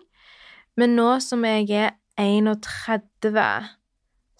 Men 0.76 0.96
nå 0.96 1.14
som 1.24 1.44
jeg 1.48 1.68
er 1.72 1.94
31, 2.20 3.70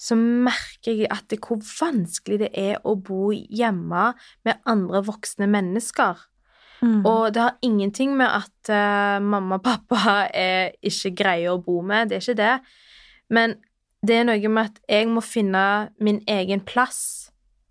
så 0.00 0.16
merker 0.16 1.02
jeg 1.02 1.08
at 1.12 1.28
det, 1.32 1.40
hvor 1.44 1.60
vanskelig 1.60 2.40
det 2.44 2.50
er 2.56 2.80
å 2.84 2.96
bo 2.96 3.30
hjemme 3.32 4.10
med 4.44 4.60
andre 4.68 5.02
voksne 5.08 5.48
mennesker. 5.50 6.20
Mm. 6.80 7.04
Og 7.06 7.34
det 7.34 7.42
har 7.42 7.58
ingenting 7.62 8.14
med 8.16 8.26
at 8.26 8.70
uh, 8.72 9.22
mamma 9.22 9.58
og 9.58 9.64
pappa 9.64 10.14
er 10.34 10.72
ikke 10.82 11.14
greie 11.22 11.50
å 11.52 11.60
bo 11.62 11.80
med, 11.86 12.10
det 12.10 12.18
er 12.18 12.24
ikke 12.24 12.40
det. 12.40 12.54
Men 13.30 13.56
det 14.06 14.16
er 14.16 14.28
noe 14.28 14.52
med 14.52 14.70
at 14.70 14.80
jeg 14.88 15.08
må 15.12 15.22
finne 15.24 15.64
min 16.00 16.22
egen 16.30 16.62
plass 16.64 17.30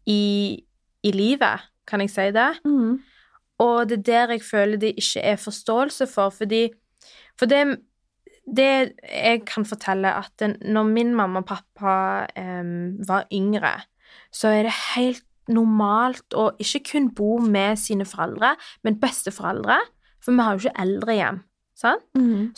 i, 0.09 0.61
i 1.03 1.13
livet, 1.13 1.69
kan 1.89 2.03
jeg 2.03 2.13
si 2.13 2.27
det? 2.35 2.51
Mm. 2.65 2.99
Og 3.59 3.89
det 3.89 3.99
er 3.99 4.07
der 4.07 4.35
jeg 4.35 4.45
føler 4.45 4.79
det 4.79 4.95
ikke 5.01 5.23
er 5.25 5.41
forståelse 5.41 6.07
for, 6.07 6.29
fordi 6.29 6.69
For 7.39 7.47
det, 7.47 7.79
det 8.43 8.91
jeg 9.07 9.45
kan 9.47 9.63
fortelle, 9.65 10.11
at 10.11 10.43
når 10.61 10.83
min 10.83 11.15
mamma 11.15 11.39
og 11.39 11.45
pappa 11.47 12.25
um, 12.35 12.99
var 13.07 13.29
yngre, 13.31 13.71
så 14.31 14.51
er 14.51 14.67
det 14.67 14.73
helt 14.97 15.23
normalt 15.49 16.35
å 16.37 16.49
ikke 16.61 16.83
kun 16.91 17.11
bo 17.15 17.37
med 17.43 17.79
sine 17.81 18.07
foreldre, 18.07 18.55
men 18.85 18.99
besteforeldre, 19.01 19.79
for 20.23 20.35
vi 20.35 20.45
har 20.45 20.57
jo 20.57 20.67
ikke 20.67 20.83
eldrehjem. 20.85 21.43
Sant? 21.79 22.03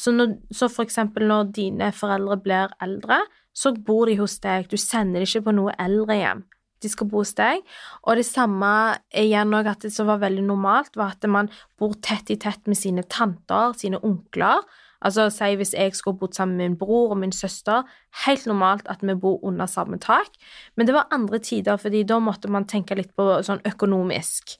Så, 0.01 0.13
når, 0.15 0.39
så 0.49 0.69
for 0.71 0.87
eksempel 0.87 1.27
når 1.29 1.51
dine 1.53 1.91
foreldre 1.93 2.39
blir 2.41 2.73
eldre, 2.81 3.19
så 3.53 3.73
bor 3.75 4.09
de 4.09 4.15
hos 4.17 4.39
deg. 4.41 4.69
Du 4.71 4.79
sender 4.81 5.21
dem 5.21 5.29
ikke 5.29 5.45
på 5.45 5.53
noe 5.53 5.75
eldrehjem. 5.81 6.45
De 6.81 6.89
skal 6.89 7.09
bo 7.11 7.21
hos 7.21 7.35
deg. 7.37 7.61
Og 8.07 8.17
det 8.17 8.25
samme 8.25 8.71
igjen 9.13 9.53
òg, 9.53 9.69
at 9.69 9.85
det 9.85 9.91
som 9.93 10.09
var 10.09 10.23
veldig 10.23 10.47
normalt, 10.47 10.95
var 10.97 11.13
at 11.13 11.27
man 11.29 11.51
bor 11.77 11.93
tett 12.01 12.31
i 12.33 12.39
tett 12.41 12.65
med 12.65 12.79
sine 12.79 13.05
tanter, 13.05 13.75
sine 13.77 14.01
onkler. 14.01 14.65
Altså, 15.01 15.29
si 15.33 15.55
hvis 15.57 15.73
jeg 15.73 15.95
skulle 15.97 16.19
bodd 16.21 16.35
sammen 16.37 16.57
med 16.57 16.69
min 16.69 16.77
bror 16.77 17.15
og 17.15 17.17
min 17.21 17.33
søster, 17.33 17.87
helt 18.25 18.45
normalt 18.49 18.89
at 18.91 19.01
vi 19.01 19.15
bor 19.17 19.39
under 19.43 19.65
samme 19.65 19.97
tak. 19.99 20.29
Men 20.77 20.87
det 20.87 20.95
var 20.95 21.09
andre 21.11 21.39
tider, 21.39 21.79
fordi 21.81 22.03
da 22.03 22.19
måtte 22.21 22.51
man 22.51 22.67
tenke 22.69 22.95
litt 22.95 23.15
på 23.17 23.25
sånn 23.45 23.63
økonomisk. 23.65 24.57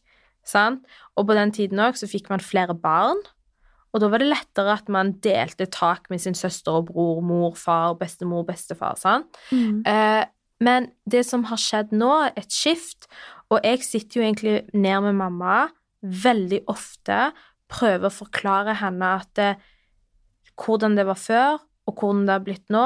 Sant? 0.47 0.87
Og 1.15 1.27
på 1.29 1.37
den 1.37 1.53
tiden 1.53 1.81
òg 1.83 1.99
så 1.99 2.09
fikk 2.09 2.31
man 2.33 2.41
flere 2.41 2.73
barn. 2.73 3.21
Og 3.91 4.01
da 4.01 4.07
var 4.07 4.23
det 4.23 4.31
lettere 4.31 4.77
at 4.79 4.89
man 4.89 5.13
delte 5.23 5.67
tak 5.69 6.07
med 6.09 6.21
sin 6.23 6.37
søster 6.37 6.79
og 6.79 6.87
bror, 6.89 7.19
mor, 7.21 7.57
far, 7.59 7.97
bestemor, 7.99 8.45
bestefar. 8.47 8.95
sant? 8.97 9.37
Eh, 9.85 10.23
men 10.63 10.87
det 11.09 11.25
som 11.27 11.43
har 11.49 11.59
skjedd 11.59 11.91
nå, 11.91 12.13
et 12.37 12.53
skift, 12.53 13.09
og 13.51 13.59
jeg 13.65 13.83
sitter 13.83 14.19
jo 14.19 14.25
egentlig 14.25 14.55
ned 14.73 15.07
med 15.09 15.19
mamma 15.19 15.67
veldig 16.01 16.63
ofte, 16.71 17.31
prøver 17.71 18.07
å 18.07 18.13
forklare 18.13 18.77
henne 18.79 19.13
at 19.21 19.31
det, 19.37 19.51
hvordan 20.61 20.97
det 20.97 21.07
var 21.09 21.19
før, 21.19 21.61
og 21.89 21.97
hvordan 21.97 22.27
det 22.27 22.37
har 22.37 22.45
blitt 22.45 22.69
nå. 22.73 22.85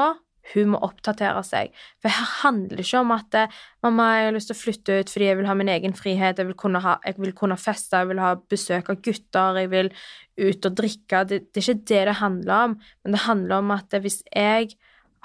Hun 0.52 0.68
må 0.70 0.78
oppdatere 0.86 1.40
seg. 1.42 1.72
For 1.98 2.12
her 2.12 2.28
handler 2.44 2.78
det 2.78 2.84
ikke 2.86 3.00
om 3.02 3.12
at 3.16 3.34
eh, 3.34 3.54
mamma, 3.82 4.04
jeg 4.14 4.28
har 4.28 4.36
lyst 4.36 4.50
til 4.52 4.54
å 4.54 4.60
flytte 4.60 4.98
ut 5.00 5.10
fordi 5.10 5.26
jeg 5.26 5.38
vil 5.40 5.48
ha 5.50 5.56
min 5.58 5.72
egen 5.72 5.96
frihet, 5.98 6.38
jeg 6.38 6.46
vil 6.46 6.58
kunne, 6.60 6.82
ha, 6.84 6.92
jeg 7.02 7.18
vil 7.18 7.34
kunne 7.34 7.58
feste, 7.58 7.98
jeg 7.98 8.12
vil 8.12 8.22
ha 8.22 8.36
besøk 8.38 8.92
av 8.92 9.00
gutter, 9.02 9.58
jeg 9.58 9.72
vil 9.72 9.90
ut 10.38 10.68
og 10.70 10.76
drikke. 10.78 11.24
Det, 11.26 11.40
det 11.50 11.62
er 11.62 11.66
ikke 11.66 11.90
det 11.90 12.04
det 12.10 12.18
handler 12.20 12.68
om, 12.68 12.76
men 13.02 13.16
det 13.16 13.24
handler 13.26 13.58
om 13.58 13.74
at 13.74 13.98
hvis 14.04 14.20
jeg 14.30 14.76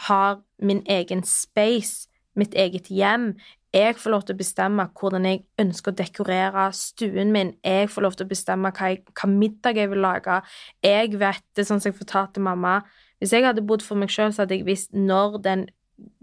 har 0.07 0.41
min 0.57 0.81
egen 0.89 1.21
space, 1.27 2.09
mitt 2.33 2.57
eget 2.57 2.89
hjem, 2.89 3.35
jeg 3.71 3.95
får 3.95 4.11
lov 4.11 4.23
til 4.27 4.35
å 4.35 4.39
bestemme 4.41 4.85
hvordan 4.99 5.25
jeg 5.29 5.43
ønsker 5.61 5.93
å 5.93 5.95
dekorere 6.01 6.65
stuen 6.75 7.31
min. 7.31 7.53
Jeg 7.63 7.87
får 7.91 8.03
lov 8.03 8.17
til 8.19 8.27
å 8.27 8.31
bestemme 8.31 8.71
hva, 8.75 8.89
jeg, 8.91 9.05
hva 9.15 9.29
middag 9.31 9.79
jeg 9.79 9.91
vil 9.93 10.03
lage. 10.03 10.41
Jeg 10.83 11.13
vet 11.21 11.45
det, 11.55 11.63
sånn 11.67 11.79
som 11.79 11.91
jeg 11.91 11.99
fortalte 11.99 12.43
mamma. 12.43 12.81
Hvis 13.21 13.31
jeg 13.37 13.45
hadde 13.47 13.63
bodd 13.63 13.85
for 13.85 13.99
meg 13.99 14.11
sjøl, 14.11 14.33
så 14.35 14.43
hadde 14.43 14.57
jeg 14.57 14.67
visst 14.67 14.91
når 14.91 15.39
den, 15.45 15.63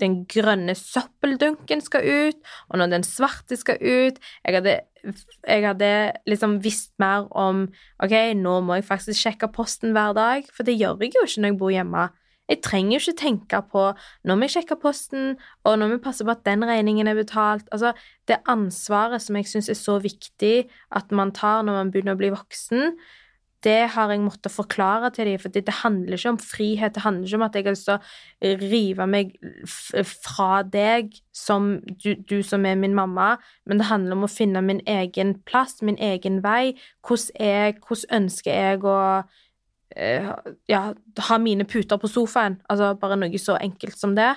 den 0.03 0.20
grønne 0.28 0.76
søppeldunken 0.76 1.80
skal 1.86 2.05
ut, 2.05 2.53
og 2.68 2.82
når 2.82 2.92
den 2.99 3.09
svarte 3.09 3.57
skal 3.57 3.80
ut. 3.80 4.20
Jeg 4.44 4.59
hadde, 4.59 4.78
jeg 5.49 5.64
hadde 5.64 5.92
liksom 6.28 6.61
visst 6.64 6.92
mer 7.01 7.30
om 7.32 7.68
Ok, 8.05 8.12
nå 8.36 8.59
må 8.66 8.76
jeg 8.76 8.90
faktisk 8.90 9.24
sjekke 9.24 9.49
posten 9.57 9.96
hver 9.96 10.12
dag, 10.18 10.53
for 10.53 10.68
det 10.68 10.76
gjør 10.76 11.01
jeg 11.01 11.16
jo 11.16 11.24
ikke 11.24 11.46
når 11.46 11.55
jeg 11.55 11.62
bor 11.64 11.72
hjemme. 11.72 12.09
Jeg 12.49 12.62
trenger 12.64 12.96
jo 12.96 13.03
ikke 13.03 13.20
tenke 13.20 13.62
på 13.72 13.84
når 14.28 14.40
vi 14.42 14.51
sjekker 14.55 14.80
posten, 14.80 15.36
og 15.68 15.78
når 15.78 15.94
vi 15.94 16.03
passer 16.05 16.24
på 16.24 16.32
at 16.32 16.44
den 16.49 16.64
regningen 16.64 17.11
er 17.11 17.18
betalt. 17.18 17.68
Altså, 17.72 17.92
det 18.28 18.40
ansvaret 18.49 19.22
som 19.22 19.36
jeg 19.36 19.49
syns 19.51 19.68
er 19.68 19.78
så 19.78 19.99
viktig 20.03 20.68
at 20.96 21.12
man 21.12 21.32
tar 21.36 21.62
når 21.62 21.82
man 21.82 21.92
begynner 21.92 22.16
å 22.16 22.20
bli 22.20 22.32
voksen, 22.32 22.96
det 23.66 23.88
har 23.90 24.12
jeg 24.12 24.22
måttet 24.22 24.55
forklare 24.55 25.11
til 25.11 25.26
dem, 25.26 25.38
for 25.42 25.51
det, 25.51 25.64
handler 25.82 26.14
ikke 26.14 26.30
om 26.30 26.38
frihet, 26.38 26.94
det 26.94 27.03
handler 27.03 27.26
ikke 27.26 27.38
om 27.40 27.42
at 27.42 27.57
jeg 27.57 27.64
har 27.64 27.74
lyst 27.74 27.88
til 27.88 27.96
å 27.96 28.53
rive 28.70 29.07
meg 29.11 29.32
fra 30.07 30.62
deg 30.62 31.16
som 31.34 31.72
du, 32.05 32.12
du 32.14 32.38
som 32.46 32.66
er 32.66 32.78
min 32.78 32.94
mamma, 32.94 33.32
men 33.66 33.82
det 33.82 33.90
handler 33.90 34.14
om 34.14 34.28
å 34.28 34.30
finne 34.30 34.62
min 34.62 34.82
egen 34.86 35.34
plass, 35.49 35.80
min 35.82 35.99
egen 35.99 36.38
vei. 36.44 36.78
Hvordan, 37.03 37.34
jeg, 37.42 37.78
hvordan 37.82 38.22
ønsker 38.22 38.55
jeg 38.55 38.86
å 38.86 38.99
ja, 39.99 40.82
ha 41.28 41.38
mine 41.42 41.66
puter 41.68 41.99
på 42.01 42.11
sofaen. 42.11 42.59
Altså 42.70 42.92
bare 43.01 43.18
noe 43.18 43.40
så 43.42 43.59
enkelt 43.59 43.99
som 43.99 44.14
det. 44.18 44.30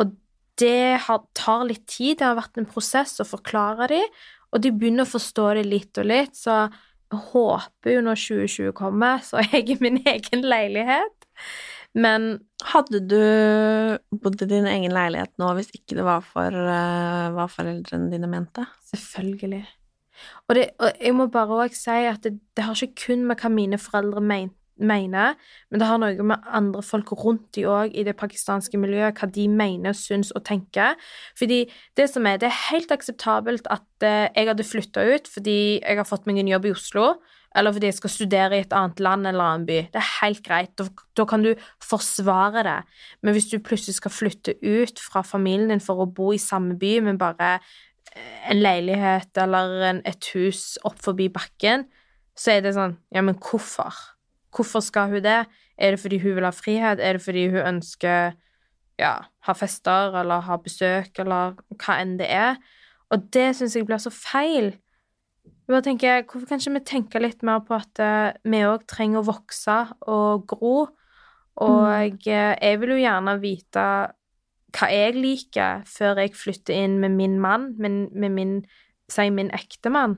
Og 0.00 0.14
det 0.60 1.00
har, 1.06 1.24
tar 1.38 1.66
litt 1.68 1.86
tid. 1.88 2.18
Det 2.20 2.28
har 2.28 2.38
vært 2.38 2.60
en 2.60 2.68
prosess 2.68 3.18
å 3.22 3.28
forklare 3.28 3.88
dem, 3.92 4.22
og 4.52 4.60
de 4.60 4.72
begynner 4.76 5.06
å 5.06 5.12
forstå 5.14 5.46
det 5.58 5.66
litt 5.68 6.00
og 6.00 6.08
litt. 6.10 6.36
Så 6.36 6.52
jeg 6.52 7.20
håper 7.32 7.96
jo 7.96 8.04
når 8.04 8.20
2020 8.20 8.74
kommer, 8.76 9.22
så 9.24 9.40
er 9.40 9.48
jeg 9.58 9.74
i 9.74 9.80
min 9.80 10.00
egen 10.04 10.44
leilighet. 10.44 11.30
Men 11.96 12.34
Hadde 12.62 13.00
du 13.10 13.18
bodd 14.22 14.42
i 14.44 14.48
din 14.48 14.68
egen 14.70 14.94
leilighet 14.94 15.32
nå 15.40 15.48
hvis 15.58 15.72
ikke 15.74 15.96
det 15.98 16.06
var 16.06 16.22
for 16.22 16.54
uh, 16.54 17.32
hva 17.34 17.48
foreldrene 17.50 18.10
dine 18.12 18.28
mente? 18.30 18.64
Selvfølgelig. 18.92 19.64
Og, 20.46 20.54
det, 20.54 20.66
og 20.78 21.00
jeg 21.02 21.16
må 21.18 21.26
bare 21.32 21.64
òg 21.64 21.74
si 21.74 21.96
at 22.06 22.22
det, 22.22 22.36
det 22.54 22.66
har 22.68 22.78
ikke 22.78 23.08
kun 23.08 23.24
med 23.26 23.40
hva 23.42 23.50
mine 23.50 23.80
foreldre 23.82 24.22
men, 24.22 24.52
mener, 24.80 25.36
men 25.70 25.80
det 25.80 25.88
har 25.88 26.00
noe 26.00 26.26
med 26.26 26.48
andre 26.48 26.82
folk 26.84 27.12
rundt 27.20 27.50
de 27.56 27.66
òg 27.68 27.92
i 27.96 28.04
det 28.06 28.16
pakistanske 28.18 28.78
miljøet, 28.80 29.18
hva 29.18 29.28
de 29.30 29.46
mener, 29.50 29.96
syns 29.96 30.32
og 30.36 30.44
tenker. 30.48 30.96
Fordi 31.38 31.64
det 31.98 32.08
som 32.10 32.26
er, 32.26 32.40
det 32.40 32.48
er 32.48 32.64
helt 32.70 32.94
akseptabelt 32.94 33.68
at 33.72 34.06
eh, 34.06 34.30
jeg 34.32 34.50
hadde 34.50 34.66
flytta 34.66 35.04
ut 35.12 35.30
fordi 35.30 35.60
jeg 35.78 36.00
har 36.00 36.08
fått 36.08 36.26
meg 36.26 36.40
en 36.40 36.50
jobb 36.54 36.70
i 36.70 36.74
Oslo, 36.74 37.06
eller 37.56 37.74
fordi 37.74 37.90
jeg 37.90 37.98
skal 37.98 38.12
studere 38.12 38.56
i 38.56 38.64
et 38.64 38.74
annet 38.76 39.00
land 39.04 39.28
eller 39.28 39.44
annen 39.44 39.68
by. 39.68 39.78
Det 39.92 40.00
er 40.00 40.10
helt 40.22 40.42
greit. 40.46 40.72
Da, 40.80 40.86
da 41.18 41.26
kan 41.28 41.44
du 41.44 41.52
forsvare 41.84 42.64
det. 42.64 42.78
Men 43.20 43.36
hvis 43.36 43.50
du 43.52 43.58
plutselig 43.60 43.98
skal 43.98 44.14
flytte 44.14 44.56
ut 44.62 45.02
fra 45.02 45.24
familien 45.26 45.74
din 45.74 45.84
for 45.84 46.00
å 46.00 46.08
bo 46.08 46.30
i 46.32 46.40
samme 46.40 46.78
by, 46.80 46.94
men 47.04 47.20
bare 47.20 47.58
eh, 48.14 48.48
en 48.54 48.62
leilighet 48.62 49.42
eller 49.44 49.76
en, 49.90 50.00
et 50.08 50.32
hus 50.32 50.78
opp 50.88 50.96
forbi 51.04 51.28
bakken, 51.32 51.84
så 52.32 52.56
er 52.56 52.64
det 52.64 52.72
sånn 52.78 52.96
Ja, 53.12 53.20
men 53.20 53.36
hvorfor? 53.36 53.92
Hvorfor 54.52 54.84
skal 54.84 55.10
hun 55.12 55.24
det? 55.24 55.42
Er 55.78 55.94
det 55.94 56.00
fordi 56.00 56.20
hun 56.22 56.36
vil 56.36 56.46
ha 56.46 56.52
frihet? 56.54 57.00
Er 57.00 57.16
det 57.16 57.24
fordi 57.24 57.48
hun 57.48 57.66
ønsker 57.74 58.32
ja, 59.00 59.16
ha 59.46 59.54
fester 59.56 60.14
eller 60.20 60.44
ha 60.46 60.58
besøk 60.60 61.18
eller 61.22 61.56
hva 61.80 61.98
enn 62.02 62.18
det 62.20 62.28
er? 62.30 62.58
Og 63.12 63.28
det 63.34 63.52
syns 63.56 63.76
jeg 63.76 63.86
blir 63.88 64.00
så 64.00 64.12
feil. 64.12 64.72
Jeg 65.44 65.74
bare 65.74 65.84
tenker, 65.84 66.24
Hvorfor 66.28 66.48
kan 66.48 66.60
ikke 66.60 66.74
vi 66.74 66.84
tenke 66.86 67.22
litt 67.22 67.42
mer 67.46 67.62
på 67.66 67.76
at 67.76 68.00
eh, 68.02 68.32
vi 68.44 68.62
òg 68.66 68.86
trenger 68.90 69.20
å 69.20 69.28
vokse 69.28 69.78
og 70.10 70.46
gro? 70.50 70.76
Og 71.62 72.28
eh, 72.28 72.60
jeg 72.62 72.80
vil 72.80 72.94
jo 72.94 73.02
gjerne 73.02 73.36
vite 73.42 73.86
hva 74.72 74.88
jeg 74.88 75.16
liker, 75.18 75.82
før 75.84 76.22
jeg 76.22 76.36
flytter 76.36 76.78
inn 76.84 76.96
med 77.02 77.12
min 77.18 77.36
mann, 77.40 77.72
men 77.78 78.06
med 78.16 78.32
min, 78.32 78.54
si 79.12 79.28
min 79.30 79.52
ektemann. 79.52 80.16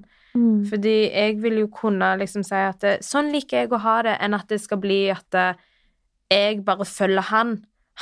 Fordi 0.69 0.95
jeg 1.13 1.37
vil 1.43 1.61
jo 1.63 1.69
kunne 1.71 2.09
liksom 2.19 2.43
si 2.47 2.59
at 2.59 2.81
det, 2.83 2.97
sånn 3.07 3.31
liker 3.35 3.65
jeg 3.65 3.71
å 3.73 3.83
ha 3.85 4.01
det, 4.03 4.17
enn 4.25 4.35
at 4.35 4.49
det 4.51 4.59
skal 4.63 4.81
bli 4.83 5.05
at 5.15 5.27
det, 5.35 5.53
jeg 6.33 6.65
bare 6.67 6.87
følger 6.89 7.29
han. 7.31 7.55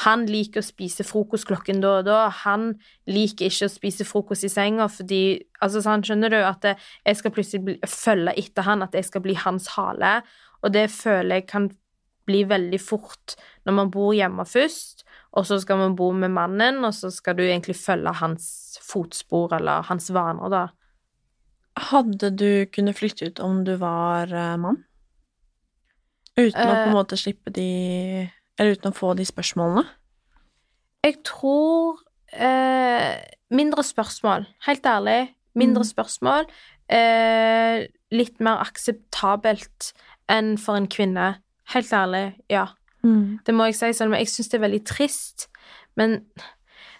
Han 0.06 0.24
liker 0.24 0.62
å 0.62 0.64
spise 0.64 1.04
frokost 1.04 1.44
klokken 1.50 1.82
da 1.82 1.98
og 1.98 2.06
da. 2.06 2.20
Han 2.46 2.70
liker 3.10 3.50
ikke 3.50 3.68
å 3.68 3.72
spise 3.72 4.06
frokost 4.08 4.46
i 4.48 4.52
senga 4.52 4.86
fordi 4.88 5.42
altså 5.60 5.82
sånn, 5.84 6.04
Skjønner 6.06 6.32
du? 6.32 6.38
At 6.40 6.62
det, 6.64 6.76
jeg 7.04 7.20
skal 7.20 7.34
plutselig 7.36 7.64
bli, 7.66 7.76
følge 7.84 8.36
etter 8.40 8.64
han, 8.64 8.86
at 8.86 8.96
jeg 8.96 9.10
skal 9.10 9.24
bli 9.26 9.36
hans 9.36 9.68
hale. 9.76 10.20
Og 10.62 10.72
det 10.72 10.86
føler 10.94 11.42
jeg 11.42 11.48
kan 11.50 11.68
bli 12.24 12.44
veldig 12.48 12.78
fort 12.80 13.34
når 13.66 13.76
man 13.76 13.90
bor 13.92 14.12
hjemme 14.14 14.46
først, 14.46 15.02
og 15.34 15.46
så 15.48 15.58
skal 15.60 15.80
man 15.80 15.96
bo 15.98 16.12
med 16.14 16.32
mannen, 16.32 16.84
og 16.86 16.94
så 16.94 17.10
skal 17.12 17.36
du 17.36 17.42
egentlig 17.42 17.74
følge 17.76 18.14
hans 18.22 18.78
fotspor 18.86 19.56
eller 19.58 19.84
hans 19.88 20.08
vaner, 20.14 20.52
da. 20.52 20.62
Hadde 21.76 22.30
du 22.36 22.66
kunnet 22.72 22.96
flytte 22.98 23.26
ut 23.30 23.40
om 23.40 23.62
du 23.64 23.76
var 23.80 24.28
eh, 24.32 24.56
mann? 24.60 24.82
Uten 26.36 26.52
å 26.60 26.66
på 26.68 26.82
en 26.82 26.88
Eh. 26.88 26.94
måte 26.94 27.16
slippe 27.20 27.52
de 27.52 28.30
Eller 28.58 28.72
uten 28.76 28.92
å 28.92 28.96
få 28.96 29.14
de 29.16 29.24
spørsmålene? 29.24 29.86
Jeg 31.04 31.22
tror 31.24 31.98
eh, 32.32 33.18
Mindre 33.52 33.82
spørsmål. 33.84 34.46
Helt 34.66 34.82
ærlig. 34.86 35.34
Mindre 35.54 35.82
Mm. 35.84 35.90
spørsmål. 35.92 36.46
Eh, 36.88 37.86
litt 38.10 38.40
mer 38.40 38.56
akseptabelt 38.64 39.92
enn 40.28 40.56
for 40.58 40.74
en 40.76 40.86
kvinne. 40.88 41.38
Helt 41.74 41.90
ærlig, 41.92 42.34
ja. 42.48 42.66
Det 43.02 43.52
må 43.54 43.64
jeg 43.66 43.74
si, 43.74 43.92
selv 43.92 44.12
om 44.12 44.18
jeg 44.18 44.26
syns 44.28 44.48
det 44.48 44.54
er 44.62 44.68
veldig 44.68 44.84
trist. 44.86 45.48
Men 45.96 46.24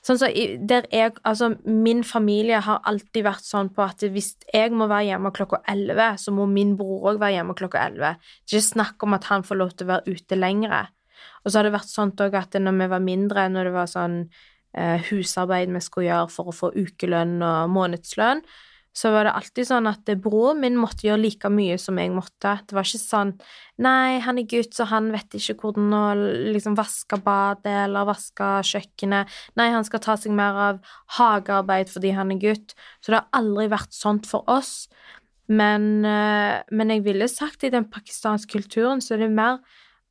sånn 0.03 0.19
så, 0.19 0.29
jeg, 0.33 1.13
altså, 1.23 1.53
min 1.63 2.03
familie 2.07 2.59
har 2.65 2.81
alltid 2.89 3.27
vært 3.27 3.47
sånn 3.47 3.71
på 3.75 3.85
at 3.85 4.03
hvis 4.03 4.33
jeg 4.51 4.73
må 4.75 4.89
være 4.91 5.13
hjemme 5.13 5.31
klokka 5.35 5.63
11, 5.71 6.19
så 6.25 6.35
må 6.35 6.49
min 6.51 6.75
bror 6.79 7.13
òg 7.13 7.21
være 7.23 7.37
hjemme 7.39 7.55
klokka 7.59 7.85
11. 7.93 8.01
Det 8.43 8.57
er 8.57 8.59
ikke 8.59 8.71
snakk 8.73 9.07
om 9.07 9.15
at 9.19 9.29
han 9.31 9.47
får 9.47 9.61
lov 9.61 9.77
til 9.77 9.87
å 9.87 9.93
være 9.93 10.17
ute 10.17 10.39
lengre. 10.39 10.83
Og 11.43 11.51
så 11.51 11.59
har 11.59 11.69
det 11.69 11.77
vært 11.77 11.93
sånn 11.93 12.15
òg 12.25 12.35
at 12.39 12.59
når 12.59 12.81
vi 12.81 12.91
var 12.97 13.07
mindre, 13.07 13.47
når 13.51 13.71
det 13.71 13.75
var 13.77 13.91
sånn 13.91 14.19
eh, 14.75 14.99
husarbeid 15.11 15.73
vi 15.75 15.85
skulle 15.85 16.11
gjøre 16.11 16.35
for 16.35 16.51
å 16.51 16.57
få 16.57 16.73
ukelønn 16.75 17.39
og 17.47 17.73
månedslønn, 17.75 18.43
så 18.93 19.11
var 19.15 19.25
det 19.25 19.33
alltid 19.39 19.69
sånn 19.69 19.89
at 19.89 20.11
broren 20.21 20.61
min 20.61 20.77
måtte 20.77 21.07
gjøre 21.07 21.23
like 21.23 21.51
mye 21.53 21.79
som 21.81 21.97
jeg 22.01 22.13
måtte. 22.13 22.59
Det 22.69 22.77
var 22.77 22.89
ikke 22.89 23.01
sånn 23.01 23.33
Nei, 23.83 24.21
han 24.23 24.39
er 24.39 24.47
gutt, 24.47 24.77
så 24.77 24.87
han 24.91 25.09
vet 25.15 25.33
ikke 25.39 25.57
hvordan 25.63 25.95
å 25.97 26.03
liksom 26.53 26.77
vaske 26.79 27.17
badet 27.25 27.73
eller 27.87 28.07
vaske 28.07 28.51
kjøkkenet. 28.69 29.33
Nei, 29.59 29.71
han 29.75 29.87
skal 29.89 30.03
ta 30.05 30.19
seg 30.21 30.37
mer 30.37 30.61
av 30.69 30.83
hagearbeid 31.17 31.91
fordi 31.91 32.13
han 32.15 32.35
er 32.35 32.43
gutt. 32.45 32.77
Så 33.01 33.11
det 33.15 33.23
har 33.23 33.41
aldri 33.41 33.67
vært 33.73 33.97
sånt 33.97 34.29
for 34.29 34.47
oss. 34.53 34.87
Men, 35.51 36.05
eh, 36.07 36.63
men 36.71 36.93
jeg 36.93 37.05
ville 37.07 37.29
sagt 37.29 37.65
i 37.65 37.73
den 37.73 37.89
pakistanske 37.91 38.61
kulturen 38.61 39.03
så 39.03 39.17
er 39.17 39.25
det 39.25 39.33
mer 39.35 39.59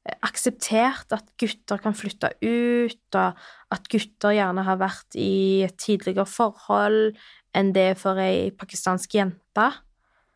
eh, 0.06 0.18
akseptert 0.28 1.14
at 1.16 1.32
gutter 1.40 1.80
kan 1.82 1.96
flytte 1.96 2.34
ut, 2.42 3.16
og 3.16 3.40
at 3.72 3.88
gutter 3.94 4.36
gjerne 4.36 4.66
har 4.68 4.82
vært 4.82 5.16
i 5.16 5.70
tidligere 5.80 6.28
forhold 6.28 7.16
enn 7.58 7.72
det 7.76 7.88
er 7.92 7.98
for 8.00 8.20
ei 8.22 8.52
pakistansk 8.56 9.16
jente. 9.16 9.68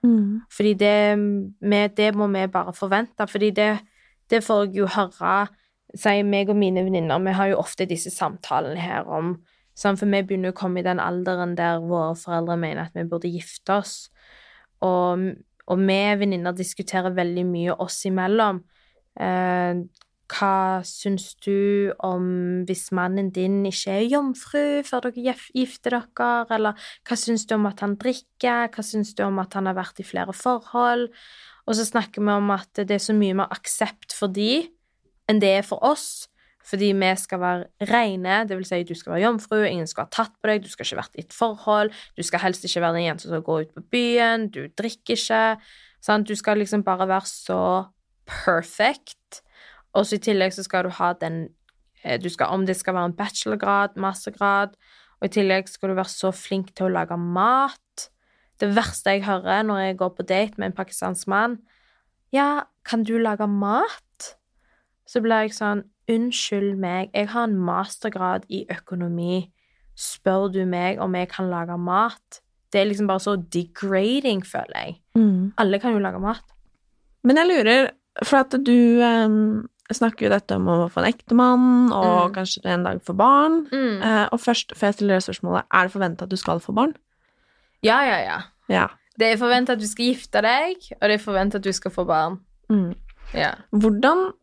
Mm. 0.05 0.41
Fordi 0.51 0.73
det, 0.77 0.95
med, 1.61 1.95
det 1.97 2.11
må 2.15 2.27
vi 2.33 2.45
bare 2.51 2.73
forvente, 2.73 3.27
fordi 3.27 3.49
det, 3.55 3.71
det 4.29 4.43
får 4.43 4.65
jeg 4.65 4.81
jo 4.83 4.89
høre 4.95 5.37
Si 5.95 6.11
meg 6.27 6.49
og 6.51 6.57
mine 6.59 6.81
venninner, 6.83 7.21
vi 7.23 7.31
har 7.31 7.47
jo 7.47 7.59
ofte 7.61 7.85
disse 7.87 8.11
samtalene 8.11 8.81
her 8.81 9.05
om 9.07 9.37
sånn, 9.79 9.95
For 9.95 10.09
vi 10.11 10.23
begynner 10.27 10.51
å 10.51 10.57
komme 10.57 10.81
i 10.81 10.83
den 10.83 10.99
alderen 10.99 11.53
der 11.55 11.79
våre 11.83 12.17
foreldre 12.19 12.57
mener 12.59 12.89
at 12.89 12.97
vi 12.97 13.05
burde 13.07 13.31
gifte 13.31 13.77
oss. 13.77 13.93
Og, 14.83 15.23
og 15.67 15.85
vi 15.85 15.99
venninner 16.19 16.55
diskuterer 16.55 17.15
veldig 17.15 17.45
mye 17.47 17.77
oss 17.85 18.01
imellom. 18.09 18.59
Eh, 19.15 19.83
hva 20.31 20.81
syns 20.87 21.33
du 21.45 21.91
om 22.03 22.27
hvis 22.65 22.89
mannen 22.95 23.31
din 23.33 23.59
ikke 23.69 23.93
er 23.99 24.07
jomfru 24.09 24.81
før 24.87 25.09
dere 25.09 25.35
gifter 25.53 25.97
dere, 25.97 26.29
eller 26.55 26.87
hva 27.05 27.17
syns 27.19 27.45
du 27.45 27.55
om 27.57 27.67
at 27.69 27.83
han 27.85 27.97
drikker, 28.01 28.71
hva 28.73 28.85
syns 28.85 29.13
du 29.15 29.25
om 29.25 29.41
at 29.43 29.57
han 29.57 29.69
har 29.69 29.77
vært 29.77 30.01
i 30.01 30.07
flere 30.07 30.33
forhold? 30.33 31.11
Og 31.65 31.77
så 31.77 31.85
snakker 31.87 32.25
vi 32.25 32.33
om 32.33 32.53
at 32.53 32.85
det 32.85 32.97
er 32.97 33.03
så 33.03 33.15
mye 33.17 33.37
mer 33.37 33.53
aksept 33.53 34.13
for 34.17 34.33
de 34.33 34.65
enn 35.29 35.41
det 35.41 35.51
er 35.59 35.65
for 35.65 35.81
oss, 35.85 36.27
fordi 36.65 36.91
vi 36.97 37.09
skal 37.21 37.41
være 37.41 37.89
rene, 37.91 38.41
det 38.49 38.57
vil 38.57 38.65
si 38.65 38.81
du 38.85 38.93
skal 38.97 39.15
være 39.15 39.25
jomfru, 39.27 39.57
ingen 39.65 39.89
skal 39.89 40.07
ha 40.07 40.13
tatt 40.13 40.33
på 40.41 40.49
deg, 40.49 40.63
du 40.63 40.69
skal 40.71 40.87
ikke 40.87 41.01
vært 41.01 41.17
i 41.17 41.25
et 41.25 41.33
forhold, 41.33 41.91
du 42.17 42.23
skal 42.25 42.41
helst 42.41 42.65
ikke 42.65 42.81
være 42.81 42.97
den 42.97 43.07
jenta 43.07 43.29
som 43.29 43.43
går 43.45 43.65
ut 43.65 43.75
på 43.75 43.83
byen, 43.93 44.47
du 44.49 44.63
drikker 44.73 45.17
ikke, 45.17 45.43
sant? 46.05 46.29
Du 46.29 46.37
skal 46.37 46.61
liksom 46.61 46.85
bare 46.85 47.07
være 47.09 47.29
så 47.29 47.61
perfect. 48.25 49.44
Og 49.95 50.07
så 50.07 50.17
i 50.17 50.23
tillegg 50.23 50.53
så 50.55 50.65
skal 50.65 50.87
du 50.87 50.93
ha 50.97 51.13
den 51.21 51.47
eh, 52.03 52.19
du 52.21 52.29
skal, 52.29 52.51
Om 52.53 52.65
det 52.67 52.75
skal 52.77 52.97
være 52.97 53.11
en 53.11 53.17
bachelorgrad, 53.17 53.95
mastergrad, 53.95 54.75
og 55.21 55.29
i 55.29 55.31
tillegg 55.31 55.69
skal 55.71 55.91
du 55.91 55.95
være 55.95 56.11
så 56.11 56.31
flink 56.35 56.73
til 56.75 56.89
å 56.89 56.95
lage 56.97 57.17
mat. 57.17 58.09
Det 58.59 58.71
verste 58.75 59.15
jeg 59.15 59.25
hører 59.25 59.63
når 59.67 59.81
jeg 59.81 59.97
går 59.99 60.13
på 60.17 60.27
date 60.27 60.59
med 60.59 60.71
en 60.71 60.77
pakistansk 60.77 61.27
mann, 61.31 61.59
ja, 62.35 62.65
kan 62.85 63.03
du 63.07 63.15
lage 63.17 63.47
mat? 63.47 64.35
Så 65.07 65.21
blir 65.23 65.45
jeg 65.45 65.55
sånn, 65.55 65.85
unnskyld 66.11 66.75
meg, 66.77 67.11
jeg 67.15 67.29
har 67.31 67.47
en 67.47 67.57
mastergrad 67.57 68.45
i 68.53 68.65
økonomi. 68.73 69.47
Spør 69.95 70.49
du 70.51 70.65
meg 70.67 70.99
om 71.01 71.15
jeg 71.15 71.29
kan 71.31 71.47
lage 71.49 71.77
mat? 71.79 72.41
Det 72.73 72.81
er 72.81 72.89
liksom 72.89 73.07
bare 73.07 73.23
så 73.23 73.37
degrading, 73.39 74.43
føler 74.45 74.75
jeg. 74.75 74.97
Mm. 75.15 75.53
Alle 75.61 75.79
kan 75.79 75.95
jo 75.95 76.03
lage 76.03 76.19
mat. 76.19 76.43
Men 77.23 77.39
jeg 77.39 77.49
lurer, 77.49 77.89
for 78.23 78.43
at 78.43 78.57
du 78.65 78.75
em, 79.89 79.95
snakker 79.95 80.25
jo 80.25 80.29
dette 80.29 80.55
om 80.55 80.65
å 80.67 80.89
få 80.91 81.03
en 81.03 81.13
ektemann, 81.13 81.91
og 81.93 82.31
Mm. 82.31 82.33
kanskje 82.35 82.65
en 82.65 82.83
dag 82.83 83.01
få 83.03 83.15
barn. 83.15 83.67
Mm. 83.71 84.01
Eh, 84.01 84.29
og 84.31 84.39
først, 84.39 84.73
før 84.75 84.87
jeg 84.87 84.93
stiller 84.95 85.19
spørsmålet, 85.19 85.63
er 85.71 85.83
det 85.83 85.91
forventa 85.93 86.23
at 86.23 86.29
du 86.29 86.35
skal 86.37 86.59
få 86.59 86.73
barn? 86.73 86.95
Ja, 87.83 88.01
ja, 88.03 88.17
ja. 88.25 88.41
Ja. 88.69 88.87
Det 89.17 89.33
er 89.33 89.37
forventa 89.37 89.73
at 89.73 89.79
du 89.79 89.87
skal 89.87 90.05
gifte 90.13 90.41
deg, 90.41 90.75
og 91.01 91.01
det 91.09 91.11
er 91.21 91.23
forventa 91.23 91.55
at 91.55 91.61
du 91.61 91.71
skal 91.71 91.91
få 91.91 92.05
barn. 92.05 92.39
Mm. 92.69 92.95
Ja. 93.33 93.53
Hvordan 93.71 94.33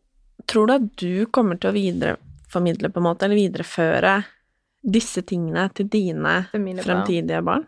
tror 0.47 0.67
du 0.67 0.73
at 0.73 0.95
du 0.95 1.25
kommer 1.27 1.59
til 1.59 1.71
å 1.71 1.73
videreformidle, 1.73 2.89
på 2.89 2.97
en 2.97 3.03
måte, 3.03 3.23
eller 3.23 3.35
videreføre 3.35 4.25
disse 4.83 5.21
tingene 5.21 5.69
til 5.73 5.87
dine 5.87 6.47
fremtidige 6.51 7.43
barn. 7.43 7.67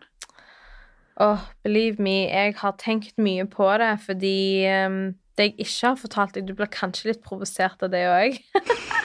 Åh, 1.18 1.38
believe 1.64 1.98
me, 1.98 2.26
jeg 2.28 2.54
har 2.56 2.72
tenkt 2.72 3.14
mye 3.16 3.46
på 3.48 3.70
det, 3.78 4.00
fordi 4.04 4.64
ehm, 4.68 5.14
det 5.36 5.50
jeg 5.50 5.54
ikke 5.66 5.90
har 5.90 5.98
fortalt 6.00 6.36
deg 6.36 6.46
Du 6.48 6.54
blir 6.56 6.70
kanskje 6.72 7.10
litt 7.10 7.24
provosert 7.24 7.82
av 7.84 7.92
det 7.92 8.04
òg. 8.08 8.38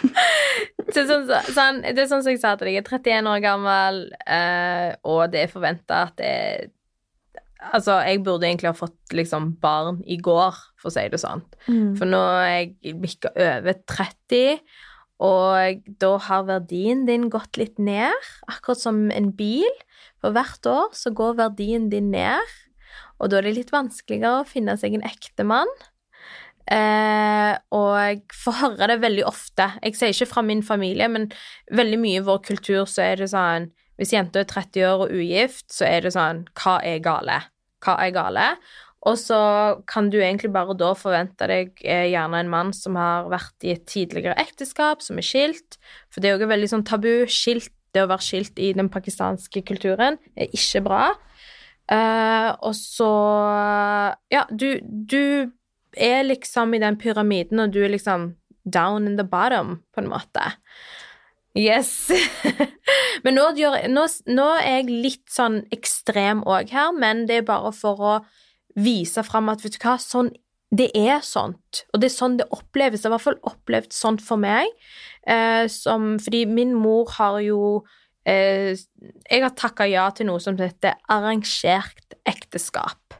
det, 0.93 1.05
sånn, 1.07 1.25
sånn, 1.51 1.81
det 1.83 2.03
er 2.03 2.11
sånn 2.11 2.23
som 2.23 2.31
jeg 2.31 2.41
sa 2.43 2.53
til 2.55 2.69
deg, 2.69 2.77
jeg 2.79 2.85
er 2.85 2.91
31 2.91 3.31
år 3.31 3.41
gammel, 3.43 4.03
eh, 4.25 4.91
og 5.07 5.25
det 5.33 5.45
er 5.45 5.51
forventa 5.51 6.05
at 6.09 6.21
det 6.21 6.35
Altså, 7.61 7.99
jeg 8.01 8.23
burde 8.25 8.47
egentlig 8.47 8.71
ha 8.71 8.73
fått 8.73 9.13
liksom 9.13 9.51
barn 9.61 9.99
i 10.09 10.15
går, 10.17 10.55
for 10.81 10.89
å 10.89 10.93
si 10.95 11.03
det 11.13 11.19
sånn. 11.21 11.43
Mm. 11.67 11.91
For 11.99 12.09
nå 12.09 12.21
er 12.41 12.55
jeg 12.81 12.95
bikka 13.03 13.29
over 13.35 13.75
30, 13.85 14.63
og 15.21 15.83
da 16.01 16.09
har 16.25 16.47
verdien 16.47 17.05
din 17.05 17.29
gått 17.29 17.59
litt 17.61 17.77
ned, 17.77 18.17
akkurat 18.49 18.81
som 18.81 19.03
en 19.13 19.29
bil. 19.37 19.69
For 20.21 20.33
hvert 20.33 20.65
år 20.69 20.89
så 20.97 21.13
går 21.13 21.37
verdien 21.37 21.85
din 21.93 22.09
ned, 22.13 22.57
og 23.21 23.29
da 23.29 23.37
er 23.37 23.45
det 23.45 23.59
litt 23.59 23.73
vanskeligere 23.73 24.41
å 24.41 24.49
finne 24.49 24.73
seg 24.81 24.97
en 24.97 25.05
ektemann. 25.05 25.69
Eh, 26.69 27.53
og 27.73 28.35
får 28.43 28.57
høre 28.59 28.89
det 28.91 28.99
veldig 29.01 29.25
ofte. 29.27 29.67
Jeg 29.81 29.97
sier 29.97 30.13
ikke 30.13 30.29
fra 30.35 30.43
min 30.45 30.61
familie, 30.63 31.07
men 31.11 31.29
veldig 31.73 31.99
mye 32.01 32.21
i 32.21 32.25
vår 32.25 32.43
kultur 32.45 32.85
så 32.89 33.05
er 33.11 33.23
det 33.23 33.31
sånn 33.33 33.71
Hvis 33.99 34.13
jenta 34.15 34.41
er 34.41 34.47
30 34.49 34.85
år 34.87 35.03
og 35.05 35.11
ugift, 35.13 35.67
så 35.73 35.85
er 35.85 36.05
det 36.05 36.13
sånn 36.15 36.45
Hva 36.57 36.79
er 36.85 37.03
gale? 37.03 37.41
Hva 37.83 37.97
er 38.01 38.13
gale? 38.15 38.47
Og 39.09 39.17
så 39.17 39.37
kan 39.89 40.11
du 40.13 40.19
egentlig 40.19 40.51
bare 40.53 40.75
da 40.77 40.91
forvente 40.97 41.47
deg 41.49 41.73
eh, 41.81 42.07
gjerne 42.11 42.43
en 42.43 42.51
mann 42.51 42.73
som 42.77 42.97
har 42.99 43.29
vært 43.31 43.65
i 43.65 43.73
et 43.73 43.87
tidligere 43.89 44.37
ekteskap, 44.37 45.01
som 45.01 45.17
er 45.17 45.25
skilt. 45.25 45.79
For 46.13 46.21
det 46.21 46.29
er 46.29 46.37
jo 46.37 46.51
veldig 46.51 46.69
sånn 46.69 46.85
tabu. 46.85 47.25
Skilt, 47.25 47.71
det 47.95 48.05
å 48.05 48.11
være 48.11 48.23
skilt 48.23 48.61
i 48.61 48.69
den 48.77 48.91
pakistanske 48.93 49.63
kulturen 49.65 50.19
er 50.37 50.53
ikke 50.53 50.83
bra. 50.85 51.01
Eh, 51.91 52.51
og 52.61 52.77
så 52.77 53.09
Ja, 54.31 54.45
du, 54.53 54.79
du 54.85 55.49
er 55.97 56.23
liksom 56.23 56.75
i 56.75 56.81
den 56.81 56.97
pyramiden, 56.99 57.59
og 57.59 57.73
du 57.73 57.81
er 57.83 57.93
liksom 57.93 58.33
down 58.63 59.07
in 59.07 59.17
the 59.17 59.25
bottom, 59.27 59.79
på 59.93 60.03
en 60.03 60.11
måte. 60.11 60.51
Yes. 61.57 62.11
men 63.23 63.35
nå, 63.35 63.49
nå, 63.91 64.05
nå 64.31 64.47
er 64.61 64.77
jeg 64.81 65.01
litt 65.03 65.33
sånn 65.33 65.61
ekstrem 65.75 66.45
òg 66.47 66.71
her, 66.71 66.93
men 66.95 67.25
det 67.27 67.41
er 67.41 67.49
bare 67.49 67.73
for 67.75 68.05
å 68.05 68.13
vise 68.79 69.23
fram 69.27 69.51
at 69.51 69.65
vet 69.65 69.75
du 69.75 69.83
hva, 69.83 69.97
sånn 69.99 70.31
det 70.71 70.87
er 70.95 71.19
sånt, 71.19 71.81
og 71.91 71.99
det 71.99 72.07
er 72.07 72.13
sånn 72.13 72.37
det 72.39 72.47
oppleves. 72.55 73.01
Det 73.01 73.09
er 73.09 73.11
i 73.11 73.15
hvert 73.17 73.25
fall 73.25 73.41
opplevd 73.49 73.91
sånt 73.91 74.21
for 74.23 74.39
meg. 74.39 74.69
Eh, 75.27 75.65
som, 75.67 76.13
fordi 76.23 76.45
min 76.47 76.71
mor 76.79 77.11
har 77.17 77.41
jo 77.43 77.57
eh, 78.25 78.71
Jeg 79.29 79.43
har 79.43 79.51
takka 79.53 79.85
ja 79.85 80.07
til 80.15 80.29
noe 80.31 80.39
som 80.41 80.55
heter 80.57 80.95
arrangert 81.11 82.15
ekteskap. 82.23 83.19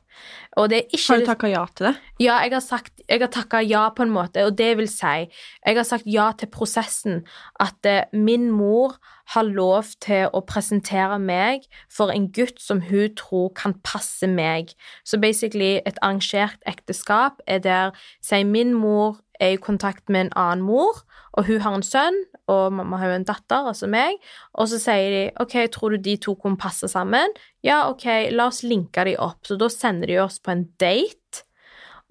Ikke 0.57 0.99
Har 1.07 1.19
du 1.21 1.25
takka 1.25 1.47
ja 1.47 1.65
til 1.75 1.85
det? 1.85 1.95
ja, 2.19 2.35
jeg 2.43 2.51
har, 2.51 2.59
sagt, 2.59 3.01
jeg 3.07 3.21
har 3.21 3.27
takka 3.31 3.61
ja 3.63 3.89
på 3.95 4.03
en 4.03 4.11
måte, 4.11 4.43
og 4.45 4.57
det 4.57 4.77
vil 4.77 4.87
si 4.87 5.29
Jeg 5.65 5.75
har 5.75 5.83
sagt 5.83 6.03
ja 6.05 6.31
til 6.37 6.47
prosessen. 6.51 7.23
At 7.59 7.85
eh, 7.85 8.03
min 8.13 8.51
mor 8.51 8.97
har 9.33 9.43
lov 9.43 9.83
til 10.01 10.27
å 10.33 10.41
presentere 10.43 11.19
meg 11.19 11.63
for 11.89 12.11
en 12.11 12.27
gutt 12.35 12.59
som 12.59 12.81
hun 12.81 13.15
tror 13.15 13.53
kan 13.55 13.77
passe 13.83 14.27
meg. 14.27 14.75
Så 15.05 15.17
basically, 15.21 15.79
et 15.85 15.97
arrangert 16.01 16.59
ekteskap 16.67 17.39
er 17.47 17.59
der 17.59 17.91
Si 18.21 18.43
min 18.43 18.73
mor 18.73 19.21
er 19.41 19.55
i 19.55 19.61
kontakt 19.61 20.11
med 20.11 20.27
en 20.27 20.35
annen 20.39 20.65
mor, 20.65 21.01
og 21.37 21.47
hun 21.47 21.61
har 21.63 21.77
en 21.77 21.85
sønn, 21.85 22.17
og 22.51 22.73
mamma 22.75 22.99
har 22.99 23.11
jo 23.11 23.19
en 23.21 23.27
datter, 23.27 23.69
altså 23.71 23.87
meg, 23.91 24.19
og 24.59 24.67
så 24.71 24.79
sier 24.81 25.13
de 25.13 25.23
OK, 25.41 25.55
tror 25.73 25.95
du 25.95 26.03
de 26.03 26.17
to 26.21 26.35
kunne 26.39 26.59
passe 26.59 26.89
sammen? 26.91 27.33
Ja, 27.65 27.85
OK, 27.89 28.05
la 28.33 28.49
oss 28.51 28.61
linke 28.67 29.05
de 29.07 29.15
opp. 29.21 29.45
Så 29.47 29.57
da 29.59 29.69
sender 29.71 30.11
de 30.11 30.19
oss 30.23 30.41
på 30.43 30.53
en 30.53 30.65
date, 30.81 31.45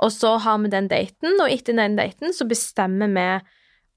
og 0.00 0.12
så 0.14 0.38
har 0.40 0.60
vi 0.62 0.72
den 0.72 0.88
daten, 0.88 1.36
og 1.36 1.52
etter 1.52 1.76
den 1.76 1.98
daten 1.98 2.32
så 2.32 2.46
bestemmer 2.48 3.10
vi 3.12 3.28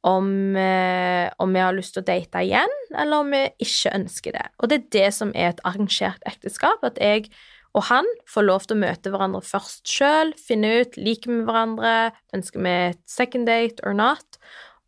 om, 0.03 0.55
eh, 0.59 1.29
om 1.39 1.53
vi 1.53 1.61
har 1.63 1.75
lyst 1.75 1.95
til 1.95 2.03
å 2.03 2.09
date 2.09 2.43
igjen, 2.43 2.73
eller 2.91 3.23
om 3.23 3.31
vi 3.31 3.45
ikke 3.63 3.93
ønsker 3.95 4.35
det. 4.35 4.47
Og 4.59 4.69
det 4.69 4.77
er 4.77 4.89
det 4.97 5.09
som 5.15 5.31
er 5.31 5.53
et 5.53 5.63
arrangert 5.63 6.19
ekteskap, 6.27 6.83
at 6.83 6.99
jeg 6.99 7.29
og 7.73 7.87
han 7.89 8.07
får 8.29 8.45
lov 8.45 8.67
til 8.67 8.77
å 8.77 8.83
møte 8.83 9.11
hverandre 9.13 9.41
først 9.45 9.89
sjøl, 9.89 10.33
finne 10.37 10.69
ut 10.83 10.97
liker 10.99 11.31
vi 11.33 11.41
hverandre, 11.47 12.13
ønsker 12.35 12.61
vi 12.61 12.73
et 12.91 13.01
second 13.09 13.49
date 13.49 13.81
or 13.87 13.97
not, 13.97 14.37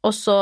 og 0.06 0.14
så 0.14 0.40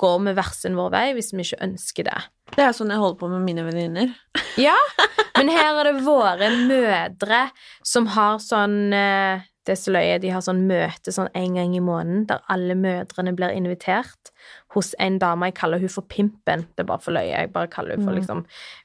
går 0.00 0.18
vi 0.26 0.34
hver 0.36 0.52
sin 0.56 0.76
vår 0.78 0.92
vei 0.92 1.06
hvis 1.16 1.32
vi 1.32 1.44
ikke 1.46 1.62
ønsker 1.64 2.08
det. 2.08 2.20
Det 2.52 2.64
er 2.66 2.74
sånn 2.76 2.92
jeg 2.92 3.00
holder 3.00 3.20
på 3.20 3.30
med 3.32 3.44
mine 3.46 3.64
venninner. 3.64 4.12
Ja, 4.60 4.76
men 5.38 5.48
her 5.52 5.78
er 5.80 5.88
det 5.88 6.04
våre 6.04 6.50
mødre 6.68 7.46
som 7.88 8.10
har 8.12 8.36
sånn 8.44 8.92
eh, 8.96 9.44
det 9.66 9.72
er 9.76 9.78
så 9.78 9.92
løye. 9.94 10.18
De 10.22 10.30
har 10.34 10.42
sånn 10.42 10.64
møte 10.66 11.12
sånn 11.14 11.28
en 11.38 11.54
gang 11.54 11.74
i 11.76 11.80
måneden 11.80 12.26
der 12.26 12.40
alle 12.50 12.74
mødrene 12.74 13.34
blir 13.38 13.54
invitert 13.54 14.32
hos 14.74 14.94
en 14.98 15.18
dame. 15.22 15.46
Jeg 15.50 15.54
kaller 15.60 15.78
hun 15.78 15.88
for 15.88 16.02
Pimpen. 16.10 16.64
Det 16.74 16.82
er 16.82 16.88
bare 16.88 16.98
for 17.04 17.12
løye. 17.14 17.30
Jeg 17.30 17.52
bare 17.52 17.68
kaller 17.70 17.96
hun 17.96 18.04
for 18.04 18.12
Mm. 18.12 18.18
liksom 18.18 18.44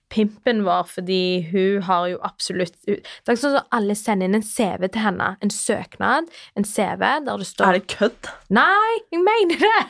Pimpen 0.10 0.64
vår, 0.64 0.84
fordi 0.88 1.50
hun 1.52 1.82
har 1.84 2.08
jo 2.08 2.18
absolutt 2.24 2.76
Det 2.86 3.02
er 3.28 3.34
ikke 3.34 3.42
sånn 3.42 3.58
at 3.58 3.68
alle 3.72 3.96
sender 3.96 4.26
inn 4.30 4.36
en 4.36 4.42
CV 4.44 4.88
til 4.88 5.02
henne. 5.02 5.36
En 5.42 5.50
søknad, 5.50 6.30
en 6.56 6.64
CV, 6.64 7.00
der 7.26 7.38
det 7.38 7.48
står 7.48 7.66
Er 7.68 7.74
det 7.80 7.88
kødd? 7.88 8.30
Nei, 8.50 9.00
jeg 9.12 9.20
mener 9.24 9.58
det! 9.60 9.88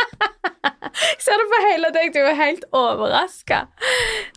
Jeg 0.00 1.20
ser 1.24 1.40
det 1.40 1.46
på 1.50 1.60
hele 1.66 1.90
deg, 1.94 2.12
du 2.14 2.20
er 2.22 2.38
helt 2.38 2.64
overraska. 2.76 3.62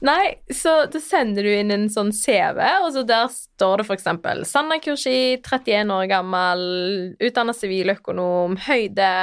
Nei, 0.05 0.35
så 0.53 0.83
da 0.91 1.01
sender 1.03 1.45
du 1.45 1.51
inn 1.53 1.73
en 1.73 1.89
sånn 1.91 2.11
CV, 2.15 2.59
og 2.83 2.89
så 2.95 3.05
der 3.07 3.29
står 3.33 3.83
det 3.83 3.89
eksempel 3.97 4.43
Sanna 4.47 4.79
Kursi, 4.83 5.39
31 5.39 5.93
år 5.95 6.09
gammel, 6.11 6.65
utdanna 7.23 7.55
siviløkonom, 7.55 8.59
høyde 8.67 9.13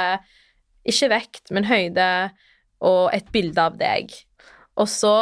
Ikke 0.87 1.11
vekt, 1.11 1.51
men 1.53 1.67
høyde, 1.69 2.09
og 2.81 3.11
et 3.13 3.27
bilde 3.33 3.61
av 3.61 3.77
deg. 3.77 4.13
Og 4.79 4.87
så, 4.89 5.13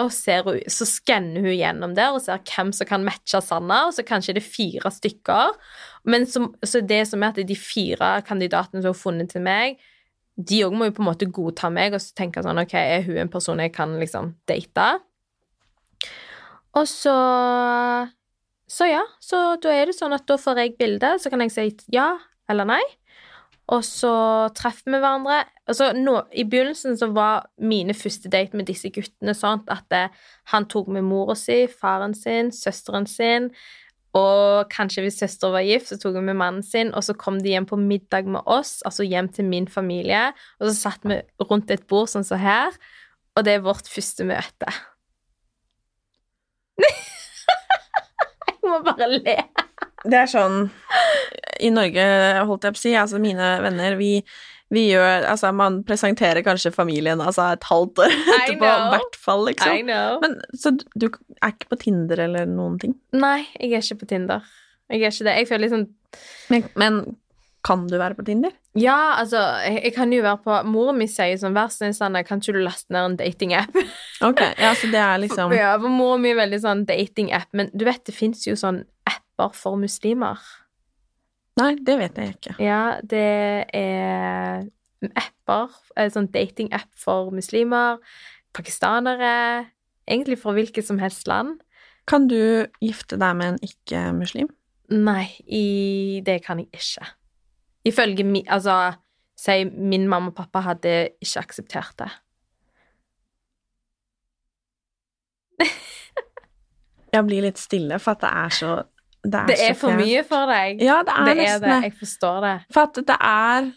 hun, 0.45 0.59
så 0.69 0.85
skanner 0.87 1.43
hun 1.43 1.55
gjennom 1.57 1.95
der 1.97 2.13
og 2.13 2.21
ser 2.23 2.41
hvem 2.47 2.71
som 2.75 2.87
kan 2.87 3.05
matche 3.05 3.41
Sanna, 3.43 3.87
og 3.87 3.95
så 3.97 4.05
kanskje 4.07 4.37
det 4.37 4.43
er 4.43 4.51
fire 4.53 4.91
stykker. 4.93 5.55
Men 6.09 6.27
så, 6.29 6.45
så 6.63 6.83
det 6.85 7.01
som 7.09 7.23
er 7.23 7.33
at 7.33 7.49
de 7.49 7.57
fire 7.57 8.19
kandidatene 8.27 8.83
som 8.83 8.93
har 8.93 8.99
funnet 8.99 9.33
til 9.33 9.43
meg, 9.43 9.81
de 10.39 10.61
òg 10.63 10.75
må 10.75 10.87
jo 10.87 10.95
på 10.95 11.03
en 11.03 11.09
måte 11.09 11.27
godta 11.35 11.69
meg 11.73 11.95
og 11.97 12.03
tenke 12.15 12.43
sånn 12.43 12.61
Ok, 12.61 12.77
er 12.79 13.03
hun 13.07 13.19
en 13.25 13.31
person 13.31 13.59
jeg 13.59 13.73
kan 13.75 13.97
liksom 13.99 14.33
date? 14.47 14.87
Og 16.79 16.87
så 16.87 17.17
Så 18.69 18.85
ja, 18.85 19.01
så 19.19 19.57
da 19.61 19.73
er 19.73 19.89
det 19.89 19.97
sånn 19.97 20.13
at 20.13 20.27
da 20.29 20.37
får 20.37 20.61
jeg 20.61 20.77
bildet, 20.77 21.23
så 21.23 21.31
kan 21.33 21.41
jeg 21.41 21.55
si 21.55 21.69
ja 21.91 22.11
eller 22.49 22.67
nei. 22.69 22.83
Og 23.69 23.83
så 23.85 24.11
treffer 24.57 24.89
vi 24.89 24.97
hverandre. 24.97 25.43
Altså, 25.69 25.91
nå, 25.93 26.15
I 26.33 26.45
begynnelsen 26.49 26.97
så 26.97 27.11
var 27.13 27.49
mine 27.61 27.93
første 27.97 28.29
date 28.29 28.57
med 28.57 28.69
disse 28.69 28.89
guttene 28.93 29.35
sånn 29.37 29.61
at 29.69 29.85
det, 29.93 30.07
han 30.53 30.65
tok 30.69 30.89
med 30.93 31.05
mora 31.05 31.35
si, 31.37 31.63
faren 31.69 32.15
sin, 32.17 32.49
søsteren 32.55 33.05
sin, 33.09 33.51
og 34.17 34.69
kanskje 34.73 35.03
hvis 35.05 35.19
søster 35.21 35.51
var 35.53 35.65
gift, 35.67 35.91
så 35.91 35.97
tok 36.01 36.17
hun 36.17 36.25
med 36.31 36.37
mannen 36.39 36.63
sin, 36.65 36.93
og 36.97 37.03
så 37.05 37.13
kom 37.13 37.37
de 37.43 37.53
hjem 37.53 37.67
på 37.69 37.77
middag 37.77 38.29
med 38.31 38.41
oss, 38.49 38.79
altså 38.87 39.05
hjem 39.05 39.29
til 39.33 39.45
min 39.45 39.67
familie, 39.69 40.31
og 40.59 40.69
så 40.69 40.73
satt 40.77 41.05
vi 41.05 41.19
rundt 41.45 41.69
et 41.71 41.85
bord 41.89 42.09
sånn 42.09 42.25
som 42.25 42.41
her, 42.41 42.73
og 43.37 43.45
det 43.45 43.57
er 43.57 43.65
vårt 43.65 43.89
første 43.91 44.25
møte. 44.25 44.73
jeg 48.49 48.57
må 48.65 48.81
bare 48.87 49.11
le. 49.13 49.37
Det 49.99 50.15
er 50.15 50.29
sånn 50.31 50.69
I 51.59 51.69
Norge, 51.75 52.05
holdt 52.47 52.65
jeg 52.65 52.75
på 52.75 52.79
å 52.79 52.83
si, 52.85 52.95
altså 52.97 53.19
mine 53.21 53.57
venner, 53.61 53.99
vi, 53.99 54.23
vi 54.69 54.85
gjør 54.91 55.25
Altså, 55.29 55.51
man 55.55 55.81
presenterer 55.87 56.43
kanskje 56.45 56.71
familien 56.73 57.21
altså 57.21 57.47
et 57.55 57.65
halvt 57.69 58.03
år 58.05 58.13
etterpå, 58.37 58.65
i 58.69 58.91
hvert 58.93 59.17
fall, 59.17 59.47
liksom. 59.49 59.93
Men 60.23 60.37
så 60.53 60.75
du 60.77 61.07
er 61.09 61.55
ikke 61.55 61.71
på 61.73 61.79
Tinder 61.85 62.25
eller 62.27 62.49
noen 62.49 62.77
ting? 62.81 62.93
Nei, 63.17 63.47
jeg 63.57 63.73
er 63.73 63.85
ikke 63.85 64.03
på 64.03 64.11
Tinder. 64.13 64.45
Jeg 64.89 65.01
er 65.01 65.13
ikke 65.13 65.27
det. 65.29 65.39
Jeg 65.41 65.49
føler 65.49 65.67
liksom 65.67 65.89
Men, 66.49 66.69
men 66.81 67.01
kan 67.65 67.87
du 67.89 67.97
være 67.99 68.15
på 68.17 68.23
Tinder? 68.25 68.53
Ja, 68.77 69.17
altså, 69.19 69.41
jeg, 69.65 69.81
jeg 69.89 69.93
kan 69.97 70.13
jo 70.13 70.21
være 70.23 70.39
på 70.45 70.59
Moren 70.69 70.99
min 71.01 71.09
sier 71.11 71.37
sånn 71.41 71.57
Vær 71.57 71.71
så 71.73 71.89
snill, 71.89 72.21
kan 72.27 72.41
ikke 72.41 72.55
du 72.55 72.61
laste 72.63 72.93
ned 72.93 73.11
en 73.11 73.17
datingapp? 73.19 73.75
Ok, 74.29 74.41
ja, 74.59 74.71
så 74.75 74.89
det 74.91 75.01
er 75.01 75.19
liksom 75.23 75.53
Ja, 75.55 75.73
for 75.79 75.91
moren 75.91 76.23
min 76.23 76.35
er 76.35 76.41
veldig 76.43 76.61
sånn 76.63 76.85
datingapp, 76.87 77.49
men 77.55 77.69
du 77.73 77.85
vet, 77.87 78.01
det 78.07 78.15
fins 78.15 78.45
jo 78.47 78.55
sånn 78.59 78.83
apper 79.07 79.53
for 79.55 79.79
muslimer. 79.79 80.39
Nei, 81.59 81.73
det 81.85 81.95
vet 81.99 82.19
jeg 82.19 82.35
ikke. 82.35 82.55
Ja, 82.63 82.83
det 83.03 83.25
er 83.75 84.67
apper, 85.15 85.73
en 85.99 86.13
sånn 86.13 86.29
datingapp 86.31 86.89
for 86.99 87.31
muslimer, 87.35 87.99
pakistanere, 88.55 89.65
egentlig 90.09 90.39
fra 90.41 90.53
hvilket 90.57 90.87
som 90.87 90.99
helst 91.01 91.27
land. 91.29 91.59
Kan 92.09 92.27
du 92.31 92.65
gifte 92.81 93.19
deg 93.21 93.35
med 93.37 93.53
en 93.53 93.61
ikke-muslim? 93.65 94.49
Nei, 94.89 95.27
i, 95.45 96.21
det 96.25 96.39
kan 96.45 96.61
jeg 96.61 96.71
ikke. 96.73 97.05
Ifølge 97.89 98.25
mi, 98.25 98.41
altså, 98.49 98.95
si 99.39 99.61
min 99.69 100.07
mamma 100.09 100.33
og 100.33 100.39
pappa 100.39 100.63
hadde 100.65 100.95
ikke 101.21 101.43
akseptert 101.45 102.01
det. 102.01 102.09
Jeg 107.13 107.25
blir 107.25 107.41
litt 107.41 107.57
stille, 107.57 107.97
for 108.01 108.13
at 108.13 108.21
det 108.21 108.29
er 108.29 108.51
så 108.53 108.73
Det 109.23 109.35
er, 109.35 109.45
Det 109.47 109.59
er 109.69 109.73
for 109.75 109.91
mye 109.91 110.23
for 110.23 110.45
deg. 110.47 110.81
Ja, 110.81 111.01
det 111.03 111.11
er 111.13 111.25
det 111.25 111.37
nesten 111.37 111.63
er 111.63 111.81
det. 111.81 111.83
Jeg 111.89 111.93
forstår 111.99 112.41
det. 112.41 112.55
For 112.71 112.81
at 112.87 112.93
det 113.05 113.17
er 113.19 113.71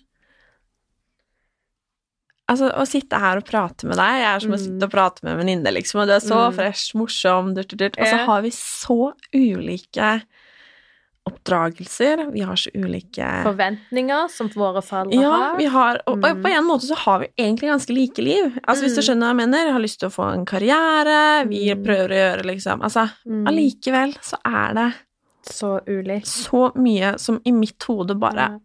Altså, 2.53 2.69
å 2.77 2.85
sitte 2.85 3.17
her 3.23 3.39
og 3.41 3.47
prate 3.49 3.87
med 3.89 3.97
deg 3.97 4.19
Jeg 4.21 4.29
er 4.29 4.41
som 4.45 4.51
å 4.53 4.59
Mm. 4.59 4.65
sitte 4.65 4.83
og 4.85 4.91
prate 4.91 5.23
med 5.25 5.33
en 5.33 5.39
venninne, 5.41 5.73
liksom, 5.73 6.01
og 6.03 6.07
du 6.09 6.13
er 6.13 6.21
så 6.21 6.51
Mm. 6.51 6.55
fresh, 6.55 6.95
morsom, 6.95 7.55
durt, 7.55 7.69
durt. 7.79 7.97
Og 7.99 8.05
så 8.07 8.19
har 8.27 8.43
vi 8.43 8.51
så 8.51 9.13
ulike 9.33 10.23
oppdragelser. 11.25 12.33
Vi 12.33 12.41
har 12.41 12.57
så 12.57 12.71
ulike 12.75 13.27
Forventninger 13.47 14.29
som 14.29 14.49
våre 14.51 14.83
foreldre 14.83 15.21
ja, 15.23 15.31
har. 15.31 15.57
vi 15.57 15.65
har, 15.67 16.01
og, 16.07 16.19
og 16.19 16.37
Mm. 16.37 16.43
på 16.43 16.49
en 16.51 16.65
måte 16.65 16.83
så 16.91 16.97
har 16.97 17.21
vi 17.21 17.29
egentlig 17.39 17.71
ganske 17.71 17.95
like 17.95 18.19
liv. 18.23 18.59
Altså 18.67 18.83
Hvis 18.85 18.97
du 18.97 19.01
Mm. 19.01 19.07
skjønner 19.07 19.27
hva 19.27 19.29
jeg 19.31 19.37
mener. 19.37 19.65
Jeg 19.65 19.73
har 19.73 19.81
lyst 19.81 19.99
til 20.01 20.09
å 20.09 20.13
få 20.13 20.33
en 20.35 20.45
karriere, 20.45 21.49
vi 21.49 21.73
Mm. 21.75 21.85
prøver 21.85 22.09
å 22.11 22.21
gjøre 22.37 22.45
liksom 22.45 22.83
Altså, 22.83 23.11
Mm. 23.25 23.47
allikevel 23.47 24.15
så 24.21 24.37
er 24.45 24.75
det 24.75 24.95
Så 25.47 25.81
ulikt. 25.87 26.27
så 26.27 26.73
mye 26.77 27.19
som 27.19 27.41
i 27.45 27.51
mitt 27.53 27.83
hode 27.89 28.15
bare. 28.15 28.61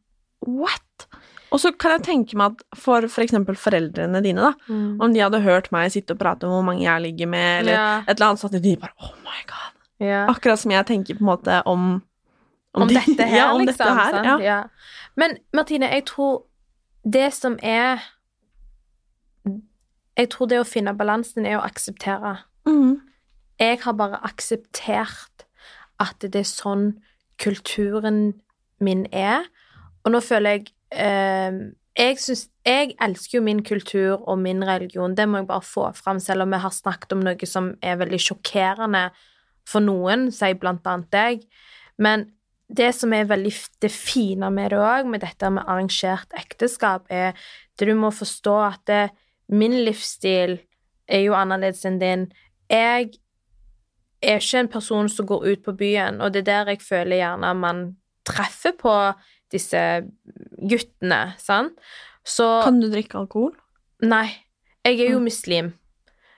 What? 0.45 1.07
Og 1.51 1.59
så 1.59 1.71
kan 1.79 1.91
jeg 1.91 2.03
tenke 2.03 2.35
meg 2.37 2.51
at 2.57 2.77
for 2.77 3.07
for 3.07 3.21
eksempel 3.23 3.55
foreldrene 3.55 4.21
dine, 4.21 4.41
da, 4.41 4.53
Mm. 4.69 4.99
om 5.01 5.13
de 5.13 5.19
hadde 5.19 5.41
hørt 5.41 5.71
meg 5.71 5.91
sitte 5.91 6.11
og 6.11 6.19
prate 6.19 6.43
om 6.43 6.51
hvor 6.51 6.65
mange 6.65 6.83
jeg 6.83 7.01
ligger 7.01 7.27
med, 7.27 7.59
eller 7.61 7.71
Ja. 7.73 7.99
et 8.07 8.17
eller 8.19 8.27
annet, 8.27 8.39
så 8.39 8.47
hadde 8.51 8.61
de 8.63 8.75
bare 8.77 8.91
Oh 9.01 9.13
my 9.23 9.41
god. 9.47 9.73
Ja. 9.99 10.25
Akkurat 10.27 10.59
som 10.59 10.71
jeg 10.71 10.85
tenker 10.85 11.13
på 11.15 11.21
en 11.21 11.25
måte 11.37 11.63
om 11.65 12.03
Om 12.73 12.87
de- 12.87 12.93
dette 12.95 13.23
her, 13.29 13.37
ja, 13.37 13.53
om 13.53 13.61
liksom. 13.61 13.87
Dette 13.87 13.95
her, 13.95 14.23
ja. 14.23 14.37
Ja. 14.39 14.63
Men 15.15 15.37
Martine, 15.53 15.89
jeg 15.89 16.05
tror 16.05 16.43
det 17.09 17.33
som 17.33 17.57
er 17.63 17.99
Jeg 20.17 20.29
tror 20.29 20.47
det 20.49 20.59
å 20.59 20.65
finne 20.67 20.95
balansen 20.97 21.45
er 21.45 21.59
å 21.59 21.65
akseptere. 21.65 22.39
Mm. 22.65 23.01
Jeg 23.59 23.79
har 23.83 23.93
bare 23.93 24.19
akseptert 24.25 25.45
at 26.01 26.21
det 26.21 26.43
er 26.43 26.49
sånn 26.49 26.91
kulturen 27.41 28.37
min 28.83 29.05
er. 29.13 29.47
Og 30.05 30.13
nå 30.13 30.21
føler 30.23 30.57
jeg 30.57 30.71
eh, 30.93 31.59
jeg, 31.97 32.19
synes, 32.21 32.43
jeg 32.65 32.93
elsker 33.01 33.39
jo 33.39 33.43
min 33.45 33.63
kultur 33.65 34.21
og 34.29 34.37
min 34.39 34.61
religion, 34.65 35.15
det 35.17 35.25
må 35.29 35.41
jeg 35.41 35.49
bare 35.49 35.65
få 35.65 35.87
fram, 35.97 36.19
selv 36.21 36.45
om 36.45 36.53
vi 36.53 36.59
har 36.61 36.73
snakket 36.73 37.15
om 37.15 37.23
noe 37.25 37.49
som 37.49 37.71
er 37.81 37.97
veldig 37.97 38.19
sjokkerende 38.21 39.07
for 39.67 39.83
noen, 39.83 40.27
sier 40.31 40.59
blant 40.61 40.85
annet 40.87 41.09
deg. 41.11 41.47
Men 41.97 42.27
det 42.67 42.91
som 42.95 43.13
er 43.15 43.29
veldig 43.29 43.53
det 43.81 43.91
fine 43.91 44.51
med 44.53 44.71
det 44.75 44.81
òg, 44.83 45.09
med 45.09 45.23
dette 45.23 45.49
med 45.49 45.65
arrangert 45.65 46.33
ekteskap, 46.37 47.07
er 47.09 47.33
det 47.79 47.87
du 47.89 47.95
må 47.97 48.11
forstå 48.13 48.55
at 48.67 48.83
det, 48.89 49.03
min 49.47 49.73
livsstil 49.87 50.57
er 51.07 51.23
jo 51.23 51.35
annerledes 51.37 51.85
enn 51.87 52.01
din. 52.01 52.27
Jeg 52.69 53.15
er 54.21 54.39
ikke 54.41 54.59
en 54.63 54.67
person 54.67 55.09
som 55.09 55.27
går 55.29 55.45
ut 55.51 55.63
på 55.63 55.73
byen, 55.77 56.21
og 56.21 56.33
det 56.33 56.41
er 56.47 56.49
der 56.65 56.71
jeg 56.73 56.81
føler 56.81 57.19
gjerne 57.21 57.53
man 57.55 57.81
treffer 58.25 58.73
på 58.77 58.93
disse 59.51 59.79
guttene, 60.69 61.33
sant? 61.39 61.77
Så 62.27 62.63
Kan 62.63 62.81
du 62.81 62.89
drikke 62.91 63.15
alkohol? 63.21 63.53
Nei. 64.03 64.27
Jeg 64.85 64.99
er 64.99 65.11
jo 65.11 65.19
Mm. 65.19 65.23
muslim. 65.23 65.73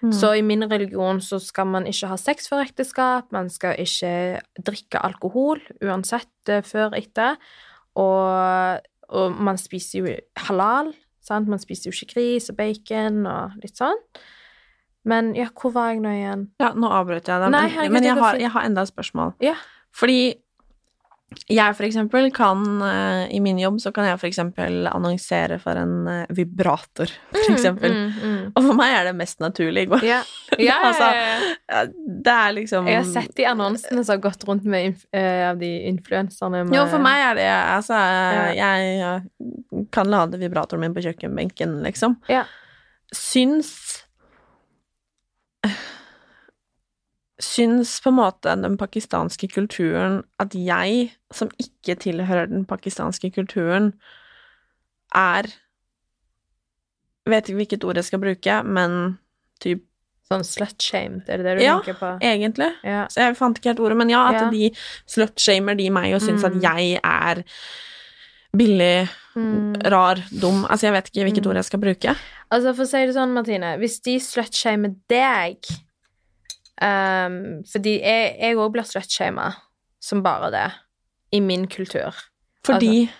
Mm. 0.01 0.11
Så 0.13 0.31
i 0.37 0.41
min 0.41 0.63
religion 0.71 1.19
så 1.19 1.39
skal 1.43 1.65
man 1.67 1.85
ikke 1.85 2.07
ha 2.07 2.15
sex 2.15 2.47
før 2.47 2.63
ekteskap, 2.63 3.31
man 3.31 3.49
skal 3.49 3.75
ikke 3.77 4.39
drikke 4.63 5.01
alkohol 5.03 5.59
uansett 5.83 6.29
eh, 6.47 6.61
før 6.61 6.93
etter, 6.95 7.35
og, 7.95 8.79
og 9.09 9.31
man 9.41 9.57
spiser 9.57 9.99
jo 9.99 10.15
halal, 10.37 10.93
sant? 11.21 11.47
Man 11.47 11.59
spiser 11.59 11.89
jo 11.89 11.95
ikke 11.95 12.13
gris 12.13 12.49
og 12.49 12.55
bacon 12.57 13.25
og 13.27 13.51
litt 13.63 13.75
sånn. 13.77 13.97
Men 15.05 15.33
ja, 15.35 15.47
hvor 15.55 15.71
var 15.71 15.93
jeg 15.93 16.01
nå 16.03 16.09
igjen? 16.11 16.47
Ja, 16.59 16.73
nå 16.75 16.89
avbrøt 16.91 17.27
jeg 17.31 17.39
deg, 17.41 17.49
men, 17.53 17.91
men 17.93 18.03
jeg, 18.03 18.17
har, 18.19 18.35
jeg 18.41 18.51
har 18.51 18.65
enda 18.67 18.81
et 18.83 18.91
spørsmål. 18.91 19.33
Ja. 19.43 19.55
Fordi 19.95 20.35
jeg 21.45 21.75
for 21.77 21.85
eksempel 21.85 22.31
kan 22.33 22.63
eh, 22.81 23.27
I 23.37 23.39
min 23.39 23.59
jobb 23.61 23.75
så 23.83 23.91
kan 23.93 24.07
jeg 24.07 24.17
for 24.17 24.25
eksempel 24.25 24.87
annonsere 24.89 25.59
for 25.61 25.77
en 25.77 26.07
eh, 26.09 26.23
vibrator, 26.33 27.11
for 27.35 27.51
eksempel. 27.53 27.93
Mm, 27.93 28.15
mm, 28.17 28.39
Og 28.57 28.63
for 28.65 28.73
meg 28.79 28.95
er 28.97 29.03
det 29.11 29.15
mest 29.19 29.39
naturlig. 29.39 29.85
mm. 29.91 30.01
Ja. 30.09 30.23
Ja, 30.57 30.79
Altså, 30.89 31.11
Det 32.25 32.33
er 32.33 32.55
liksom 32.57 32.87
Jeg 32.89 32.97
har 33.03 33.11
sett 33.13 33.35
de 33.37 33.45
annonsene 33.45 34.03
som 34.03 34.15
har 34.15 34.23
gått 34.25 34.43
rundt 34.49 34.65
med 34.65 34.97
eh, 35.13 35.45
av 35.51 35.61
de 35.61 35.69
influenserne. 35.91 36.63
med- 36.65 36.75
Jo, 36.79 36.87
for 36.89 36.97
meg 37.05 37.21
er 37.29 37.35
det 37.37 37.47
Altså, 37.77 38.01
jeg 38.57 39.85
kan 39.93 40.09
lade 40.09 40.37
vibratoren 40.41 40.81
min 40.81 40.93
på 40.97 41.05
kjøkkenbenken, 41.05 41.83
liksom. 41.85 42.17
Ja. 42.27 42.43
Syns 43.13 44.03
syns 47.39 48.01
på 48.03 48.09
en 48.11 48.17
måte 48.19 48.55
den 48.59 48.77
pakistanske 48.79 49.47
kulturen 49.53 50.21
At 50.39 50.55
jeg, 50.55 51.11
som 51.31 51.51
ikke 51.59 51.95
tilhører 51.95 52.49
den 52.51 52.65
pakistanske 52.67 53.31
kulturen, 53.35 53.93
er 55.15 55.47
Vet 57.29 57.49
ikke 57.49 57.59
hvilket 57.61 57.83
ord 57.85 57.95
jeg 57.99 58.05
skal 58.09 58.19
bruke, 58.23 58.63
men 58.65 59.17
typ 59.61 59.85
Sånn 60.29 60.43
slut-shamed, 60.45 61.23
er 61.25 61.37
det 61.41 61.45
det 61.47 61.53
du 61.57 61.63
Ja, 61.63 61.79
tenker 61.81 61.95
på? 61.97 62.09
egentlig. 62.21 62.67
Ja. 62.85 63.07
Så 63.09 63.23
jeg 63.23 63.37
fant 63.39 63.57
ikke 63.57 63.71
helt 63.71 63.79
ordet, 63.81 63.95
men 63.97 64.09
ja, 64.11 64.19
at 64.29 64.35
Ja. 64.43 64.49
de 64.53 64.67
slut-shamer 65.09 65.73
de 65.77 65.87
meg 65.89 66.13
og 66.13 66.21
syns 66.21 66.43
Mm. 66.43 66.45
at 66.45 66.61
jeg 66.61 66.99
er 67.03 67.43
billig, 68.57 69.09
Mm. 69.39 69.75
rar, 69.93 70.17
dum 70.41 70.65
Altså, 70.65 70.87
jeg 70.87 70.93
vet 70.93 71.05
ikke 71.09 71.23
hvilket 71.23 71.45
ord 71.47 71.55
jeg 71.55 71.65
skal 71.67 71.79
bruke. 71.79 72.15
Altså, 72.51 72.73
for 72.75 72.83
å 72.83 72.87
si 72.89 73.05
det 73.05 73.13
sånn, 73.15 73.31
Martine, 73.31 73.75
hvis 73.79 73.99
de 74.03 74.15
slutshamer 74.19 74.95
deg 75.07 75.57
um, 76.81 77.61
Fordi 77.69 77.93
jeg 78.01 78.57
òg 78.57 78.71
blir 78.73 78.87
slutshama 78.89 79.51
som 80.01 80.23
bare 80.23 80.49
det, 80.51 80.65
i 81.35 81.39
min 81.43 81.67
kultur. 81.67 82.15
Fordi 82.65 83.05
Altså, 83.05 83.15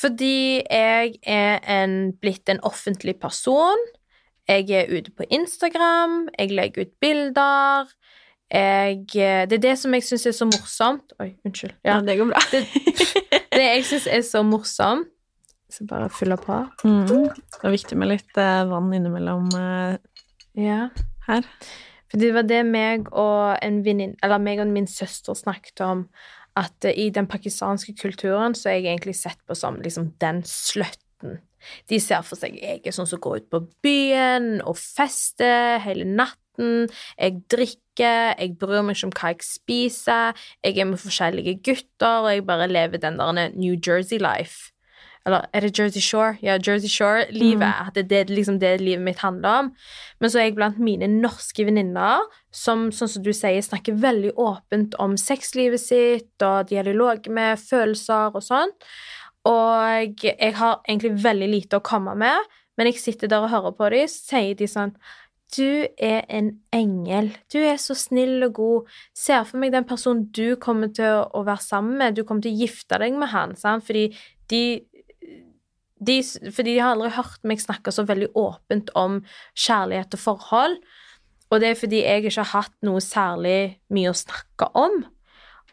fordi 0.00 0.62
jeg 0.70 1.16
er 1.26 1.58
en, 1.68 2.12
blitt 2.22 2.48
en 2.48 2.60
offentlig 2.64 3.18
person. 3.20 3.76
Jeg 4.48 4.70
er 4.70 4.86
ute 4.88 5.10
på 5.12 5.26
Instagram, 5.30 6.28
jeg 6.38 6.50
legger 6.56 6.86
ut 6.86 6.92
bilder. 7.02 7.90
Jeg, 8.50 9.04
det 9.12 9.52
er 9.58 9.62
det 9.62 9.76
som 9.78 9.92
jeg 9.94 10.02
syns 10.02 10.26
er 10.26 10.32
så 10.34 10.46
morsomt 10.48 11.12
Oi, 11.20 11.34
unnskyld. 11.46 11.74
Ja, 11.84 11.98
Ja, 11.98 12.00
det 12.00 12.16
går 12.18 12.30
bra. 12.32 12.40
det, 12.50 12.64
det 13.60 13.68
jeg 13.68 13.84
syns 13.90 14.06
er 14.10 14.24
så 14.26 14.42
morsomt 14.46 15.08
Så 15.70 15.84
bare 15.86 16.08
fylle 16.10 16.34
på. 16.40 16.56
Mm. 16.82 17.06
Det 17.06 17.62
er 17.62 17.70
viktig 17.76 17.96
med 18.00 18.10
litt 18.10 18.40
eh, 18.42 18.64
vann 18.66 18.88
innimellom 18.96 19.46
eh, 19.54 19.98
Ja. 20.58 20.88
her. 21.28 21.46
For 22.10 22.18
det 22.18 22.32
var 22.34 22.42
det 22.42 22.64
meg 22.66 23.06
og 23.14 23.54
en 23.62 23.84
venninne, 23.86 24.16
eller 24.24 24.42
meg 24.42 24.58
og 24.58 24.66
min 24.74 24.88
søster 24.90 25.36
snakket 25.38 25.78
om, 25.86 26.08
at 26.58 26.84
eh, 26.90 26.96
i 26.98 27.10
den 27.14 27.28
pakistanske 27.30 27.94
kulturen 28.00 28.56
så 28.58 28.72
er 28.72 28.80
jeg 28.80 28.96
egentlig 28.96 29.14
sett 29.20 29.38
på 29.46 29.54
som 29.54 29.78
liksom 29.78 30.10
den 30.18 30.42
sløtten. 30.42 31.38
De 31.86 32.00
ser 32.02 32.24
for 32.26 32.40
seg 32.40 32.56
jeg 32.58 32.80
er 32.82 32.96
sånn 32.96 33.06
som 33.06 33.20
går 33.22 33.44
ut 33.44 33.48
på 33.52 33.60
byen 33.84 34.62
og 34.66 34.74
fester 34.80 35.78
hele 35.84 36.08
natten. 36.08 36.88
Jeg 37.14 37.44
drikker, 37.52 37.78
jeg 38.08 38.56
bryr 38.60 38.82
meg 38.86 38.96
ikke 38.96 39.10
om 39.10 39.14
hva 39.14 39.32
jeg 39.34 39.46
spiser. 39.46 40.42
Jeg 40.64 40.78
er 40.78 40.90
med 40.90 41.00
forskjellige 41.02 41.58
gutter, 41.66 42.24
og 42.24 42.32
jeg 42.32 42.46
bare 42.48 42.68
lever 42.70 43.02
den 43.02 43.18
der 43.20 43.48
New 43.54 43.76
Jersey 43.76 44.18
life. 44.18 44.70
Eller 45.26 45.44
er 45.52 45.60
det 45.60 45.78
Jersey 45.78 46.00
Shore? 46.00 46.38
Ja, 46.42 46.56
Jersey 46.56 46.88
Shore-livet. 46.88 47.68
At 47.68 47.94
det 47.94 48.04
er 48.06 48.08
det, 48.24 48.30
liksom 48.30 48.58
det 48.60 48.80
livet 48.80 49.04
mitt 49.04 49.20
handler 49.20 49.48
om. 49.48 49.70
Men 50.20 50.30
så 50.32 50.40
er 50.40 50.48
jeg 50.48 50.56
blant 50.56 50.80
mine 50.80 51.08
norske 51.12 51.66
venninner 51.68 52.24
som, 52.50 52.88
sånn 52.92 53.12
som 53.12 53.24
du 53.24 53.32
sier, 53.36 53.60
snakker 53.62 54.00
veldig 54.00 54.32
åpent 54.40 54.96
om 55.02 55.18
sexlivet 55.20 55.82
sitt 55.82 56.46
og 56.46 56.70
dialog 56.72 57.28
med 57.28 57.60
følelser 57.60 58.32
og 58.32 58.44
sånn. 58.46 58.72
Og 59.48 60.24
jeg 60.24 60.54
har 60.56 60.80
egentlig 60.86 61.14
veldig 61.22 61.50
lite 61.52 61.80
å 61.80 61.84
komme 61.84 62.16
med, 62.16 62.48
men 62.76 62.88
jeg 62.88 63.00
sitter 63.00 63.28
der 63.28 63.44
og 63.44 63.52
hører 63.52 63.76
på 63.76 63.88
dem, 63.92 64.08
så 64.08 64.34
sier 64.34 64.56
de 64.56 64.68
sånn 64.68 64.94
du 65.56 65.86
er 65.98 66.22
en 66.30 66.52
engel. 66.74 67.32
Du 67.52 67.58
er 67.58 67.78
så 67.80 67.96
snill 67.98 68.44
og 68.46 68.54
god. 68.58 68.92
Ser 69.16 69.42
for 69.48 69.60
meg 69.62 69.74
den 69.74 69.86
personen 69.88 70.28
du 70.36 70.54
kommer 70.62 70.92
til 70.94 71.24
å 71.26 71.42
være 71.46 71.64
sammen 71.64 71.98
med. 71.98 72.16
Du 72.18 72.24
kommer 72.26 72.44
til 72.44 72.54
å 72.54 72.62
gifte 72.62 73.00
deg 73.02 73.18
med 73.18 73.32
han, 73.32 73.56
sant? 73.58 73.86
Fordi 73.86 74.08
de, 74.52 74.62
de 75.98 76.18
Fordi 76.22 76.74
de 76.74 76.80
har 76.80 76.94
aldri 76.94 77.12
hørt 77.16 77.46
meg 77.46 77.62
snakke 77.62 77.94
så 77.94 78.06
veldig 78.08 78.32
åpent 78.38 78.92
om 78.98 79.20
kjærlighet 79.54 80.18
og 80.18 80.24
forhold. 80.24 80.78
Og 81.50 81.62
det 81.62 81.72
er 81.72 81.80
fordi 81.80 82.04
jeg 82.04 82.24
ikke 82.24 82.44
har 82.44 82.52
hatt 82.54 82.76
noe 82.86 83.02
særlig 83.02 83.80
mye 83.90 84.12
å 84.12 84.18
snakke 84.18 84.70
om. 84.78 85.02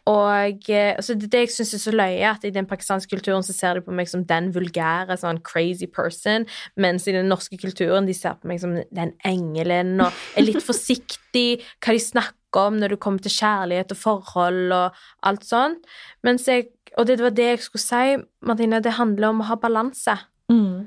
Og 0.08 0.70
eh, 0.72 0.94
altså 0.96 1.14
det, 1.18 1.28
det 1.32 1.42
jeg 1.42 1.50
syns 1.52 1.74
er 1.76 1.82
så 1.82 1.92
løye, 1.92 2.30
at 2.30 2.44
i 2.48 2.52
den 2.54 2.66
pakistanske 2.70 3.10
kulturen 3.12 3.44
så 3.44 3.52
ser 3.52 3.76
de 3.76 3.82
på 3.84 3.92
meg 3.92 4.08
som 4.08 4.22
den 4.24 4.48
vulgære, 4.54 5.18
sånn 5.20 5.42
crazy 5.44 5.88
person, 5.90 6.46
mens 6.80 7.04
i 7.10 7.12
den 7.16 7.28
norske 7.28 7.58
kulturen 7.60 8.08
de 8.08 8.14
ser 8.16 8.38
på 8.40 8.48
meg 8.48 8.62
som 8.62 8.72
den 8.94 9.12
engelen 9.28 9.98
og 10.00 10.16
er 10.38 10.46
litt 10.46 10.64
forsiktig 10.64 11.60
hva 11.84 11.92
de 11.92 12.00
snakker 12.00 12.62
om 12.70 12.78
når 12.80 12.94
det 12.94 13.00
kommer 13.04 13.20
til 13.20 13.34
kjærlighet 13.36 13.92
og 13.92 14.00
forhold 14.00 14.72
og 14.72 15.02
alt 15.28 15.44
sånt. 15.44 15.84
Mens 16.24 16.48
jeg, 16.48 16.70
og 16.96 17.04
det 17.10 17.18
var 17.20 17.34
det 17.36 17.50
jeg 17.50 17.64
skulle 17.66 17.84
si, 17.84 18.16
Martine, 18.48 18.80
det 18.80 18.96
handler 18.96 19.34
om 19.34 19.44
å 19.44 19.50
ha 19.52 19.60
balanse, 19.60 20.16
Mm. 20.48 20.86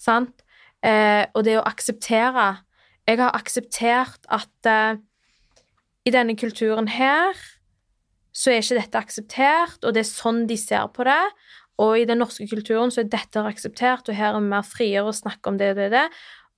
sant? 0.00 0.38
Eh, 0.82 1.26
og 1.36 1.44
det 1.44 1.58
å 1.60 1.66
akseptere. 1.68 2.46
Jeg 3.06 3.18
har 3.20 3.36
akseptert 3.36 4.24
at 4.32 4.66
eh, 4.70 4.96
i 6.08 6.10
denne 6.14 6.32
kulturen 6.40 6.88
her 6.88 7.36
så 8.32 8.52
er 8.52 8.62
ikke 8.62 8.78
dette 8.80 9.00
akseptert, 9.02 9.80
og 9.84 9.94
det 9.94 10.02
er 10.02 10.08
sånn 10.08 10.46
de 10.48 10.56
ser 10.56 10.88
på 10.96 11.04
det. 11.08 11.20
Og 11.82 11.98
i 12.00 12.06
den 12.08 12.20
norske 12.22 12.46
kulturen 12.48 12.92
så 12.92 13.02
er 13.02 13.10
dette 13.12 13.42
akseptert, 13.44 14.08
og 14.08 14.16
her 14.16 14.32
er 14.32 14.40
vi 14.40 14.52
mer 14.52 14.66
friere 14.66 15.08
å 15.08 15.16
snakke 15.16 15.52
om 15.52 15.58
det 15.60 15.72
og 15.72 15.80
det 15.80 15.88
og 15.90 15.96
det. 15.96 16.06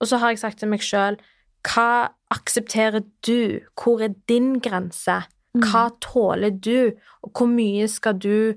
Og 0.02 0.10
så 0.10 0.20
har 0.22 0.32
jeg 0.32 0.42
sagt 0.42 0.62
til 0.62 0.70
meg 0.70 0.84
sjøl 0.84 1.18
hva 1.64 2.12
aksepterer 2.34 3.00
du? 3.24 3.62
Hvor 3.78 4.02
er 4.04 4.12
din 4.28 4.58
grense? 4.60 5.22
Hva 5.54 5.86
tåler 6.02 6.52
du? 6.52 6.92
Og 7.24 7.30
hvor 7.32 7.48
mye 7.48 7.86
skal 7.88 8.18
du 8.20 8.54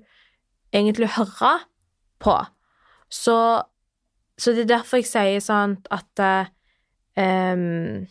egentlig 0.76 1.14
høre 1.16 1.54
på? 2.20 2.36
Så, 3.08 3.38
så 4.36 4.52
det 4.52 4.66
er 4.66 4.74
derfor 4.74 5.00
jeg 5.00 5.08
sier 5.08 5.44
sånn 5.46 5.78
at 5.94 6.24
em, 7.16 8.08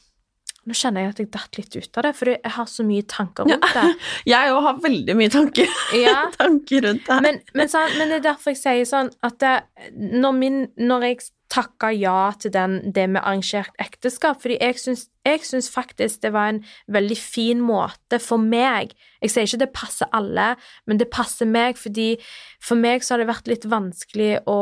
Nå 0.66 0.74
kjenner 0.74 1.04
jeg 1.04 1.12
at 1.12 1.20
jeg 1.22 1.28
datt 1.36 1.58
litt 1.60 1.76
ut 1.78 1.98
av 2.00 2.06
det, 2.08 2.12
for 2.18 2.30
jeg 2.32 2.52
har 2.56 2.66
så 2.70 2.82
mye 2.86 3.04
tanker 3.06 3.46
rundt 3.46 3.68
det. 3.76 3.84
Jeg 4.32 4.50
òg 4.50 4.64
har 4.64 4.80
veldig 4.82 5.14
mye 5.18 5.30
tanker, 5.30 5.76
Ja, 6.06 6.16
tanker 6.34 6.82
rundt 6.88 7.06
det. 7.06 7.18
men, 7.22 7.38
men, 7.54 7.70
så, 7.70 7.84
men 8.00 8.10
det 8.10 8.18
er 8.18 8.24
derfor 8.32 8.50
jeg 8.54 8.58
sier 8.64 8.88
sånn 8.88 9.12
at 9.26 9.38
det, 9.42 9.54
når, 9.94 10.34
min, 10.40 10.58
når 10.80 11.06
jeg 11.06 11.20
takka 11.52 11.90
ja 11.94 12.32
til 12.40 12.52
den, 12.54 12.80
det 12.94 13.06
med 13.10 13.22
arrangert 13.22 13.74
ekteskap, 13.82 14.40
fordi 14.42 14.58
jeg 14.60 14.78
syns, 14.80 15.70
faktisk 15.70 16.22
det 16.22 16.32
var 16.32 16.52
en 16.52 16.64
veldig 16.92 17.16
fin 17.18 17.60
måte 17.62 18.20
for 18.22 18.38
meg 18.38 18.92
Jeg 19.22 19.32
sier 19.32 19.48
ikke 19.48 19.58
det 19.64 19.72
passer 19.74 20.10
alle, 20.14 20.52
men 20.86 21.00
det 21.00 21.08
passer 21.10 21.48
meg 21.50 21.78
fordi 21.80 22.14
for 22.62 22.78
meg 22.78 23.02
så 23.02 23.14
har 23.14 23.22
det 23.22 23.30
vært 23.30 23.48
litt 23.50 23.64
vanskelig 23.66 24.44
å 24.46 24.58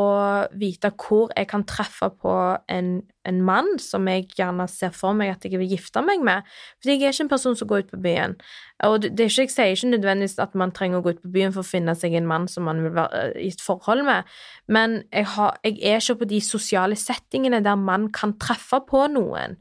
vite 0.57 0.93
hvor 0.95 1.32
jeg 1.35 1.51
kan 1.51 1.66
treffe 1.68 2.09
på 2.22 2.37
en, 2.70 3.03
en 3.28 3.43
mann 3.45 3.68
som 3.82 4.07
jeg 4.09 4.28
gjerne 4.39 4.68
ser 4.70 4.95
for 4.95 5.16
meg 5.18 5.35
at 5.35 5.45
jeg 5.45 5.59
vil 5.59 5.74
gifte 5.74 6.01
meg 6.07 6.22
med. 6.24 6.47
Fordi 6.78 6.95
jeg 6.95 7.03
er 7.03 7.16
ikke 7.16 7.26
en 7.26 7.32
person 7.35 7.59
som 7.59 7.68
går 7.68 7.85
ut 7.85 7.93
på 7.93 8.01
byen. 8.07 8.39
Og 8.87 9.03
det 9.03 9.26
er 9.26 9.32
ikke, 9.32 9.49
jeg 9.49 9.55
sier 9.57 9.74
ikke 9.74 9.93
nødvendigvis 9.97 10.39
at 10.47 10.55
man 10.59 10.72
trenger 10.76 11.03
å 11.03 11.05
gå 11.05 11.16
ut 11.16 11.22
på 11.24 11.35
byen 11.35 11.53
for 11.55 11.64
å 11.64 11.70
finne 11.74 11.97
seg 11.99 12.14
en 12.14 12.30
mann 12.30 12.49
som 12.49 12.66
man 12.68 12.82
vil 12.85 12.95
være 12.95 13.26
i 13.43 13.51
et 13.53 13.62
forhold 13.64 14.07
med, 14.07 14.30
men 14.68 15.03
jeg, 15.12 15.28
har, 15.35 15.59
jeg 15.64 15.78
er 15.82 16.01
ikke 16.01 16.22
på 16.22 16.30
de 16.30 16.41
sosiale 16.45 16.74
settingene 16.99 17.62
der 17.64 17.79
man 17.81 18.11
kan 18.14 18.37
treffe 18.43 18.83
på 18.89 19.07
noen. 19.12 19.59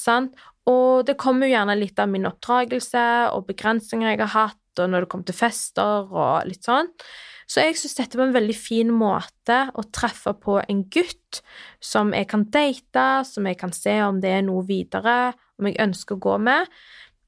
Sant? 0.00 0.36
Og 0.68 1.06
det 1.08 1.16
kommer 1.20 1.48
jo 1.48 1.54
gjerne 1.54 1.78
litt 1.78 2.00
av 2.02 2.10
min 2.12 2.28
oppdragelse 2.28 3.04
og 3.32 3.46
begrensninger 3.48 4.12
jeg 4.12 4.20
har 4.26 4.34
hatt, 4.34 4.64
og 4.78 4.92
når 4.92 5.04
det 5.04 5.10
kommer 5.12 5.28
til 5.30 5.38
fester 5.38 6.12
og 6.12 6.46
litt 6.48 6.68
sånn. 6.68 6.90
Så 7.48 7.64
jeg 7.64 7.78
syns 7.80 7.96
dette 7.96 8.18
var 8.20 8.28
en 8.28 8.36
veldig 8.36 8.56
fin 8.56 8.90
måte 8.92 9.56
å 9.72 9.84
treffe 9.96 10.34
på 10.36 10.58
en 10.60 10.82
gutt 10.92 11.40
som 11.80 12.12
jeg 12.12 12.28
kan 12.28 12.44
date, 12.52 13.06
som 13.24 13.48
jeg 13.48 13.56
kan 13.60 13.72
se 13.72 13.94
om 14.04 14.20
det 14.20 14.34
er 14.36 14.44
noe 14.44 14.66
videre, 14.68 15.32
om 15.56 15.70
jeg 15.70 15.80
ønsker 15.80 16.18
å 16.18 16.24
gå 16.26 16.36
med. 16.44 16.68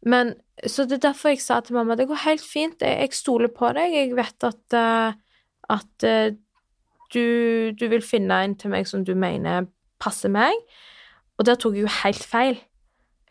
Men, 0.04 0.34
så 0.68 0.84
det 0.88 0.98
er 0.98 1.06
derfor 1.08 1.32
jeg 1.32 1.40
sa 1.44 1.62
til 1.64 1.78
mamma 1.78 1.96
det 1.96 2.08
går 2.10 2.22
helt 2.26 2.44
fint, 2.44 2.84
jeg, 2.84 3.00
jeg 3.00 3.16
stoler 3.16 3.52
på 3.52 3.72
deg, 3.76 3.96
jeg 3.96 4.12
vet 4.16 4.48
at, 4.48 4.76
eh, 4.76 5.16
at 5.72 6.06
eh, 6.08 6.36
du, 7.14 7.72
du 7.76 7.86
vil 7.92 8.04
finne 8.04 8.42
en 8.44 8.56
til 8.58 8.72
meg 8.72 8.88
som 8.88 9.04
du 9.06 9.14
mener 9.18 9.68
passer 10.00 10.32
meg. 10.32 10.56
Og 11.38 11.46
der 11.48 11.58
tok 11.60 11.76
jeg 11.76 11.86
jo 11.86 11.98
helt 12.02 12.24
feil. 12.24 12.60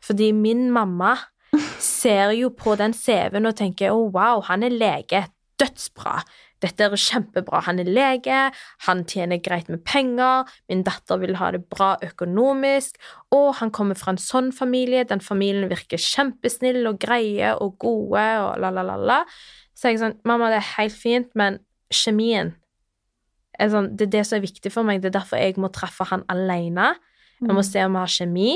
Fordi 0.06 0.32
min 0.32 0.70
mamma 0.74 1.16
ser 1.80 2.34
jo 2.38 2.52
på 2.56 2.76
den 2.80 2.94
CV-en 2.96 3.50
og 3.50 3.58
tenker 3.60 3.94
å, 3.94 4.06
wow, 4.14 4.44
han 4.50 4.66
er 4.66 4.76
lege. 4.76 5.26
Dødsbra. 5.60 6.22
Dette 6.64 6.86
er 6.86 6.96
kjempebra. 7.00 7.62
Han 7.68 7.80
er 7.80 7.88
lege, 7.88 8.40
han 8.88 9.04
tjener 9.08 9.40
greit 9.44 9.70
med 9.72 9.84
penger, 9.88 10.48
min 10.72 10.84
datter 10.88 11.20
vil 11.22 11.38
ha 11.40 11.52
det 11.56 11.62
bra 11.72 11.94
økonomisk, 12.04 13.00
og 13.36 13.54
han 13.62 13.72
kommer 13.76 14.00
fra 14.00 14.14
en 14.16 14.20
sånn 14.20 14.52
familie, 14.56 15.06
den 15.08 15.24
familien 15.24 15.72
virker 15.72 16.02
kjempesnill 16.04 16.84
og 16.90 17.00
greie 17.00 17.54
og 17.56 17.78
gode 17.80 18.26
og 18.44 18.60
la, 18.60 18.74
la, 18.76 18.84
la, 18.88 18.98
la. 19.00 19.20
Så 19.76 19.94
jeg 19.94 20.02
sånn, 20.02 20.18
mamma, 20.28 20.52
det 20.52 20.60
er 20.60 20.74
helt 20.76 21.00
fint, 21.00 21.32
men 21.40 21.62
kjemien 21.96 22.52
er 22.52 22.59
sånn, 23.60 23.92
det 24.00 24.08
er 24.08 24.16
det 24.18 24.26
som 24.28 24.40
er 24.40 24.46
viktig 24.48 24.72
for 24.72 24.88
meg. 24.88 25.02
Det 25.04 25.12
er 25.12 25.20
derfor 25.20 25.42
jeg 25.42 25.60
må 25.60 25.72
treffe 25.76 26.08
han 26.10 26.24
alene. 26.32 26.94
Jeg 27.40 27.56
må 27.56 27.64
se 27.64 27.84
om 27.84 27.96
vi 27.96 28.04
har 28.04 28.14
kjemi. 28.14 28.52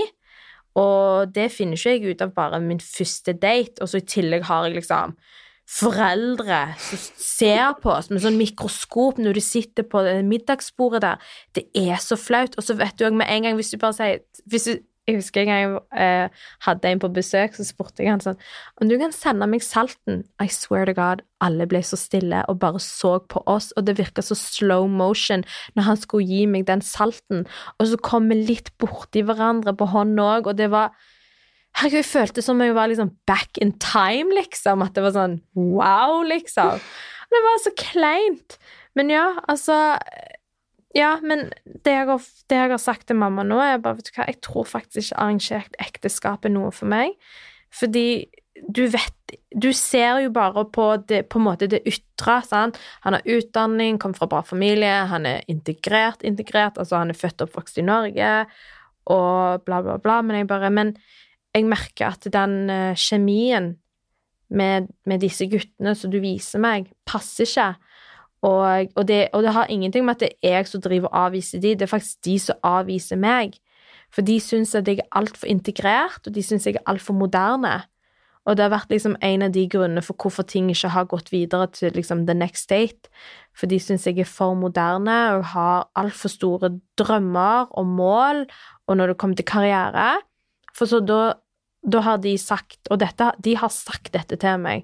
Og 0.80 1.34
det 1.36 1.52
finner 1.54 1.78
ikke 1.78 1.94
jeg 1.94 2.16
ut 2.16 2.24
av 2.26 2.34
bare 2.36 2.60
min 2.64 2.82
første 2.82 3.36
date, 3.38 3.78
og 3.84 3.92
så 3.92 4.00
i 4.00 4.08
tillegg 4.10 4.48
har 4.48 4.66
jeg 4.68 4.80
liksom 4.80 5.14
foreldre 5.70 6.58
som 6.82 7.04
ser 7.24 7.76
på 7.80 7.92
oss 7.94 8.10
med 8.12 8.20
sånn 8.24 8.36
mikroskop 8.36 9.20
når 9.22 9.38
du 9.38 9.42
sitter 9.44 9.86
på 9.88 10.02
det 10.04 10.18
middagsbordet 10.28 11.04
der. 11.06 11.22
Det 11.56 11.64
er 11.78 12.02
så 12.04 12.18
flaut. 12.20 12.58
Og 12.60 12.66
så 12.66 12.76
vet 12.80 12.98
du 13.00 13.06
òg 13.08 13.16
med 13.16 13.30
en 13.32 13.48
gang, 13.48 13.60
hvis 13.60 13.72
du 13.72 13.80
bare 13.82 13.96
sier 13.96 14.24
hvis 14.50 14.68
du, 14.68 14.74
Jeg 15.04 15.18
husker 15.20 15.44
en 15.44 15.50
gang 15.50 15.62
jeg 15.62 15.80
eh, 16.00 16.44
hadde 16.64 16.92
en 16.94 17.02
på 17.04 17.10
besøk, 17.12 17.58
så 17.58 17.66
spurte 17.68 18.06
jeg 18.06 18.14
han 18.14 18.22
sånn 18.24 18.38
Om 18.80 18.88
du 18.88 18.96
kan 19.02 19.12
sende 19.12 19.50
meg 19.52 19.64
salten? 19.66 20.22
I 20.40 20.48
swear 20.48 20.88
to 20.88 20.94
God, 20.96 21.26
alle 21.44 21.68
ble 21.68 21.82
så 21.84 22.00
stille 22.00 22.44
og 22.48 22.62
bare 22.62 22.80
så 22.80 23.18
på 23.32 23.42
oss, 23.52 23.74
og 23.76 23.88
det 23.88 23.98
virka 24.00 24.24
så 24.24 24.38
slow 24.40 24.88
motion 24.88 25.44
når 25.76 25.90
han 25.90 26.00
skulle 26.00 26.28
gi 26.30 26.46
meg 26.48 26.70
den 26.70 26.84
salten, 26.86 27.44
og 27.80 27.90
så 27.92 28.00
kom 28.00 28.32
vi 28.32 28.40
litt 28.46 28.72
borti 28.80 29.26
hverandre 29.28 29.76
på 29.76 29.90
hånden 29.92 30.24
òg, 30.24 30.48
og 30.54 30.62
det 30.62 30.72
var 30.72 30.96
Herregud, 31.74 32.04
jeg 32.04 32.06
følte 32.06 32.42
som 32.46 32.60
jeg 32.62 32.76
var 32.78 32.92
liksom 32.92 33.10
back 33.26 33.58
in 33.58 33.72
time, 33.82 34.30
liksom. 34.38 34.84
At 34.86 34.94
det 34.94 35.02
var 35.02 35.16
sånn 35.16 35.40
wow, 35.58 36.20
liksom. 36.30 36.78
Det 37.34 37.42
var 37.42 37.56
så 37.64 37.72
kleint. 37.80 38.60
Men 38.94 39.10
ja, 39.10 39.24
altså 39.50 39.98
Ja, 40.94 41.16
men 41.26 41.48
det 41.66 41.96
jeg, 41.96 42.06
har, 42.06 42.26
det 42.50 42.60
jeg 42.60 42.70
har 42.70 42.82
sagt 42.82 43.08
til 43.10 43.18
mamma 43.18 43.46
nå, 43.48 43.58
er 43.58 43.82
bare, 43.82 43.98
vet 43.98 44.12
du 44.12 44.14
hva, 44.14 44.28
jeg 44.30 44.42
tror 44.46 44.68
faktisk 44.70 45.08
ikke 45.08 45.22
arrangert 45.24 45.78
ekteskap 45.82 46.46
er 46.46 46.54
noe 46.54 46.70
for 46.76 46.90
meg. 46.92 47.16
Fordi 47.74 48.08
du 48.70 48.86
vet 48.88 49.14
Du 49.50 49.72
ser 49.74 50.20
jo 50.22 50.30
bare 50.30 50.62
på 50.70 50.84
det, 51.10 51.24
på 51.30 51.40
en 51.40 51.46
måte 51.48 51.66
det 51.70 51.80
ytre. 51.90 52.36
Han 52.54 53.16
har 53.16 53.26
utdanning, 53.26 53.98
kommer 53.98 54.18
fra 54.20 54.28
bra 54.30 54.42
familie, 54.46 55.08
han 55.10 55.26
er 55.26 55.42
integrert, 55.50 56.22
integrert, 56.22 56.78
altså 56.78 57.00
han 57.02 57.10
er 57.10 57.18
født 57.18 57.42
og 57.42 57.50
oppvokst 57.50 57.80
i 57.82 57.86
Norge, 57.86 58.46
og 59.10 59.66
bla, 59.66 59.82
bla, 59.82 59.98
bla. 59.98 60.22
Men 60.22 60.38
jeg 60.38 60.48
bare 60.48 60.70
Men 60.70 60.96
jeg 61.54 61.66
merker 61.66 62.14
at 62.14 62.28
den 62.34 62.70
eh, 62.70 62.96
kjemien 62.96 63.76
med, 64.50 64.88
med 65.06 65.22
disse 65.22 65.46
guttene 65.50 65.96
som 65.98 66.12
du 66.14 66.20
viser 66.22 66.62
meg, 66.62 66.92
passer 67.06 67.50
ikke. 67.50 67.74
Og, 68.44 68.90
og, 68.96 69.06
det, 69.08 69.30
og, 69.32 69.44
det, 69.44 69.54
har 69.56 69.72
ingenting 69.72 70.06
med 70.06 70.18
at 70.18 70.26
det 70.26 70.32
er 70.44 70.58
jeg 70.58 70.68
som 70.68 70.82
driver 70.84 71.08
og 71.08 71.20
avviser 71.28 71.62
de, 71.64 71.78
det 71.80 71.86
er 71.86 71.92
faktisk 71.94 72.26
de 72.28 72.36
som 72.44 72.66
avviser 72.68 73.20
meg. 73.20 73.56
For 74.14 74.26
de 74.26 74.36
syns 74.44 74.76
at 74.76 74.90
jeg 74.90 75.00
er 75.00 75.16
altfor 75.16 75.48
integrert, 75.50 76.28
og 76.28 76.36
de 76.36 76.44
syns 76.44 76.68
jeg 76.68 76.76
er 76.78 76.90
altfor 76.92 77.16
moderne. 77.18 77.80
Og 78.44 78.58
det 78.58 78.66
har 78.66 78.74
vært 78.74 78.92
liksom 78.92 79.16
en 79.24 79.46
av 79.46 79.54
de 79.56 79.64
grunnene 79.72 80.04
for 80.04 80.20
hvorfor 80.20 80.44
ting 80.48 80.68
ikke 80.72 80.92
har 80.92 81.08
gått 81.08 81.32
videre 81.32 81.70
til 81.72 81.96
liksom 81.96 82.26
the 82.28 82.36
next 82.36 82.68
state. 82.68 83.08
For 83.56 83.72
de 83.72 83.80
syns 83.80 84.04
jeg 84.10 84.20
er 84.20 84.28
for 84.28 84.58
moderne 84.60 85.16
og 85.38 85.46
har 85.54 85.88
altfor 86.00 86.34
store 86.34 86.74
drømmer 87.00 87.72
og 87.72 87.88
mål, 87.88 88.44
og 88.88 89.00
når 89.00 89.14
det 89.14 89.18
kommer 89.22 89.40
til 89.40 89.48
karriere 89.48 90.20
For 90.76 90.90
så 90.90 91.00
da, 91.00 91.38
da 91.86 92.02
har 92.04 92.18
de 92.18 92.34
sagt, 92.38 92.82
og 92.92 93.00
dette, 93.00 93.32
de 93.40 93.56
har 93.56 93.72
sagt 93.72 94.12
dette 94.14 94.36
til 94.42 94.60
meg 94.60 94.84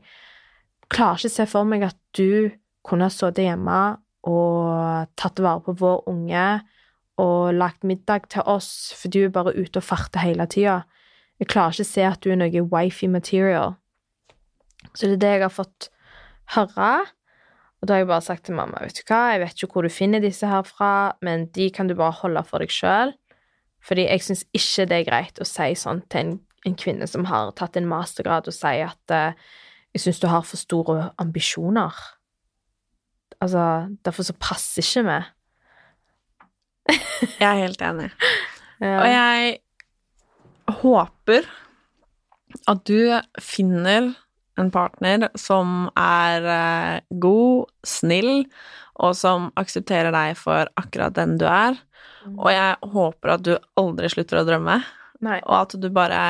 Klarer 0.89 1.19
ikke 1.19 1.33
å 1.33 1.35
se 1.35 1.45
for 1.49 1.67
meg 1.67 1.83
at 1.85 1.97
du 2.17 2.49
kunne 2.89 3.07
ha 3.07 3.13
sittet 3.13 3.45
hjemme 3.45 3.79
og 4.29 5.09
tatt 5.19 5.39
vare 5.43 5.63
på 5.63 5.77
vår 5.79 6.01
unge 6.11 6.45
og 7.19 7.53
lagt 7.55 7.85
middag 7.87 8.29
til 8.31 8.45
oss, 8.47 8.93
for 8.95 9.11
du 9.11 9.25
er 9.25 9.35
bare 9.35 9.55
ute 9.57 9.81
og 9.81 9.85
farter 9.85 10.23
hele 10.23 10.47
tida. 10.47 10.81
Jeg 11.39 11.51
klarer 11.51 11.75
ikke 11.75 11.87
å 11.87 11.91
se 11.93 12.03
at 12.07 12.23
du 12.23 12.31
er 12.31 12.39
noe 12.39 12.65
wifey 12.71 13.09
material. 13.11 13.75
Så 14.93 15.07
det 15.07 15.17
er 15.17 15.23
det 15.23 15.31
jeg 15.33 15.45
har 15.45 15.55
fått 15.55 15.89
høre. 16.55 16.91
Og 17.79 17.87
da 17.87 17.95
har 17.95 18.03
jeg 18.03 18.09
bare 18.09 18.25
sagt 18.25 18.45
til 18.47 18.57
mamma, 18.57 18.81
vet 18.83 18.99
du 18.99 19.05
hva, 19.07 19.21
jeg 19.31 19.41
vet 19.43 19.55
ikke 19.55 19.71
hvor 19.71 19.87
du 19.87 19.93
finner 19.93 20.23
disse 20.23 20.47
her 20.47 20.65
fra, 20.67 21.15
men 21.23 21.47
de 21.55 21.69
kan 21.71 21.87
du 21.87 21.95
bare 21.95 22.17
holde 22.19 22.43
for 22.47 22.63
deg 22.63 22.73
sjøl. 22.75 23.13
Fordi 23.87 24.09
jeg 24.09 24.25
syns 24.25 24.43
ikke 24.51 24.87
det 24.91 24.97
er 24.97 25.07
greit 25.07 25.39
å 25.39 25.47
si 25.47 25.69
sånn 25.79 26.01
til 26.11 26.19
en, 26.19 26.33
en 26.67 26.75
kvinne 26.79 27.07
som 27.07 27.27
har 27.29 27.53
tatt 27.55 27.79
en 27.79 27.87
mastergrad, 27.87 28.51
og 28.51 28.55
si 28.55 28.73
at 28.83 29.15
uh, 29.15 29.31
jeg 29.95 30.03
syns 30.03 30.19
du 30.19 30.27
har 30.27 30.43
for 30.43 30.59
store 30.59 31.07
ambisjoner. 31.23 31.95
Altså, 33.39 33.63
derfor 34.05 34.27
så 34.27 34.35
passer 34.35 34.83
ikke 34.83 35.05
vi. 35.07 35.19
jeg 37.39 37.47
er 37.49 37.65
helt 37.65 37.81
enig. 37.81 38.11
Ja. 38.79 39.01
Og 39.01 39.09
jeg 39.11 39.57
håper 40.79 41.47
at 42.71 42.83
du 42.87 43.11
finner 43.43 44.13
en 44.55 44.69
partner 44.71 45.25
som 45.35 45.89
er 45.99 46.47
uh, 46.47 47.17
god, 47.19 47.67
snill, 47.83 48.45
og 49.03 49.17
som 49.19 49.49
aksepterer 49.59 50.15
deg 50.15 50.39
for 50.39 50.71
akkurat 50.79 51.17
den 51.17 51.37
du 51.41 51.43
er. 51.49 51.75
Mm. 52.23 52.37
Og 52.37 52.49
jeg 52.53 52.93
håper 52.95 53.33
at 53.35 53.45
du 53.49 53.53
aldri 53.79 54.13
slutter 54.15 54.39
å 54.41 54.47
drømme, 54.47 54.79
Nei. 55.27 55.41
og 55.43 55.55
at 55.57 55.75
du 55.75 55.89
bare 55.91 56.23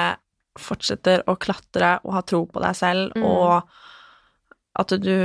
fortsetter 0.60 1.22
å 1.30 1.38
klatre 1.38 2.00
og 2.02 2.18
ha 2.18 2.26
tro 2.26 2.44
på 2.50 2.66
deg 2.66 2.78
selv, 2.82 3.14
mm. 3.14 3.30
og 3.30 4.82
at 4.82 4.98
du 5.06 5.16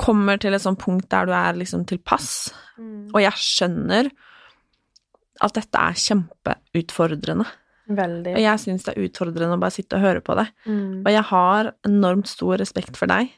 kommer 0.00 0.40
til 0.40 0.54
et 0.56 0.62
sånt 0.62 0.80
punkt 0.80 1.08
der 1.12 1.28
du 1.28 1.34
er 1.36 1.58
liksom 1.58 1.84
tilpass. 1.88 2.50
Mm. 2.80 3.10
Og 3.12 3.20
jeg 3.24 3.44
skjønner 3.44 4.10
at 5.40 5.56
dette 5.56 5.80
er 5.80 5.98
kjempeutfordrende. 6.04 7.48
Veldig. 7.90 8.36
Og 8.36 8.42
jeg 8.44 8.62
syns 8.62 8.86
det 8.86 8.94
er 8.94 9.08
utfordrende 9.08 9.56
å 9.56 9.60
bare 9.60 9.74
sitte 9.74 9.98
og 9.98 10.04
høre 10.04 10.22
på 10.24 10.36
det. 10.38 10.46
Mm. 10.68 11.02
Og 11.02 11.10
jeg 11.10 11.26
har 11.32 11.72
enormt 11.88 12.30
stor 12.30 12.60
respekt 12.60 13.00
for 13.00 13.10
deg. 13.10 13.32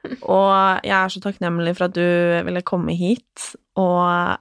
Og 0.32 0.80
jeg 0.86 0.94
er 0.96 1.10
så 1.12 1.20
takknemlig 1.20 1.74
for 1.76 1.90
at 1.90 1.96
du 1.96 2.46
ville 2.46 2.62
komme 2.64 2.94
hit 2.96 3.50
og 3.76 4.40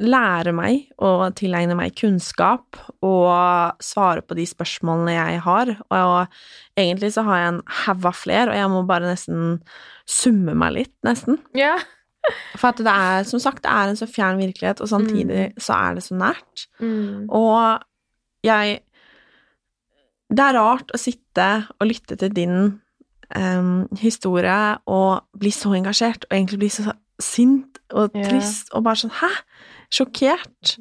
lære 0.00 0.52
meg 0.56 0.88
og 1.02 1.34
tilegne 1.38 1.76
meg 1.76 1.94
kunnskap 1.98 2.78
og 3.04 3.76
svare 3.84 4.24
på 4.24 4.36
de 4.38 4.46
spørsmålene 4.48 5.14
jeg 5.14 5.40
har. 5.44 5.72
Og 5.92 6.80
egentlig 6.80 7.12
så 7.14 7.24
har 7.28 7.40
jeg 7.40 7.52
en 7.52 7.62
haug 7.84 8.10
av 8.10 8.18
flere, 8.18 8.48
og 8.50 8.58
jeg 8.58 8.72
må 8.72 8.82
bare 8.88 9.10
nesten 9.10 9.58
summe 10.08 10.56
meg 10.58 10.76
litt, 10.78 10.94
nesten. 11.06 11.40
Ja. 11.56 11.76
For 12.56 12.70
at 12.72 12.80
det 12.84 12.92
er, 12.92 13.24
som 13.28 13.40
sagt, 13.42 13.62
det 13.64 13.72
er 13.72 13.90
en 13.90 13.98
så 13.98 14.08
fjern 14.10 14.40
virkelighet, 14.40 14.80
og 14.80 14.90
samtidig 14.90 15.50
mm. 15.50 15.60
så 15.60 15.76
er 15.78 15.96
det 15.96 16.04
så 16.04 16.16
nært. 16.20 16.66
Mm. 16.80 17.28
Og 17.28 17.80
jeg 18.44 18.80
Det 20.30 20.44
er 20.44 20.54
rart 20.54 20.92
å 20.94 20.98
sitte 21.00 21.46
og 21.80 21.88
lytte 21.90 22.14
til 22.16 22.30
din 22.30 22.56
um, 23.34 23.88
historie 23.98 24.78
og 24.86 25.24
bli 25.34 25.50
så 25.50 25.72
engasjert, 25.74 26.24
og 26.30 26.36
egentlig 26.36 26.60
bli 26.62 26.68
så 26.70 26.92
sint 27.20 27.80
og 27.90 28.14
trist, 28.14 28.70
yeah. 28.70 28.76
og 28.78 28.84
bare 28.86 29.00
sånn 29.02 29.16
Hæ? 29.18 29.30
Sjokkert. 29.90 30.76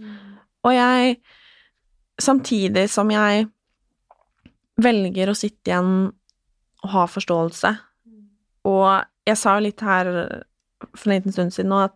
Og 0.66 0.74
jeg 0.76 1.20
Samtidig 2.20 2.89
som 2.91 3.07
jeg 3.14 3.45
velger 4.84 5.30
å 5.32 5.36
sitte 5.38 5.72
igjen 5.72 6.10
og 6.84 6.89
ha 6.91 7.05
forståelse, 7.07 7.70
og 8.68 8.88
jeg 9.28 9.39
sa 9.39 9.55
jo 9.55 9.64
litt 9.64 9.84
her 9.88 10.10
for 10.93 11.10
en 11.10 11.16
liten 11.16 11.36
stund 11.36 11.55
siden 11.55 11.72
nå 11.72 11.80
at 11.86 11.95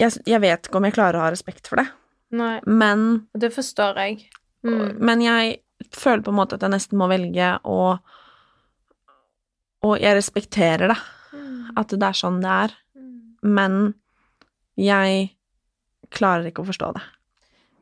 jeg, 0.00 0.22
jeg, 0.26 0.40
vet 0.42 0.66
ikke 0.66 0.80
om 0.80 0.86
jeg 0.88 0.96
klarer 0.96 1.20
å 1.20 1.24
ha 1.26 1.32
respekt 1.32 1.68
for 1.70 1.80
det. 1.80 1.86
Nei. 2.34 2.56
Men 2.66 3.28
Det 3.38 3.52
forstår 3.54 4.00
jeg. 4.02 4.24
Mm. 4.66 4.98
Men 5.04 5.22
jeg 5.22 5.60
føler 5.94 6.24
på 6.24 6.32
en 6.32 6.38
måte 6.40 6.56
at 6.56 6.64
jeg 6.64 6.72
nesten 6.72 6.98
må 7.00 7.08
velge 7.10 7.54
å 7.68 7.78
Og 9.82 9.96
jeg 9.98 10.14
respekterer 10.14 10.92
det. 10.92 10.98
Mm. 11.34 11.72
At 11.80 11.90
det 11.90 12.06
er 12.06 12.18
sånn 12.18 12.40
det 12.42 12.50
er. 12.66 12.74
Mm. 12.94 13.14
Men 13.42 13.78
jeg 14.78 15.32
klarer 16.10 16.50
ikke 16.50 16.64
å 16.64 16.68
forstå 16.70 16.92
det. 16.96 17.02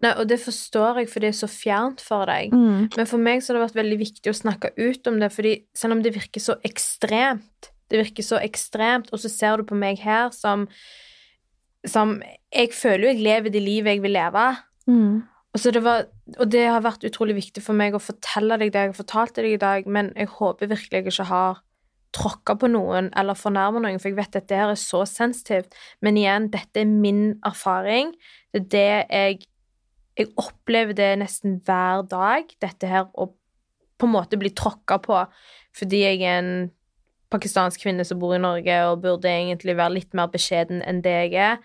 Nei, 0.01 0.15
og 0.17 0.31
det 0.31 0.39
forstår 0.41 1.03
jeg, 1.03 1.11
for 1.13 1.21
det 1.23 1.29
er 1.29 1.37
så 1.37 1.49
fjernt 1.51 2.01
for 2.01 2.29
deg. 2.29 2.55
Mm. 2.57 2.89
Men 2.97 3.09
for 3.09 3.21
meg 3.21 3.43
så 3.43 3.53
har 3.53 3.59
det 3.59 3.67
vært 3.67 3.81
veldig 3.83 3.99
viktig 4.01 4.33
å 4.33 4.39
snakke 4.39 4.73
ut 4.79 5.11
om 5.11 5.21
det, 5.21 5.29
fordi 5.35 5.53
selv 5.77 5.99
om 5.99 6.03
det 6.05 6.15
virker 6.17 6.41
så 6.41 6.57
ekstremt, 6.65 7.71
det 7.91 8.01
virker 8.01 8.25
så 8.25 8.41
ekstremt, 8.41 9.11
og 9.13 9.21
så 9.21 9.29
ser 9.33 9.61
du 9.61 9.69
på 9.69 9.79
meg 9.79 10.01
her 10.05 10.33
som 10.37 10.69
som 11.89 12.19
Jeg 12.53 12.75
føler 12.77 13.07
jo 13.07 13.13
jeg 13.15 13.25
lever 13.25 13.53
det 13.53 13.61
livet 13.65 13.95
jeg 13.95 14.03
vil 14.05 14.13
leve. 14.13 14.43
Mm. 14.85 15.23
Og, 15.55 15.63
det 15.73 15.83
var, 15.83 16.05
og 16.37 16.51
det 16.53 16.67
har 16.67 16.83
vært 16.85 17.07
utrolig 17.09 17.39
viktig 17.39 17.63
for 17.65 17.79
meg 17.79 17.95
å 17.97 18.03
fortelle 18.03 18.59
deg 18.61 18.73
det 18.75 18.83
jeg 18.85 18.93
har 18.93 18.99
fortalt 18.99 19.39
deg 19.39 19.55
i 19.55 19.61
dag, 19.61 19.87
men 19.87 20.11
jeg 20.13 20.29
håper 20.35 20.71
virkelig 20.71 20.99
jeg 20.99 21.07
ikke 21.09 21.29
har 21.31 21.63
tråkka 22.17 22.57
på 22.59 22.71
noen 22.71 23.11
eller 23.19 23.39
fornærma 23.39 23.83
noen, 23.83 24.01
for 24.03 24.11
jeg 24.11 24.19
vet 24.19 24.33
at 24.33 24.43
dette 24.43 24.59
her 24.59 24.73
er 24.73 24.81
så 24.81 25.05
sensitivt. 25.09 25.77
Men 26.03 26.19
igjen, 26.19 26.49
dette 26.53 26.83
er 26.83 26.91
min 26.91 27.39
erfaring. 27.47 28.15
Det 28.53 28.63
er 28.65 28.69
det 28.75 28.91
jeg 29.11 29.47
Jeg 30.19 30.35
opplever 30.37 30.93
det 30.93 31.19
nesten 31.21 31.61
hver 31.65 32.03
dag, 32.11 32.51
dette 32.61 32.87
her 32.87 33.07
å 33.15 33.31
på 33.97 34.09
en 34.09 34.13
måte 34.13 34.37
bli 34.37 34.51
tråkka 34.51 34.99
på 35.01 35.21
fordi 35.77 36.01
jeg 36.03 36.19
er 36.27 36.41
en 36.41 36.53
pakistansk 37.31 37.85
kvinne 37.85 38.05
som 38.05 38.19
bor 38.21 38.35
i 38.35 38.43
Norge 38.43 38.75
og 38.89 39.05
burde 39.05 39.31
egentlig 39.31 39.77
være 39.79 39.95
litt 39.95 40.17
mer 40.19 40.29
beskjeden 40.33 40.83
enn 40.83 41.03
det 41.05 41.15
jeg 41.15 41.37
er. 41.39 41.61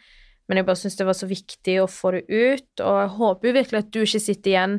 Men 0.46 0.60
jeg 0.60 0.68
bare 0.68 0.80
syns 0.80 0.98
det 1.00 1.08
var 1.08 1.18
så 1.18 1.28
viktig 1.30 1.76
å 1.82 1.90
få 1.90 2.12
det 2.16 2.24
ut, 2.30 2.82
og 2.84 3.00
jeg 3.02 3.12
håper 3.18 3.50
jo 3.50 3.56
virkelig 3.56 3.82
at 3.82 3.92
du 3.94 4.02
ikke 4.04 4.22
sitter 4.22 4.52
igjen 4.52 4.76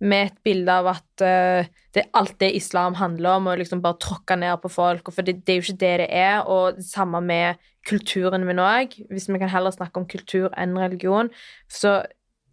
med 0.00 0.30
et 0.30 0.38
bilde 0.46 0.76
av 0.80 0.88
at 0.94 1.24
uh, 1.24 1.68
det 1.92 2.04
er 2.04 2.14
alt 2.16 2.38
det 2.40 2.54
islam 2.56 2.96
handler 2.96 3.36
om, 3.36 3.50
og 3.50 3.60
liksom 3.60 3.82
bare 3.84 4.00
tråkke 4.00 4.38
ned 4.40 4.62
på 4.62 4.70
folk, 4.72 5.12
for 5.12 5.26
det, 5.26 5.42
det, 5.44 5.52
er 5.52 5.60
jo 5.60 5.66
ikke 5.66 5.82
det 5.82 5.92
det 6.04 6.08
er, 6.22 6.38
og 6.48 6.78
det 6.78 6.86
samme 6.88 7.20
med 7.24 7.60
kulturen 7.88 8.46
min 8.48 8.62
òg. 8.62 8.96
Hvis 9.12 9.28
vi 9.28 9.40
kan 9.42 9.52
heller 9.52 9.76
snakke 9.76 10.00
om 10.00 10.08
kultur 10.08 10.48
enn 10.56 10.78
religion, 10.80 11.28
så, 11.68 11.98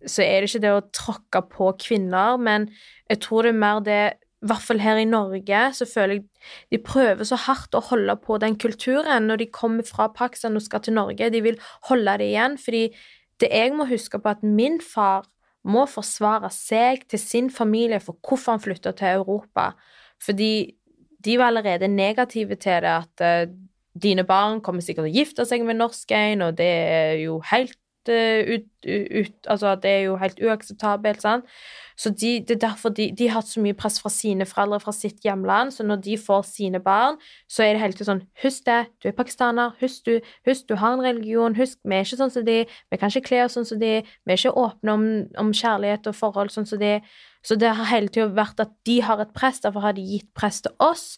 så 0.04 0.26
er 0.26 0.42
det 0.42 0.52
ikke 0.52 0.66
det 0.66 0.76
å 0.76 0.86
tråkke 0.92 1.44
på 1.56 1.72
kvinner, 1.88 2.36
men 2.36 2.68
jeg 3.08 3.24
tror 3.24 3.48
det 3.48 3.56
er 3.56 3.62
mer 3.64 3.84
det 3.86 4.02
i 4.38 4.48
hvert 4.50 4.62
fall 4.62 4.82
her 4.84 5.00
i 5.02 5.08
Norge, 5.10 5.62
så 5.74 5.86
føler 5.90 6.20
jeg 6.20 6.26
de 6.72 6.80
prøver 6.86 7.26
så 7.26 7.40
hardt 7.48 7.74
å 7.74 7.82
holde 7.90 8.14
på 8.22 8.38
den 8.42 8.58
kulturen 8.62 9.26
når 9.26 9.42
de 9.42 9.48
kommer 9.54 9.88
fra 9.88 10.12
Pakistan 10.14 10.60
og 10.60 10.66
skal 10.66 10.84
til 10.86 10.94
Norge. 10.94 11.32
De 11.34 11.42
vil 11.42 11.58
holde 11.90 12.18
det 12.22 12.30
igjen, 12.30 12.58
fordi 12.62 12.84
det 13.42 13.50
jeg 13.50 13.74
må 13.78 13.88
huske 13.90 14.20
på, 14.22 14.36
at 14.36 14.46
min 14.46 14.78
far 14.82 15.26
må 15.68 15.88
forsvare 15.90 16.52
seg 16.54 17.08
til 17.10 17.22
sin 17.22 17.50
familie 17.52 18.00
for 18.04 18.18
hvorfor 18.24 18.56
han 18.56 18.64
flytta 18.64 18.94
til 18.98 19.24
Europa. 19.24 19.72
Fordi 20.24 20.52
de 21.26 21.40
var 21.40 21.52
allerede 21.52 21.90
negative 21.90 22.56
til 22.56 22.86
det, 22.86 22.94
at 22.94 23.26
eh, 23.26 23.50
dine 23.98 24.24
barn 24.24 24.62
kommer 24.62 24.86
sikkert 24.86 25.08
til 25.08 25.16
å 25.16 25.18
gifte 25.18 25.46
seg 25.50 25.66
med 25.66 25.80
norsk 25.82 26.14
en, 26.14 26.46
og 26.46 26.58
det 26.60 26.70
er 26.70 27.14
jo 27.26 27.40
helt 27.52 27.78
ut, 28.14 28.68
ut, 28.88 29.34
Altså, 29.48 29.76
det 29.76 29.92
er 29.92 30.02
jo 30.08 30.16
helt 30.22 30.40
uakseptabelt, 30.44 31.22
sant. 31.22 31.46
Så 31.98 32.12
de, 32.14 32.40
det 32.48 32.56
er 32.56 32.60
derfor 32.68 32.90
de, 32.94 33.08
de 33.18 33.28
har 33.28 33.40
hatt 33.40 33.50
så 33.50 33.62
mye 33.62 33.74
press 33.74 33.98
fra 34.02 34.12
sine 34.14 34.46
foreldre 34.46 34.78
fra 34.84 34.94
sitt 34.94 35.24
hjemland, 35.26 35.74
så 35.74 35.84
når 35.84 36.04
de 36.06 36.18
får 36.22 36.44
sine 36.46 36.80
barn, 36.80 37.18
så 37.50 37.64
er 37.66 37.74
det 37.74 37.82
hele 37.82 37.98
tiden 37.98 38.10
sånn 38.12 38.22
Husk 38.44 38.68
det, 38.68 38.84
du 39.02 39.10
er 39.10 39.16
pakistaner, 39.18 39.74
husk 39.82 40.06
du, 40.06 40.20
husk 40.46 40.68
du 40.70 40.76
har 40.78 40.94
en 40.94 41.02
religion, 41.02 41.58
husk 41.58 41.80
vi 41.84 41.98
er 41.98 42.06
ikke 42.06 42.20
sånn 42.22 42.34
som 42.36 42.46
de, 42.46 42.60
vi 42.70 43.02
kan 43.02 43.10
ikke 43.10 43.32
kle 43.32 43.42
oss 43.48 43.58
sånn 43.58 43.66
som 43.66 43.82
de, 43.82 43.94
vi 44.06 44.36
er 44.36 44.38
ikke 44.38 44.54
åpne 44.62 44.94
om, 44.94 45.08
om 45.42 45.54
kjærlighet 45.58 46.12
og 46.12 46.20
forhold 46.20 46.54
sånn 46.54 46.70
som 46.70 46.82
de. 46.82 47.00
Så 47.42 47.58
det 47.58 47.74
har 47.80 47.90
hele 47.90 48.14
tiden 48.14 48.38
vært 48.38 48.62
at 48.62 48.76
de 48.86 49.00
har 49.02 49.24
et 49.24 49.34
press, 49.34 49.64
derfor 49.66 49.88
har 49.88 49.98
de 49.98 50.06
gitt 50.06 50.30
press 50.38 50.62
til 50.62 50.78
oss. 50.84 51.16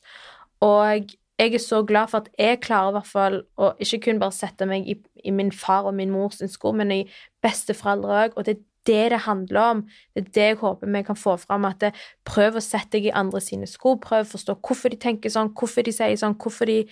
Og 0.64 1.12
jeg 1.40 1.54
er 1.56 1.62
så 1.64 1.84
glad 1.88 2.12
for 2.12 2.20
at 2.20 2.30
jeg 2.38 2.60
klarer 2.62 2.92
i 2.92 2.98
hvert 2.98 3.08
fall 3.08 3.38
å 3.58 3.72
ikke 3.80 4.02
kun 4.10 4.20
bare 4.20 4.36
sette 4.36 4.68
meg 4.68 4.88
i, 4.92 4.98
i 5.24 5.32
min 5.32 5.52
far 5.56 5.88
og 5.88 5.96
min 5.96 6.12
mors 6.12 6.42
sko, 6.52 6.74
men 6.76 6.92
i 6.92 7.04
besteforeldre 7.44 8.26
òg. 8.26 8.36
Og 8.36 8.46
det 8.46 8.58
er 8.58 8.66
det 8.90 9.12
det 9.14 9.20
handler 9.26 9.62
om. 9.62 9.82
Det 10.16 10.22
er 10.22 10.30
det 10.36 10.46
jeg 10.50 10.60
håper 10.62 10.92
vi 10.92 11.02
kan 11.04 11.16
få 11.20 11.38
fram. 11.38 11.66
At 11.66 11.82
det, 11.84 11.92
prøv 12.26 12.58
å 12.58 12.64
sette 12.64 12.98
deg 12.98 13.10
i 13.10 13.16
andre 13.16 13.42
sine 13.44 13.68
sko. 13.70 13.98
Prøv 14.02 14.26
å 14.26 14.32
forstå 14.32 14.56
hvorfor 14.66 14.92
de 14.94 15.00
tenker 15.00 15.32
sånn, 15.34 15.52
hvorfor 15.54 15.86
de 15.86 15.94
sier 15.96 16.16
sånn, 16.20 16.38
hvorfor 16.40 16.70
de 16.72 16.86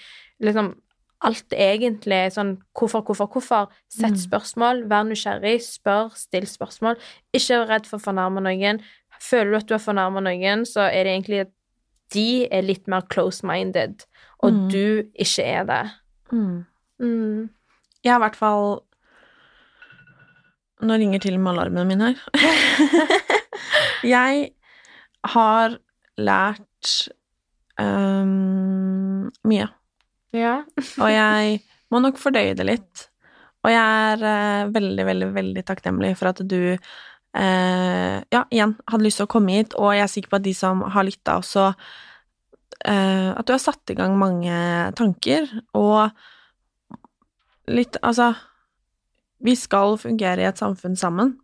liksom 0.43 0.75
Alt 1.25 1.49
egentlig 1.49 2.27
sånn 2.35 2.59
hvorfor, 2.77 3.01
hvorfor, 3.01 3.25
hvorfor. 3.33 3.71
Sett 3.89 4.13
Mm. 4.13 4.21
spørsmål, 4.21 4.83
vær 4.85 5.03
nysgjerrig, 5.07 5.63
spør, 5.65 6.11
still 6.13 6.45
spørsmål. 6.45 6.99
Ikke 7.33 7.57
vær 7.57 7.71
redd 7.71 7.87
for 7.89 7.97
å 7.97 8.03
fornærme 8.05 8.43
noen. 8.45 8.83
Føler 9.19 9.49
du 9.49 9.57
at 9.57 9.65
du 9.65 9.73
har 9.73 9.81
fornærma 9.81 10.21
noen, 10.21 10.61
så 10.61 10.85
er 10.85 11.05
det 11.05 11.15
egentlig 11.15 11.39
at 11.41 11.51
de 12.13 12.47
er 12.51 12.63
litt 12.65 12.87
mer 12.87 13.03
close-minded, 13.11 14.05
og 14.43 14.53
Mm. 14.53 14.69
du 14.71 15.03
ikke 15.19 15.43
er 15.43 15.63
det. 15.67 15.83
Mm. 16.31 16.65
Mm. 17.01 17.49
Jeg 18.03 18.11
har 18.13 18.19
i 18.19 18.25
hvert 18.27 18.35
fall 18.39 18.81
Nå 20.79 20.93
ringer 20.93 21.19
til 21.19 21.33
og 21.33 21.41
med 21.41 21.55
alarmen 21.55 21.87
min 21.89 22.01
her. 22.05 22.19
jeg 24.05 24.51
har 25.25 25.77
lært 26.21 26.91
um, 27.81 29.31
mye. 29.49 29.65
Ja. 30.37 30.59
Og 31.01 31.09
jeg 31.09 31.63
må 31.89 32.01
nok 32.03 32.19
fordøye 32.21 32.53
det 32.57 32.67
litt. 32.69 33.07
Og 33.65 33.73
jeg 33.73 34.13
er 34.13 34.21
uh, 34.21 34.69
veldig, 34.75 35.05
veldig, 35.09 35.31
veldig 35.33 35.65
takknemlig 35.65 36.13
for 36.19 36.29
at 36.29 36.43
du 36.45 36.77
eh, 37.37 38.17
ja, 38.33 38.41
igjen 38.49 38.75
hadde 38.89 39.05
lyst 39.05 39.21
til 39.21 39.27
å 39.27 39.31
komme 39.31 39.59
hit, 39.59 39.75
og 39.77 39.93
jeg 39.95 40.03
er 40.05 40.11
sikker 40.11 40.33
på 40.33 40.39
at 40.39 40.45
de 40.47 40.53
som 40.57 40.81
har 40.95 41.05
lytta 41.07 41.37
også 41.41 41.67
eh, 42.85 43.29
At 43.31 43.45
du 43.47 43.53
har 43.53 43.61
satt 43.63 43.93
i 43.93 43.97
gang 43.97 44.17
mange 44.19 44.57
tanker, 44.97 45.47
og 45.77 46.09
litt 47.67 47.97
Altså 48.01 48.31
Vi 49.43 49.55
skal 49.59 49.97
fungere 50.01 50.41
i 50.43 50.49
et 50.49 50.59
samfunn 50.61 50.97
sammen, 50.99 51.35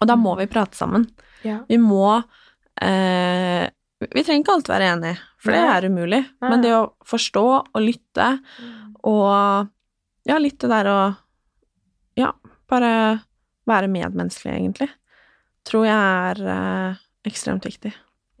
og 0.00 0.08
da 0.10 0.16
må 0.18 0.34
vi 0.40 0.48
prate 0.50 0.76
sammen. 0.76 1.06
Ja. 1.46 1.60
Vi 1.68 1.78
må 1.80 2.06
eh, 2.82 3.64
Vi 4.02 4.24
trenger 4.24 4.42
ikke 4.42 4.56
alltid 4.58 4.74
være 4.74 4.90
enige, 4.96 5.18
for 5.38 5.54
det 5.54 5.62
er 5.72 5.86
umulig. 5.88 6.22
ja. 6.42 6.48
Men 6.50 6.64
det 6.64 6.72
å 6.76 6.86
forstå 7.06 7.44
og 7.62 7.80
lytte, 7.82 8.32
og 9.08 9.68
ja, 10.28 10.38
litt 10.38 10.60
det 10.62 10.70
der 10.70 10.90
å 10.90 11.00
Ja, 12.18 12.32
bare 12.68 13.22
være 13.68 13.88
medmenneskelig, 13.88 14.52
egentlig, 14.58 14.88
tror 15.64 15.84
jeg 15.86 15.96
er 16.30 16.42
eh, 16.56 17.02
ekstremt 17.30 17.64
viktig. 17.68 17.92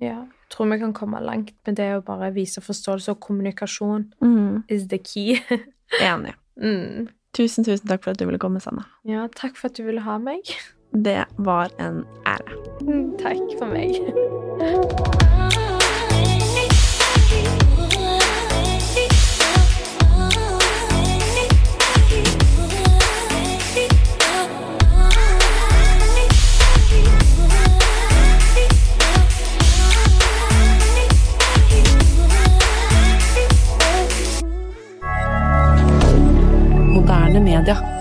ja. 0.02 0.22
Jeg 0.52 0.56
tror 0.58 0.68
vi 0.68 0.76
kan 0.82 0.92
komme 0.92 1.20
langt 1.24 1.54
med 1.66 1.76
det 1.78 1.86
å 1.96 2.02
bare 2.04 2.26
vise 2.34 2.60
forståelse 2.60 3.14
og 3.14 3.20
kommunikasjon 3.24 4.02
Mm, 4.20 4.64
is 4.68 4.86
the 4.88 4.98
key. 4.98 5.38
enig. 6.02 6.34
mm. 6.60 7.08
Tusen, 7.32 7.64
tusen 7.64 7.88
takk 7.88 8.02
for 8.04 8.10
at 8.12 8.18
du 8.20 8.26
ville 8.28 8.38
komme, 8.38 8.60
Sanna. 8.60 8.84
Ja, 9.08 9.24
takk 9.32 9.56
for 9.56 9.70
at 9.70 9.78
du 9.80 9.86
ville 9.86 10.02
ha 10.04 10.18
meg. 10.20 10.44
Det 10.92 11.24
var 11.38 11.72
en 11.80 12.02
ære. 12.28 12.58
Mm, 12.84 13.16
Takk 13.16 13.56
for 13.56 13.72
meg. 13.72 13.96
Iskender. 37.62 37.91